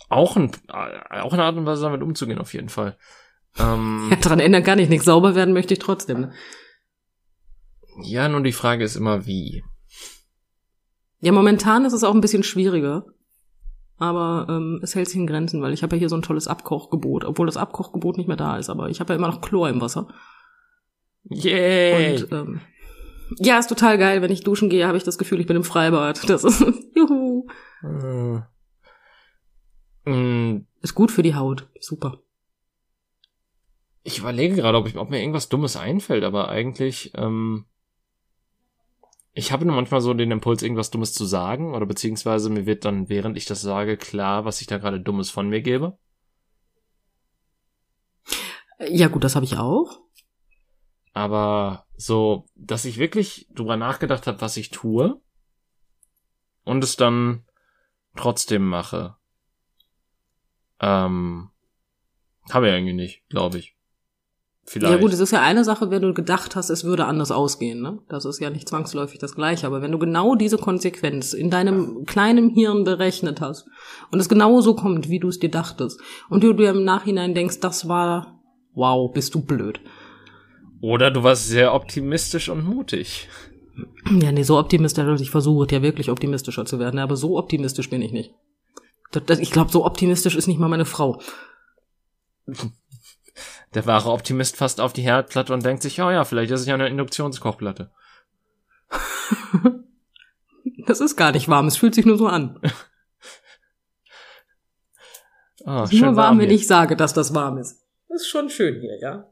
auch, 0.10 0.36
ein, 0.36 0.52
auch 0.68 1.34
eine 1.34 1.43
Art 1.43 1.58
und 1.58 1.66
Weise 1.66 1.84
damit 1.84 2.04
umzugehen, 2.04 2.39
auf 2.39 2.54
jeden 2.54 2.70
Fall. 2.70 2.97
Ähm, 3.58 4.08
Ja, 4.12 4.18
daran 4.18 4.39
ändern 4.39 4.64
kann 4.64 4.80
ich 4.80 4.89
nichts. 4.89 5.06
Sauber 5.06 5.36
werden 5.36 5.54
möchte 5.54 5.74
ich 5.74 5.80
trotzdem. 5.80 6.22
Ne? 6.22 6.34
ja, 8.04 8.28
nun 8.28 8.43
die 8.43 8.52
Frage 8.52 8.84
ist 8.84 8.95
immer 8.95 9.26
wie. 9.26 9.64
Ja, 11.20 11.32
momentan 11.32 11.86
ist 11.86 11.93
es 11.93 12.04
auch 12.04 12.14
ein 12.14 12.22
bisschen 12.22 12.43
schwieriger. 12.43 13.06
Aber 14.02 14.47
ähm, 14.49 14.80
es 14.82 14.95
hält 14.95 15.10
sich 15.10 15.18
in 15.18 15.28
Grenzen, 15.28 15.62
weil 15.62 15.74
ich 15.74 15.84
habe 15.84 15.95
ja 15.95 15.99
hier 15.99 16.10
so 16.10 16.16
ein 16.16 16.24
tolles 16.24 16.47
Abkochgebot, 16.47 17.24
obwohl 17.24 17.45
das 17.45 17.56
Abkochgebot 17.56 18.18
nicht 18.18 18.26
mehr 18.26 18.36
da 18.36 18.58
ist, 18.58 18.72
aber 18.72 18.89
ich 18.89 18.99
habe 18.99 19.14
ja 19.14 19.18
immer 19.20 19.28
noch 19.28 19.41
Chlor 19.41 19.70
im 19.70 19.80
Wasser. 19.80 20.08
Yay! 21.26 22.24
Und 22.24 22.32
ähm, 22.32 22.62
ja, 23.38 23.60
ist 23.60 23.68
total 23.68 23.99
geil. 23.99 24.24
Wenn 24.24 24.32
ich 24.32 24.43
duschen 24.43 24.70
gehe, 24.72 24.88
habe 24.88 24.97
ich 24.97 25.04
das 25.04 25.20
Gefühl, 25.20 25.39
ich 25.39 25.45
bin 25.45 25.56
im 25.56 25.64
Freibad. 25.64 26.20
Das 26.28 26.43
ist 26.43 26.66
juhu. 26.95 27.45
Äh, 27.84 28.41
mm, 30.10 30.66
Ist 30.82 30.95
gut 30.95 31.12
für 31.12 31.22
die 31.22 31.36
Haut. 31.36 31.70
Super. 31.80 32.18
ich 34.04 34.18
überlege 34.18 34.56
gerade, 34.56 34.80
ob, 34.80 34.88
ich, 34.88 34.97
ob 34.97 35.12
mir 35.12 35.20
irgendwas 35.20 35.47
Dummes 35.47 35.78
einfällt, 35.78 36.24
aber 36.24 36.49
eigentlich, 36.49 37.12
ähm, 37.16 37.66
ich 39.34 39.51
habe 39.51 39.65
nur 39.65 39.75
manchmal 39.75 40.01
so 40.01 40.13
den 40.13 40.32
Impuls, 40.32 40.61
irgendwas 40.61 40.91
Dummes 40.91 41.13
zu 41.13 41.25
sagen, 41.25 41.73
oder 41.73 41.86
beziehungsweise 41.86 42.49
mir 42.49 42.65
wird 42.65 42.84
dann, 42.86 43.07
während 43.09 43.38
ich 43.38 43.45
das 43.45 43.61
sage, 43.61 43.97
klar, 43.97 44.45
was 44.45 44.61
ich 44.61 44.67
da 44.67 44.77
gerade 44.77 44.99
Dummes 44.99 45.29
von 45.29 45.47
mir 45.47 45.61
gebe. 45.61 45.97
Ja, 48.79 49.07
gut, 49.07 49.23
das 49.23 49.36
habe 49.36 49.45
ich 49.45 49.57
auch. 49.57 50.01
Aber 51.13 51.86
so, 51.95 52.45
dass 52.55 52.86
ich 52.86 52.97
wirklich 52.97 53.47
drüber 53.53 53.77
nachgedacht 53.77 54.27
habe, 54.27 54.41
was 54.41 54.57
ich 54.57 54.69
tue 54.69 55.21
und 56.63 56.84
es 56.84 56.95
dann 56.95 57.45
trotzdem 58.15 58.67
mache. 58.67 59.15
Ähm, 60.79 61.51
habe 62.49 62.67
ich 62.67 62.73
eigentlich 62.73 62.95
nicht, 62.95 63.29
glaube 63.29 63.59
ich. 63.59 63.75
Vielleicht. 64.64 64.93
Ja 64.93 65.01
gut, 65.01 65.12
es 65.12 65.20
ist 65.20 65.32
ja 65.32 65.41
eine 65.41 65.64
Sache, 65.64 65.89
wenn 65.89 66.03
du 66.03 66.14
gedacht 66.14 66.55
hast, 66.55 66.70
es 66.70 66.84
würde 66.84 67.05
anders 67.05 67.32
ausgehen. 67.32 67.82
Ne? 67.82 67.99
Das 68.09 68.26
ist 68.26 68.39
ja 68.39 68.49
nicht 68.49 68.70
zwangsläufig 68.70 69.20
das 69.20 69.36
Gleiche. 69.36 69.68
Aber 69.68 69.82
wenn 69.82 69.91
du 69.91 69.99
genau 69.99 70.36
diese 70.36 70.57
Konsequenz 70.57 71.34
in 71.34 71.49
deinem 71.49 72.05
kleinen 72.05 72.49
Hirn 72.51 72.84
berechnet 72.84 73.41
hast 73.41 73.68
und 74.12 74.20
es 74.20 74.30
genau 74.30 74.62
so 74.62 74.76
kommt, 74.76 75.09
wie 75.09 75.20
du 75.20 75.30
es 75.30 75.39
dir 75.39 75.49
dachtest, 75.49 75.99
und 76.30 76.43
du 76.43 76.53
dir 76.53 76.70
im 76.70 76.84
Nachhinein 76.84 77.34
denkst, 77.34 77.59
das 77.59 77.88
war 77.88 78.41
Wow, 78.74 79.12
bist 79.12 79.36
du 79.36 79.41
blöd. 79.41 79.82
Oder 80.82 81.12
du 81.12 81.24
warst 81.24 81.47
sehr 81.47 81.74
optimistisch 81.74 82.49
und 82.49 82.64
mutig. 82.64 83.28
Ja, 84.09 84.32
nee, 84.32 84.43
so 84.43 84.57
optimistisch, 84.57 85.03
also 85.03 85.24
ich 85.24 85.30
versuche 85.30 85.68
ja 85.72 85.82
wirklich 85.82 86.09
optimistischer 86.09 86.66
zu 86.66 86.80
werden, 86.80 86.99
aber 86.99 87.16
so 87.16 87.38
optimistisch 87.38 87.89
bin 87.89 88.01
ich 88.01 88.12
nicht. 88.12 88.34
Das, 89.12 89.24
das, 89.26 89.39
ich 89.39 89.51
glaube, 89.51 89.72
so 89.72 89.86
optimistisch 89.86 90.36
ist 90.36 90.47
nicht 90.47 90.59
mal 90.59 90.70
meine 90.70 90.86
Frau. 90.86 91.22
Der 93.74 93.86
wahre 93.86 94.11
Optimist 94.11 94.57
fasst 94.57 94.82
auf 94.82 94.93
die 94.93 95.01
Herdplatte 95.01 95.53
und 95.53 95.63
denkt 95.63 95.82
sich, 95.82 96.01
oh 96.01 96.09
ja, 96.09 96.26
vielleicht 96.26 96.51
ist 96.51 96.61
es 96.61 96.67
ja 96.67 96.74
eine 96.74 96.89
Induktionskochplatte. 96.89 97.91
das 100.88 100.99
ist 100.99 101.15
gar 101.15 101.32
nicht 101.32 101.47
warm, 101.47 101.67
es 101.67 101.78
fühlt 101.78 101.95
sich 101.95 102.05
nur 102.05 102.17
so 102.17 102.28
an. 102.28 102.59
oh, 105.65 105.82
es 105.84 105.93
ist 105.93 106.01
nur 106.01 106.15
warm, 106.17 106.39
wenn 106.39 106.49
ich 106.49 106.67
sage, 106.67 106.97
dass 106.97 107.13
das 107.13 107.34
warm 107.34 107.57
ist. 107.57 107.82
Das 108.09 108.22
ist 108.22 108.28
schon 108.28 108.49
schön 108.49 108.82
hier, 108.82 108.99
ja. 108.99 109.32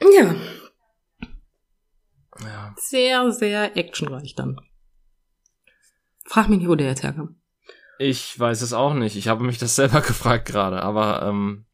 Ja. 0.00 0.34
ja. 2.40 2.74
Sehr, 2.78 3.30
sehr 3.30 3.76
actionreich 3.76 4.34
dann. 4.34 4.58
Frag 6.24 6.48
mich 6.48 6.60
nicht, 6.60 6.68
wo 6.68 6.74
der 6.74 6.88
jetzt 6.88 7.02
herkam. 7.02 7.36
Ich 7.98 8.38
weiß 8.38 8.62
es 8.62 8.72
auch 8.72 8.94
nicht. 8.94 9.16
Ich 9.16 9.28
habe 9.28 9.44
mich 9.44 9.58
das 9.58 9.76
selber 9.76 10.00
gefragt 10.02 10.46
gerade, 10.46 10.82
aber 10.82 11.22
ähm, 11.22 11.66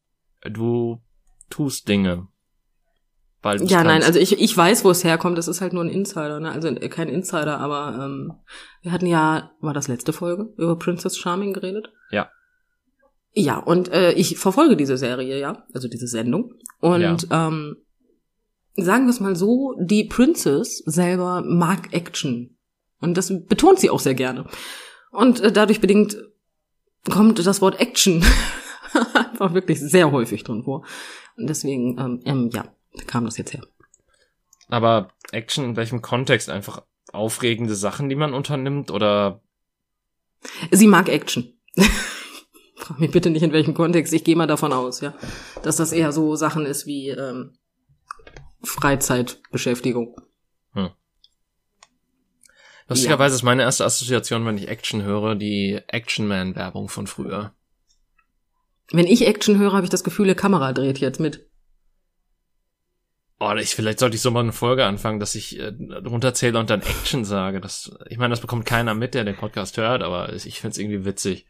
du 0.43 1.01
tust 1.49 1.89
Dinge. 1.89 2.29
Weil 3.43 3.63
ja, 3.65 3.83
nein, 3.83 4.03
also 4.03 4.19
ich, 4.19 4.39
ich 4.39 4.55
weiß, 4.55 4.85
wo 4.85 4.91
es 4.91 5.03
herkommt. 5.03 5.39
Das 5.39 5.49
ist 5.49 5.63
halt 5.63 5.73
nur 5.73 5.83
ein 5.83 5.89
Insider, 5.89 6.41
ne? 6.41 6.53
Also 6.53 6.69
äh, 6.69 6.89
kein 6.91 7.09
Insider, 7.09 7.59
aber 7.59 7.99
ähm, 8.05 8.33
wir 8.83 8.93
hatten 8.93 9.07
ja, 9.07 9.53
war 9.61 9.73
das 9.73 9.89
letzte 9.89 10.13
Folge, 10.13 10.53
über 10.59 10.79
Princess 10.79 11.17
Charming 11.17 11.55
geredet? 11.55 11.91
Ja. 12.11 12.29
Ja, 13.33 13.59
und 13.59 13.91
äh, 13.93 14.13
ich 14.13 14.39
verfolge 14.39 14.77
diese 14.77 14.99
Serie, 14.99 15.39
ja, 15.39 15.65
also 15.73 15.89
diese 15.89 16.07
Sendung. 16.07 16.53
Und 16.81 17.29
ja. 17.31 17.49
ähm, 17.49 17.77
sagen 18.77 19.07
wir 19.07 19.11
es 19.11 19.21
mal 19.21 19.37
so, 19.37 19.75
die 19.81 20.05
Princess 20.05 20.79
selber 20.85 21.43
mag 21.43 21.95
Action. 21.95 22.59
Und 23.01 23.17
das 23.17 23.33
betont 23.47 23.79
sie 23.81 23.89
auch 23.89 24.01
sehr 24.01 24.15
gerne. 24.15 24.47
Und 25.13 25.41
äh, 25.41 25.53
dadurch 25.53 25.81
bedingt 25.81 26.19
kommt 27.09 27.45
das 27.45 27.63
Wort 27.63 27.81
Action 27.81 28.23
einfach 29.41 29.55
wirklich 29.55 29.81
sehr 29.81 30.13
häufig 30.13 30.45
drin 30.45 30.63
vor. 30.65 30.85
Und 31.37 31.49
deswegen, 31.49 31.99
ähm, 31.99 32.21
ähm, 32.25 32.51
ja, 32.53 32.75
kam 33.07 33.25
das 33.25 33.39
jetzt 33.39 33.53
her. 33.53 33.63
Aber 34.69 35.09
Action 35.33 35.65
in 35.65 35.77
welchem 35.77 36.03
Kontext? 36.03 36.49
Einfach 36.49 36.83
aufregende 37.13 37.75
Sachen, 37.75 38.09
die 38.09 38.15
man 38.15 38.35
unternimmt 38.35 38.91
oder? 38.91 39.43
Sie 40.71 40.87
mag 40.87 41.09
Action. 41.09 41.59
Frag 42.77 42.99
mich 42.99 43.11
bitte 43.11 43.31
nicht 43.31 43.43
in 43.43 43.53
welchem 43.53 43.75
Kontext. 43.75 44.13
Ich 44.13 44.25
gehe 44.25 44.37
mal 44.37 44.47
davon 44.47 44.73
aus, 44.73 45.01
ja, 45.01 45.15
dass 45.63 45.77
das 45.77 45.93
eher 45.93 46.13
so 46.13 46.35
Sachen 46.37 46.65
ist 46.65 46.87
wie 46.87 47.11
ähm, 47.11 47.59
Freizeitbeschäftigung. 48.63 50.17
Hm. 50.73 50.91
Lustigerweise 52.89 53.35
ja. 53.35 53.37
ist 53.37 53.43
meine 53.43 53.63
erste 53.63 53.85
Assoziation, 53.85 54.47
wenn 54.47 54.57
ich 54.57 54.69
Action 54.69 55.03
höre, 55.03 55.35
die 55.35 55.81
Action 55.89 56.27
Man 56.27 56.55
Werbung 56.55 56.89
von 56.89 57.07
früher. 57.07 57.55
Wenn 58.93 59.07
ich 59.07 59.27
Action 59.27 59.59
höre, 59.59 59.73
habe 59.73 59.85
ich 59.85 59.91
das 59.91 60.05
Gefühl, 60.05 60.27
die 60.27 60.35
Kamera 60.35 60.73
dreht 60.73 60.99
jetzt 60.99 61.21
mit. 61.21 61.49
Oh, 63.39 63.55
ich, 63.55 63.75
vielleicht 63.75 64.01
sollte 64.01 64.17
ich 64.17 64.23
so 64.23 64.31
mal 64.31 64.41
eine 64.41 64.53
Folge 64.53 64.85
anfangen, 64.85 65.19
dass 65.19 65.35
ich 65.35 65.59
äh, 65.59 65.73
runterzähle 66.05 66.59
und 66.59 66.69
dann 66.69 66.83
Action 66.83 67.25
sage. 67.25 67.61
Das, 67.61 67.91
ich 68.11 68.19
meine, 68.19 68.33
das 68.33 68.41
bekommt 68.41 68.67
keiner 68.67 68.95
mit, 68.95 69.15
der 69.15 69.25
den 69.25 69.37
Podcast 69.37 69.79
hört, 69.79 70.03
aber 70.03 70.33
ich 70.35 70.61
find's 70.61 70.77
irgendwie 70.77 71.07
witzig. 71.07 71.47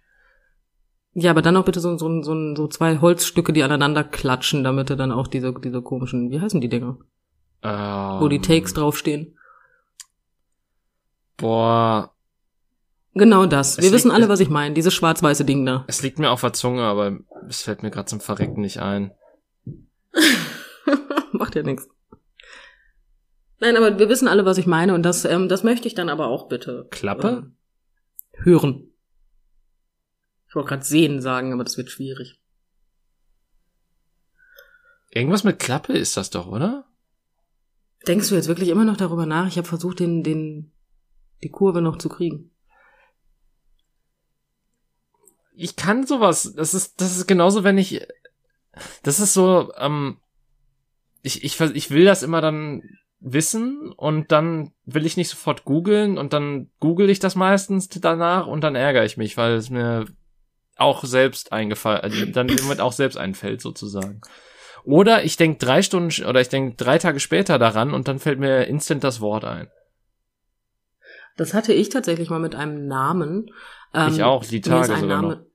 Ja, 1.15 1.33
aber 1.33 1.43
dann 1.43 1.57
auch 1.57 1.65
bitte 1.65 1.81
so, 1.81 1.99
so, 1.99 2.23
so, 2.23 2.55
so 2.55 2.69
zwei 2.69 2.99
Holzstücke, 2.99 3.53
die 3.53 3.65
aneinander 3.65 4.05
klatschen, 4.05 4.63
damit 4.63 4.91
er 4.91 4.97
dann 4.97 5.11
auch 5.11 5.27
diese, 5.27 5.53
diese 5.53 5.83
komischen, 5.83 6.31
wie 6.31 6.41
heißen 6.41 6.61
die 6.61 6.69
Dinger? 6.69 6.99
Ähm, 7.63 8.21
Wo 8.21 8.29
die 8.29 8.41
Takes 8.41 8.75
draufstehen. 8.75 9.37
Boah. 11.37 12.15
Genau 13.15 13.47
das. 13.47 13.79
Wir 13.79 13.91
wissen 13.93 14.11
alle, 14.11 14.29
was 14.29 14.41
ich 14.41 14.51
meine. 14.51 14.75
Dieses 14.75 14.95
schwarz-weiße 14.95 15.45
Ding 15.45 15.67
da. 15.67 15.85
Es 15.89 16.03
liegt 16.03 16.19
mir 16.19 16.31
auf 16.31 16.43
der 16.43 16.53
Zunge, 16.53 16.83
aber 16.83 17.19
es 17.49 17.63
fällt 17.63 17.83
mir 17.83 17.91
gerade 17.91 18.07
zum 18.07 18.21
Verrecken 18.21 18.61
nicht 18.61 18.79
ein. 18.79 19.13
Macht 21.33 21.57
ja 21.57 21.63
nichts. 21.63 21.89
Nein, 23.59 23.77
aber 23.77 23.99
wir 23.99 24.09
wissen 24.09 24.29
alle, 24.29 24.45
was 24.45 24.59
ich 24.59 24.67
meine 24.67 24.95
und 24.95 25.03
das, 25.03 25.25
ähm, 25.25 25.49
das 25.49 25.65
möchte 25.65 25.87
ich 25.87 25.95
dann 25.95 26.09
aber 26.09 26.29
auch 26.29 26.49
bitte. 26.49 26.87
Klappe? 26.91 27.53
Äh, 28.33 28.45
hören. 28.45 28.93
Ich 30.49 30.55
wollte 30.55 30.69
gerade 30.69 30.85
sehen 30.85 31.21
sagen, 31.21 31.53
aber 31.53 31.65
das 31.65 31.77
wird 31.77 31.91
schwierig. 31.91 32.41
Irgendwas 35.11 35.45
mit 35.45 35.59
Klappe 35.59 35.93
ist 35.93 36.17
das 36.17 36.31
doch, 36.31 36.47
oder? 36.47 36.87
Denkst 38.07 38.29
du 38.29 38.35
jetzt 38.35 38.49
wirklich 38.49 38.69
immer 38.69 38.85
noch 38.85 38.97
darüber 38.97 39.27
nach? 39.27 39.47
Ich 39.47 39.59
habe 39.59 39.69
versucht, 39.69 40.01
den, 40.01 40.23
den, 40.23 40.73
die 41.43 41.51
Kurve 41.51 41.83
noch 41.83 41.99
zu 41.99 42.09
kriegen. 42.09 42.51
Ich 45.61 45.77
kann 45.77 46.07
sowas. 46.07 46.55
Das 46.57 46.75
ist, 46.75 47.01
das 47.01 47.17
ist 47.17 47.27
genauso, 47.27 47.65
wenn 47.65 47.79
ich. 47.79 48.07
Das 49.03 49.21
ist 49.21 49.35
so, 49.35 49.73
ähm, 49.77 50.19
ich, 51.23 51.45
ich, 51.45 51.61
ich 51.61 51.91
will 51.91 52.05
das 52.05 52.23
immer 52.23 52.41
dann 52.41 52.83
wissen 53.21 53.93
und 53.93 54.33
dann 54.33 54.73
will 54.87 55.05
ich 55.05 55.19
nicht 55.19 55.29
sofort 55.29 55.65
googeln 55.65 56.17
und 56.17 56.33
dann 56.33 56.71
google 56.81 57.11
ich 57.11 57.19
das 57.19 57.35
meistens 57.35 57.89
danach 57.91 58.47
und 58.47 58.63
dann 58.63 58.75
ärgere 58.75 59.05
ich 59.05 59.19
mich, 59.19 59.37
weil 59.37 59.53
es 59.53 59.69
mir 59.69 60.07
auch 60.77 61.05
selbst 61.05 61.53
eingefallen, 61.53 62.01
also 62.01 62.25
dann 62.25 62.49
jemand 62.49 62.81
auch 62.81 62.93
selbst 62.93 63.19
einfällt 63.19 63.61
sozusagen. 63.61 64.23
Oder 64.85 65.25
ich 65.25 65.37
denke 65.37 65.59
drei 65.59 65.83
Stunden 65.83 66.25
oder 66.25 66.41
ich 66.41 66.49
denke 66.49 66.77
drei 66.77 66.97
Tage 66.97 67.21
später 67.21 67.59
daran 67.59 67.93
und 67.93 68.09
dann 68.09 68.19
fällt 68.19 68.39
mir 68.39 68.67
instant 68.67 69.05
das 69.05 69.21
Wort 69.21 69.45
ein. 69.45 69.69
Das 71.37 71.53
hatte 71.53 71.75
ich 71.75 71.91
tatsächlich 71.91 72.31
mal 72.31 72.41
mit 72.41 72.55
einem 72.55 72.87
Namen. 72.87 73.51
Ähm, 73.93 74.15
ich 74.15 74.23
auch, 74.23 74.43
die 74.43 74.63
Tage 74.63 74.97
sogar 74.97 75.23
Name, 75.23 75.29
noch. 75.29 75.50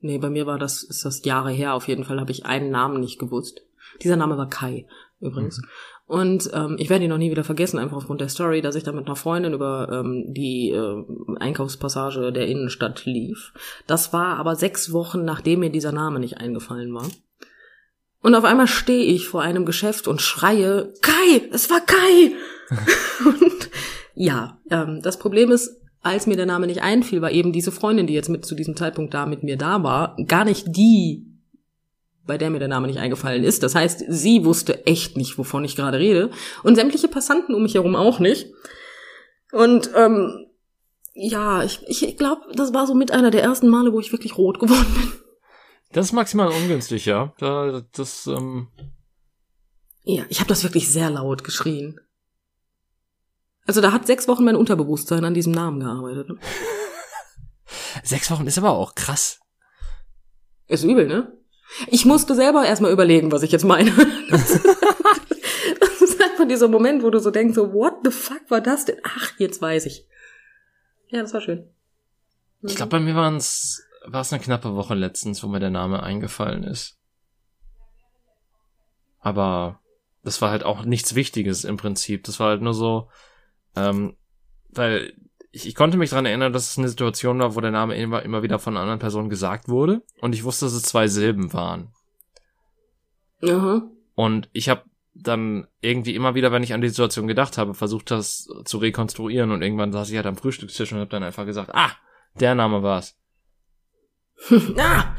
Nee, 0.00 0.18
bei 0.18 0.30
mir 0.30 0.46
war 0.46 0.58
das, 0.58 0.82
ist 0.82 1.04
das 1.04 1.24
Jahre 1.24 1.50
her. 1.50 1.74
Auf 1.74 1.88
jeden 1.88 2.04
Fall 2.04 2.20
habe 2.20 2.32
ich 2.32 2.46
einen 2.46 2.70
Namen 2.70 3.00
nicht 3.00 3.18
gewusst. 3.18 3.62
Dieser 4.02 4.16
Name 4.16 4.38
war 4.38 4.48
Kai, 4.48 4.86
übrigens. 5.20 5.58
Mhm. 5.58 5.64
Und 6.06 6.50
ähm, 6.54 6.76
ich 6.78 6.90
werde 6.90 7.04
ihn 7.04 7.10
noch 7.10 7.18
nie 7.18 7.30
wieder 7.30 7.44
vergessen, 7.44 7.78
einfach 7.78 7.98
aufgrund 7.98 8.20
der 8.20 8.28
Story, 8.28 8.62
dass 8.62 8.74
ich 8.74 8.82
da 8.82 8.90
mit 8.90 9.06
einer 9.06 9.14
Freundin 9.14 9.52
über 9.52 9.88
ähm, 9.92 10.24
die 10.26 10.70
äh, 10.70 11.04
Einkaufspassage 11.38 12.32
der 12.32 12.48
Innenstadt 12.48 13.04
lief. 13.04 13.52
Das 13.86 14.12
war 14.12 14.38
aber 14.38 14.56
sechs 14.56 14.92
Wochen, 14.92 15.24
nachdem 15.24 15.60
mir 15.60 15.70
dieser 15.70 15.92
Name 15.92 16.18
nicht 16.18 16.38
eingefallen 16.38 16.92
war. 16.92 17.06
Und 18.22 18.34
auf 18.34 18.44
einmal 18.44 18.66
stehe 18.66 19.04
ich 19.04 19.28
vor 19.28 19.42
einem 19.42 19.64
Geschäft 19.64 20.08
und 20.08 20.20
schreie, 20.20 20.92
Kai, 21.00 21.48
es 21.52 21.70
war 21.70 21.80
Kai! 21.80 22.32
und 23.24 23.70
ja, 24.14 24.58
ähm, 24.70 25.00
das 25.02 25.18
Problem 25.18 25.52
ist, 25.52 25.79
als 26.02 26.26
mir 26.26 26.36
der 26.36 26.46
Name 26.46 26.66
nicht 26.66 26.82
einfiel, 26.82 27.20
war 27.20 27.30
eben 27.30 27.52
diese 27.52 27.72
Freundin, 27.72 28.06
die 28.06 28.14
jetzt 28.14 28.28
mit 28.28 28.44
zu 28.44 28.54
diesem 28.54 28.76
Zeitpunkt 28.76 29.12
da 29.12 29.26
mit 29.26 29.42
mir 29.42 29.56
da 29.56 29.82
war, 29.82 30.16
gar 30.26 30.44
nicht 30.44 30.66
die, 30.68 31.26
bei 32.26 32.38
der 32.38 32.50
mir 32.50 32.58
der 32.58 32.68
Name 32.68 32.86
nicht 32.86 32.98
eingefallen 32.98 33.44
ist. 33.44 33.62
Das 33.62 33.74
heißt, 33.74 34.04
sie 34.08 34.44
wusste 34.44 34.86
echt 34.86 35.16
nicht, 35.16 35.36
wovon 35.36 35.64
ich 35.64 35.76
gerade 35.76 35.98
rede. 35.98 36.30
Und 36.62 36.76
sämtliche 36.76 37.08
Passanten 37.08 37.54
um 37.54 37.62
mich 37.62 37.74
herum 37.74 37.96
auch 37.96 38.18
nicht. 38.18 38.46
Und 39.52 39.90
ähm, 39.94 40.46
ja, 41.12 41.62
ich, 41.64 41.82
ich 41.86 42.16
glaube, 42.16 42.42
das 42.54 42.72
war 42.72 42.86
so 42.86 42.94
mit 42.94 43.10
einer 43.10 43.30
der 43.30 43.42
ersten 43.42 43.68
Male, 43.68 43.92
wo 43.92 44.00
ich 44.00 44.12
wirklich 44.12 44.38
rot 44.38 44.58
geworden 44.58 44.86
bin. 44.94 45.12
Das 45.92 46.06
ist 46.06 46.12
maximal 46.12 46.48
ungünstig, 46.48 47.04
ja. 47.04 47.34
Da, 47.38 47.82
das, 47.92 48.26
ähm 48.26 48.68
ja, 50.04 50.24
ich 50.28 50.38
habe 50.38 50.48
das 50.48 50.62
wirklich 50.62 50.88
sehr 50.88 51.10
laut 51.10 51.44
geschrien. 51.44 52.00
Also 53.66 53.80
da 53.80 53.92
hat 53.92 54.06
sechs 54.06 54.26
Wochen 54.28 54.44
mein 54.44 54.56
Unterbewusstsein 54.56 55.24
an 55.24 55.34
diesem 55.34 55.52
Namen 55.52 55.80
gearbeitet. 55.80 56.28
sechs 58.02 58.30
Wochen 58.30 58.46
ist 58.46 58.58
aber 58.58 58.70
auch 58.70 58.94
krass. 58.94 59.40
Ist 60.66 60.84
übel, 60.84 61.06
ne? 61.06 61.32
Ich 61.88 62.04
musste 62.04 62.34
selber 62.34 62.64
erstmal 62.64 62.92
überlegen, 62.92 63.32
was 63.32 63.42
ich 63.42 63.52
jetzt 63.52 63.64
meine. 63.64 63.92
Das 65.80 66.02
ist, 66.02 66.20
einfach 66.20 66.46
dieser 66.46 66.68
Moment, 66.68 67.02
wo 67.02 67.10
du 67.10 67.18
so 67.18 67.30
denkst, 67.30 67.54
so, 67.54 67.72
what 67.72 67.94
the 68.04 68.10
fuck 68.10 68.42
war 68.48 68.60
das 68.60 68.84
denn? 68.84 68.98
Ach, 69.02 69.32
jetzt 69.38 69.60
weiß 69.60 69.86
ich. 69.86 70.06
Ja, 71.08 71.20
das 71.22 71.34
war 71.34 71.40
schön. 71.40 71.68
Ich 72.62 72.76
glaube, 72.76 72.90
bei 72.90 73.00
mir 73.00 73.14
war 73.14 73.34
es 73.34 73.82
eine 74.06 74.42
knappe 74.42 74.74
Woche 74.74 74.94
letztens, 74.94 75.42
wo 75.42 75.48
mir 75.48 75.60
der 75.60 75.70
Name 75.70 76.02
eingefallen 76.02 76.64
ist. 76.64 76.98
Aber 79.20 79.80
das 80.22 80.40
war 80.42 80.50
halt 80.50 80.64
auch 80.64 80.84
nichts 80.84 81.14
Wichtiges 81.14 81.64
im 81.64 81.76
Prinzip. 81.76 82.24
Das 82.24 82.40
war 82.40 82.48
halt 82.48 82.62
nur 82.62 82.74
so, 82.74 83.08
ähm, 83.76 84.16
weil 84.70 85.14
ich, 85.52 85.66
ich 85.66 85.74
konnte 85.74 85.98
mich 85.98 86.10
dran 86.10 86.26
erinnern, 86.26 86.52
dass 86.52 86.70
es 86.70 86.78
eine 86.78 86.88
Situation 86.88 87.38
war, 87.38 87.54
wo 87.54 87.60
der 87.60 87.70
Name 87.70 87.96
immer, 87.96 88.22
immer 88.22 88.42
wieder 88.42 88.58
von 88.58 88.74
einer 88.74 88.82
anderen 88.82 89.00
Person 89.00 89.28
gesagt 89.28 89.68
wurde 89.68 90.02
und 90.20 90.34
ich 90.34 90.44
wusste, 90.44 90.66
dass 90.66 90.74
es 90.74 90.82
zwei 90.82 91.08
Silben 91.08 91.52
waren. 91.52 91.92
Aha. 93.42 93.82
Und 94.14 94.48
ich 94.52 94.68
habe 94.68 94.82
dann 95.14 95.66
irgendwie 95.80 96.14
immer 96.14 96.34
wieder, 96.34 96.52
wenn 96.52 96.62
ich 96.62 96.72
an 96.72 96.80
die 96.80 96.88
Situation 96.88 97.26
gedacht 97.26 97.58
habe, 97.58 97.74
versucht 97.74 98.10
das 98.10 98.48
zu 98.64 98.78
rekonstruieren 98.78 99.50
und 99.50 99.62
irgendwann 99.62 99.92
saß 99.92 100.10
ich 100.10 100.16
halt 100.16 100.26
am 100.26 100.36
Frühstückstisch 100.36 100.92
und 100.92 100.98
habe 101.00 101.10
dann 101.10 101.22
einfach 101.22 101.46
gesagt, 101.46 101.74
ah, 101.74 101.92
der 102.38 102.54
Name 102.54 102.82
war's. 102.82 103.18
ah! 104.78 105.16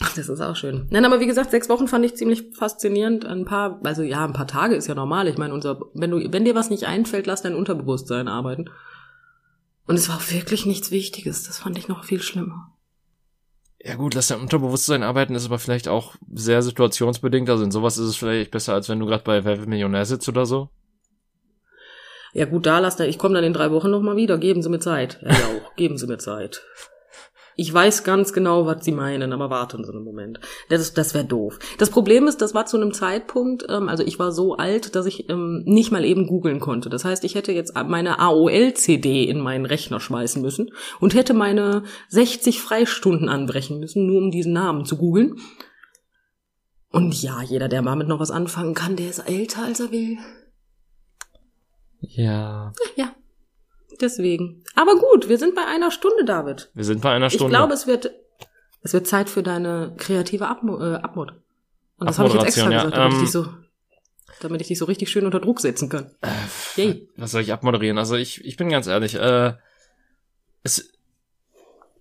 Ach, 0.00 0.14
das 0.14 0.28
ist 0.28 0.40
auch 0.40 0.56
schön. 0.56 0.86
Nein, 0.90 1.04
aber 1.04 1.20
wie 1.20 1.26
gesagt, 1.26 1.50
sechs 1.50 1.68
Wochen 1.68 1.86
fand 1.86 2.04
ich 2.04 2.16
ziemlich 2.16 2.54
faszinierend. 2.54 3.26
Ein 3.26 3.44
paar, 3.44 3.80
also 3.84 4.02
ja, 4.02 4.24
ein 4.24 4.32
paar 4.32 4.46
Tage 4.46 4.74
ist 4.74 4.86
ja 4.86 4.94
normal. 4.94 5.28
Ich 5.28 5.36
meine, 5.36 5.52
unser, 5.52 5.80
wenn 5.92 6.10
du, 6.10 6.32
wenn 6.32 6.44
dir 6.44 6.54
was 6.54 6.70
nicht 6.70 6.84
einfällt, 6.84 7.26
lass 7.26 7.42
dein 7.42 7.54
Unterbewusstsein 7.54 8.26
arbeiten. 8.26 8.70
Und 9.86 9.96
es 9.96 10.08
war 10.08 10.16
auch 10.16 10.30
wirklich 10.30 10.64
nichts 10.64 10.90
Wichtiges. 10.90 11.42
Das 11.44 11.58
fand 11.58 11.76
ich 11.76 11.88
noch 11.88 12.04
viel 12.04 12.22
schlimmer. 12.22 12.72
Ja 13.84 13.96
gut, 13.96 14.14
lass 14.14 14.28
dein 14.28 14.40
Unterbewusstsein 14.40 15.02
arbeiten, 15.02 15.34
ist 15.34 15.46
aber 15.46 15.58
vielleicht 15.58 15.88
auch 15.88 16.14
sehr 16.32 16.62
situationsbedingt. 16.62 17.50
Also 17.50 17.64
in 17.64 17.72
sowas 17.72 17.98
ist 17.98 18.06
es 18.06 18.16
vielleicht 18.16 18.52
besser, 18.52 18.74
als 18.74 18.88
wenn 18.88 19.00
du 19.00 19.06
gerade 19.06 19.24
bei 19.24 19.44
Wer 19.44 19.66
Millionär 19.66 20.06
sitzt 20.06 20.28
oder 20.28 20.46
so. 20.46 20.70
Ja 22.32 22.46
gut, 22.46 22.64
da 22.64 22.78
lass 22.78 22.96
da, 22.96 23.04
ich 23.04 23.18
komme 23.18 23.34
dann 23.34 23.44
in 23.44 23.52
drei 23.52 23.70
Wochen 23.72 23.90
nochmal 23.90 24.16
wieder. 24.16 24.38
Geben 24.38 24.62
Sie 24.62 24.70
mir 24.70 24.78
Zeit. 24.78 25.18
Ja, 25.22 25.32
ja 25.32 25.46
auch. 25.46 25.76
Geben 25.76 25.98
Sie 25.98 26.06
mir 26.06 26.18
Zeit. 26.18 26.62
Ich 27.56 27.72
weiß 27.72 28.04
ganz 28.04 28.32
genau, 28.32 28.66
was 28.66 28.84
Sie 28.84 28.92
meinen, 28.92 29.32
aber 29.32 29.50
warten 29.50 29.84
Sie 29.84 29.92
einen 29.92 30.04
Moment. 30.04 30.40
Das, 30.68 30.80
ist, 30.80 30.96
das 30.96 31.14
wäre 31.14 31.24
doof. 31.24 31.58
Das 31.78 31.90
Problem 31.90 32.26
ist, 32.26 32.40
das 32.40 32.54
war 32.54 32.66
zu 32.66 32.76
einem 32.76 32.92
Zeitpunkt, 32.94 33.66
ähm, 33.68 33.88
also 33.88 34.02
ich 34.04 34.18
war 34.18 34.32
so 34.32 34.56
alt, 34.56 34.94
dass 34.96 35.06
ich 35.06 35.28
ähm, 35.28 35.62
nicht 35.66 35.92
mal 35.92 36.04
eben 36.04 36.26
googeln 36.26 36.60
konnte. 36.60 36.88
Das 36.88 37.04
heißt, 37.04 37.24
ich 37.24 37.34
hätte 37.34 37.52
jetzt 37.52 37.74
meine 37.74 38.18
AOL-CD 38.18 39.24
in 39.24 39.40
meinen 39.40 39.66
Rechner 39.66 40.00
schmeißen 40.00 40.40
müssen 40.40 40.70
und 41.00 41.14
hätte 41.14 41.34
meine 41.34 41.84
60 42.08 42.60
Freistunden 42.60 43.28
anbrechen 43.28 43.78
müssen, 43.80 44.06
nur 44.06 44.18
um 44.18 44.30
diesen 44.30 44.52
Namen 44.52 44.84
zu 44.84 44.96
googeln. 44.96 45.36
Und 46.90 47.20
ja, 47.22 47.42
jeder, 47.42 47.68
der 47.68 47.82
damit 47.82 48.08
noch 48.08 48.20
was 48.20 48.30
anfangen 48.30 48.74
kann, 48.74 48.96
der 48.96 49.08
ist 49.08 49.18
älter, 49.18 49.64
als 49.64 49.80
er 49.80 49.90
will. 49.90 50.18
Ja. 52.00 52.72
Ja, 52.96 53.14
deswegen. 54.02 54.64
Aber 54.74 54.96
gut, 54.96 55.28
wir 55.28 55.38
sind 55.38 55.54
bei 55.54 55.64
einer 55.64 55.90
Stunde, 55.90 56.24
David. 56.24 56.70
Wir 56.74 56.84
sind 56.84 57.00
bei 57.00 57.12
einer 57.12 57.30
Stunde. 57.30 57.46
Ich 57.46 57.50
glaube, 57.50 57.72
es 57.72 57.86
wird, 57.86 58.10
es 58.82 58.92
wird 58.92 59.06
Zeit 59.06 59.28
für 59.28 59.42
deine 59.42 59.94
kreative 59.96 60.48
Abmo 60.48 60.80
äh, 60.80 60.96
Abmod. 60.96 61.32
Und 61.98 62.08
das 62.08 62.18
habe 62.18 62.28
ich 62.28 62.34
jetzt 62.34 62.44
extra 62.44 62.64
Abmoderation, 62.64 62.90
gesagt, 62.90 62.96
ja. 62.96 63.04
damit, 63.04 63.12
Ähm, 63.12 63.18
ich 63.18 63.22
dich 63.22 63.32
so, 63.32 63.46
damit 64.40 64.60
ich 64.60 64.68
dich 64.68 64.78
so 64.78 64.84
richtig 64.86 65.10
schön 65.10 65.24
unter 65.24 65.40
Druck 65.40 65.60
setzen 65.60 65.88
kann. 65.88 66.10
Yay. 66.76 67.08
Was 67.16 67.30
soll 67.30 67.42
ich 67.42 67.52
abmoderieren? 67.52 67.98
Also 67.98 68.16
ich, 68.16 68.44
ich 68.44 68.56
bin 68.56 68.68
ganz 68.68 68.86
ehrlich, 68.86 69.14
äh, 69.14 69.54
es, 70.64 70.92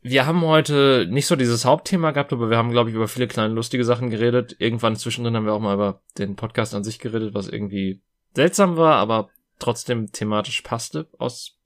wir 0.02 0.26
haben 0.26 0.41
heute 0.41 1.08
nicht 1.10 1.28
so 1.28 1.36
dieses 1.36 1.66
Hauptthema 1.66 2.12
gehabt, 2.12 2.34
aber 2.34 2.49
wir 2.49 2.58
haben, 2.58 2.72
glaube 2.72 2.89
ich, 2.89 2.95
über 2.95 3.08
viele 3.08 3.28
kleine 3.28 3.54
lustige 3.54 3.86
Sachen 3.86 4.10
geredet. 4.10 4.56
Irgendwann 4.58 4.95
zwischendrin 4.95 5.36
haben 5.36 5.45
wir 5.45 5.54
auch 5.54 5.60
mal 5.60 5.76
über 5.76 6.02
den 6.18 6.36
Podcast 6.36 6.74
an 6.74 6.84
sich 6.84 6.97
geredet, 6.99 7.34
was 7.34 7.47
irgendwie 7.47 8.02
seltsam 8.34 8.78
war, 8.78 8.95
aber 8.95 9.30
trotzdem 9.62 10.12
thematisch 10.12 10.62
passte. 10.62 11.07
Aus, 11.18 11.57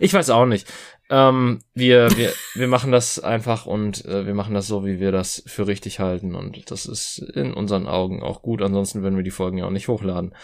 ich 0.00 0.14
weiß 0.14 0.30
auch 0.30 0.46
nicht. 0.46 0.66
Ähm, 1.10 1.60
wir, 1.74 2.16
wir, 2.16 2.32
wir 2.54 2.68
machen 2.68 2.92
das 2.92 3.18
einfach 3.18 3.66
und 3.66 4.04
äh, 4.04 4.26
wir 4.26 4.34
machen 4.34 4.54
das 4.54 4.66
so, 4.66 4.84
wie 4.84 5.00
wir 5.00 5.12
das 5.12 5.42
für 5.46 5.66
richtig 5.66 6.00
halten 6.00 6.34
und 6.34 6.70
das 6.70 6.86
ist 6.86 7.18
in 7.18 7.52
unseren 7.52 7.86
Augen 7.86 8.22
auch 8.22 8.42
gut. 8.42 8.62
Ansonsten 8.62 9.02
würden 9.02 9.16
wir 9.16 9.24
die 9.24 9.30
Folgen 9.30 9.58
ja 9.58 9.66
auch 9.66 9.70
nicht 9.70 9.88
hochladen. 9.88 10.34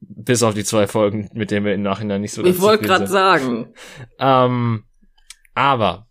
Bis 0.00 0.42
auf 0.42 0.54
die 0.54 0.64
zwei 0.64 0.86
Folgen, 0.86 1.30
mit 1.32 1.50
denen 1.50 1.64
wir 1.64 1.74
im 1.74 1.82
Nachhinein 1.82 2.20
nicht 2.20 2.32
so 2.32 2.44
Ich 2.44 2.60
wollte 2.60 2.84
gerade 2.84 3.06
sagen. 3.06 3.72
Ähm, 4.18 4.84
aber 5.54 6.08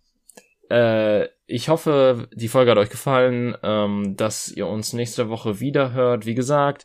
äh, 0.70 1.28
ich 1.46 1.68
hoffe, 1.68 2.28
die 2.34 2.48
Folge 2.48 2.70
hat 2.70 2.78
euch 2.78 2.90
gefallen, 2.90 3.56
ähm, 3.62 4.16
dass 4.16 4.48
ihr 4.48 4.66
uns 4.66 4.92
nächste 4.92 5.28
Woche 5.28 5.60
wieder 5.60 5.92
hört. 5.92 6.26
Wie 6.26 6.34
gesagt, 6.34 6.84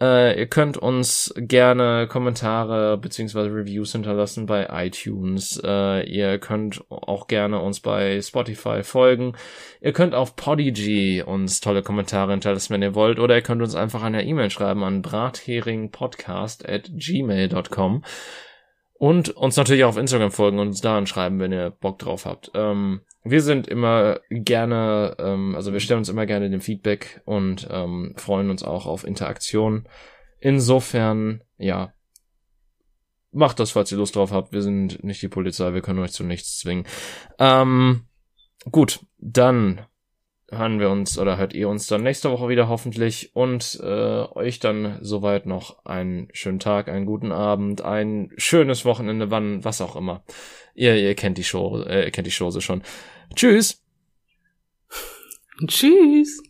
äh, 0.00 0.38
ihr 0.38 0.46
könnt 0.46 0.76
uns 0.76 1.32
gerne 1.36 2.06
Kommentare 2.06 2.98
beziehungsweise 2.98 3.50
Reviews 3.50 3.92
hinterlassen 3.92 4.46
bei 4.46 4.68
iTunes. 4.70 5.60
Äh, 5.64 6.06
ihr 6.08 6.38
könnt 6.38 6.84
auch 6.90 7.26
gerne 7.26 7.60
uns 7.60 7.80
bei 7.80 8.20
Spotify 8.20 8.82
folgen. 8.82 9.34
Ihr 9.80 9.92
könnt 9.92 10.14
auf 10.14 10.36
Podigy 10.36 11.22
uns 11.22 11.60
tolle 11.60 11.82
Kommentare 11.82 12.32
hinterlassen, 12.32 12.74
wenn 12.74 12.82
ihr 12.82 12.94
wollt. 12.94 13.18
Oder 13.18 13.36
ihr 13.36 13.42
könnt 13.42 13.62
uns 13.62 13.74
einfach 13.74 14.02
eine 14.02 14.24
E-Mail 14.24 14.50
schreiben 14.50 14.84
an 14.84 15.00
bratheringpodcast 15.00 16.68
at 16.68 16.90
gmail.com. 16.92 18.02
Und 18.98 19.30
uns 19.30 19.56
natürlich 19.56 19.84
auch 19.84 19.90
auf 19.90 19.96
Instagram 19.98 20.30
folgen 20.30 20.58
und 20.58 20.68
uns 20.68 20.80
da 20.80 20.96
anschreiben, 20.96 21.38
wenn 21.38 21.52
ihr 21.52 21.70
Bock 21.70 21.98
drauf 21.98 22.24
habt. 22.24 22.50
Ähm, 22.54 23.02
wir 23.24 23.42
sind 23.42 23.66
immer 23.66 24.20
gerne, 24.30 25.16
ähm, 25.18 25.54
also 25.54 25.72
wir 25.72 25.80
stellen 25.80 25.98
uns 25.98 26.08
immer 26.08 26.26
gerne 26.26 26.48
dem 26.48 26.60
Feedback 26.60 27.20
und 27.24 27.68
ähm, 27.70 28.14
freuen 28.16 28.50
uns 28.50 28.62
auch 28.62 28.86
auf 28.86 29.04
Interaktion. 29.04 29.86
Insofern, 30.40 31.42
ja, 31.58 31.92
macht 33.32 33.60
das, 33.60 33.72
falls 33.72 33.92
ihr 33.92 33.98
Lust 33.98 34.16
drauf 34.16 34.32
habt. 34.32 34.52
Wir 34.52 34.62
sind 34.62 35.04
nicht 35.04 35.20
die 35.20 35.28
Polizei, 35.28 35.74
wir 35.74 35.82
können 35.82 35.98
euch 35.98 36.12
zu 36.12 36.24
nichts 36.24 36.58
zwingen. 36.58 36.86
Ähm, 37.38 38.06
gut, 38.70 39.04
dann 39.18 39.84
hören 40.50 40.78
wir 40.78 40.90
uns 40.90 41.18
oder 41.18 41.36
hört 41.36 41.54
ihr 41.54 41.68
uns 41.68 41.86
dann 41.86 42.02
nächste 42.02 42.30
Woche 42.30 42.48
wieder 42.48 42.68
hoffentlich 42.68 43.30
und 43.34 43.80
äh, 43.82 43.86
euch 43.86 44.60
dann 44.60 44.98
soweit 45.00 45.46
noch 45.46 45.84
einen 45.84 46.28
schönen 46.32 46.60
Tag, 46.60 46.88
einen 46.88 47.06
guten 47.06 47.32
Abend, 47.32 47.82
ein 47.82 48.30
schönes 48.36 48.84
Wochenende, 48.84 49.30
wann, 49.30 49.64
was 49.64 49.80
auch 49.80 49.96
immer. 49.96 50.22
Ihr, 50.74 50.96
ihr 50.96 51.14
kennt 51.14 51.38
die 51.38 51.44
Show, 51.44 51.82
äh, 51.82 52.04
ihr 52.04 52.10
kennt 52.10 52.26
die 52.26 52.36
Chose 52.36 52.60
schon. 52.60 52.82
Tschüss! 53.34 53.82
Tschüss. 55.66 56.42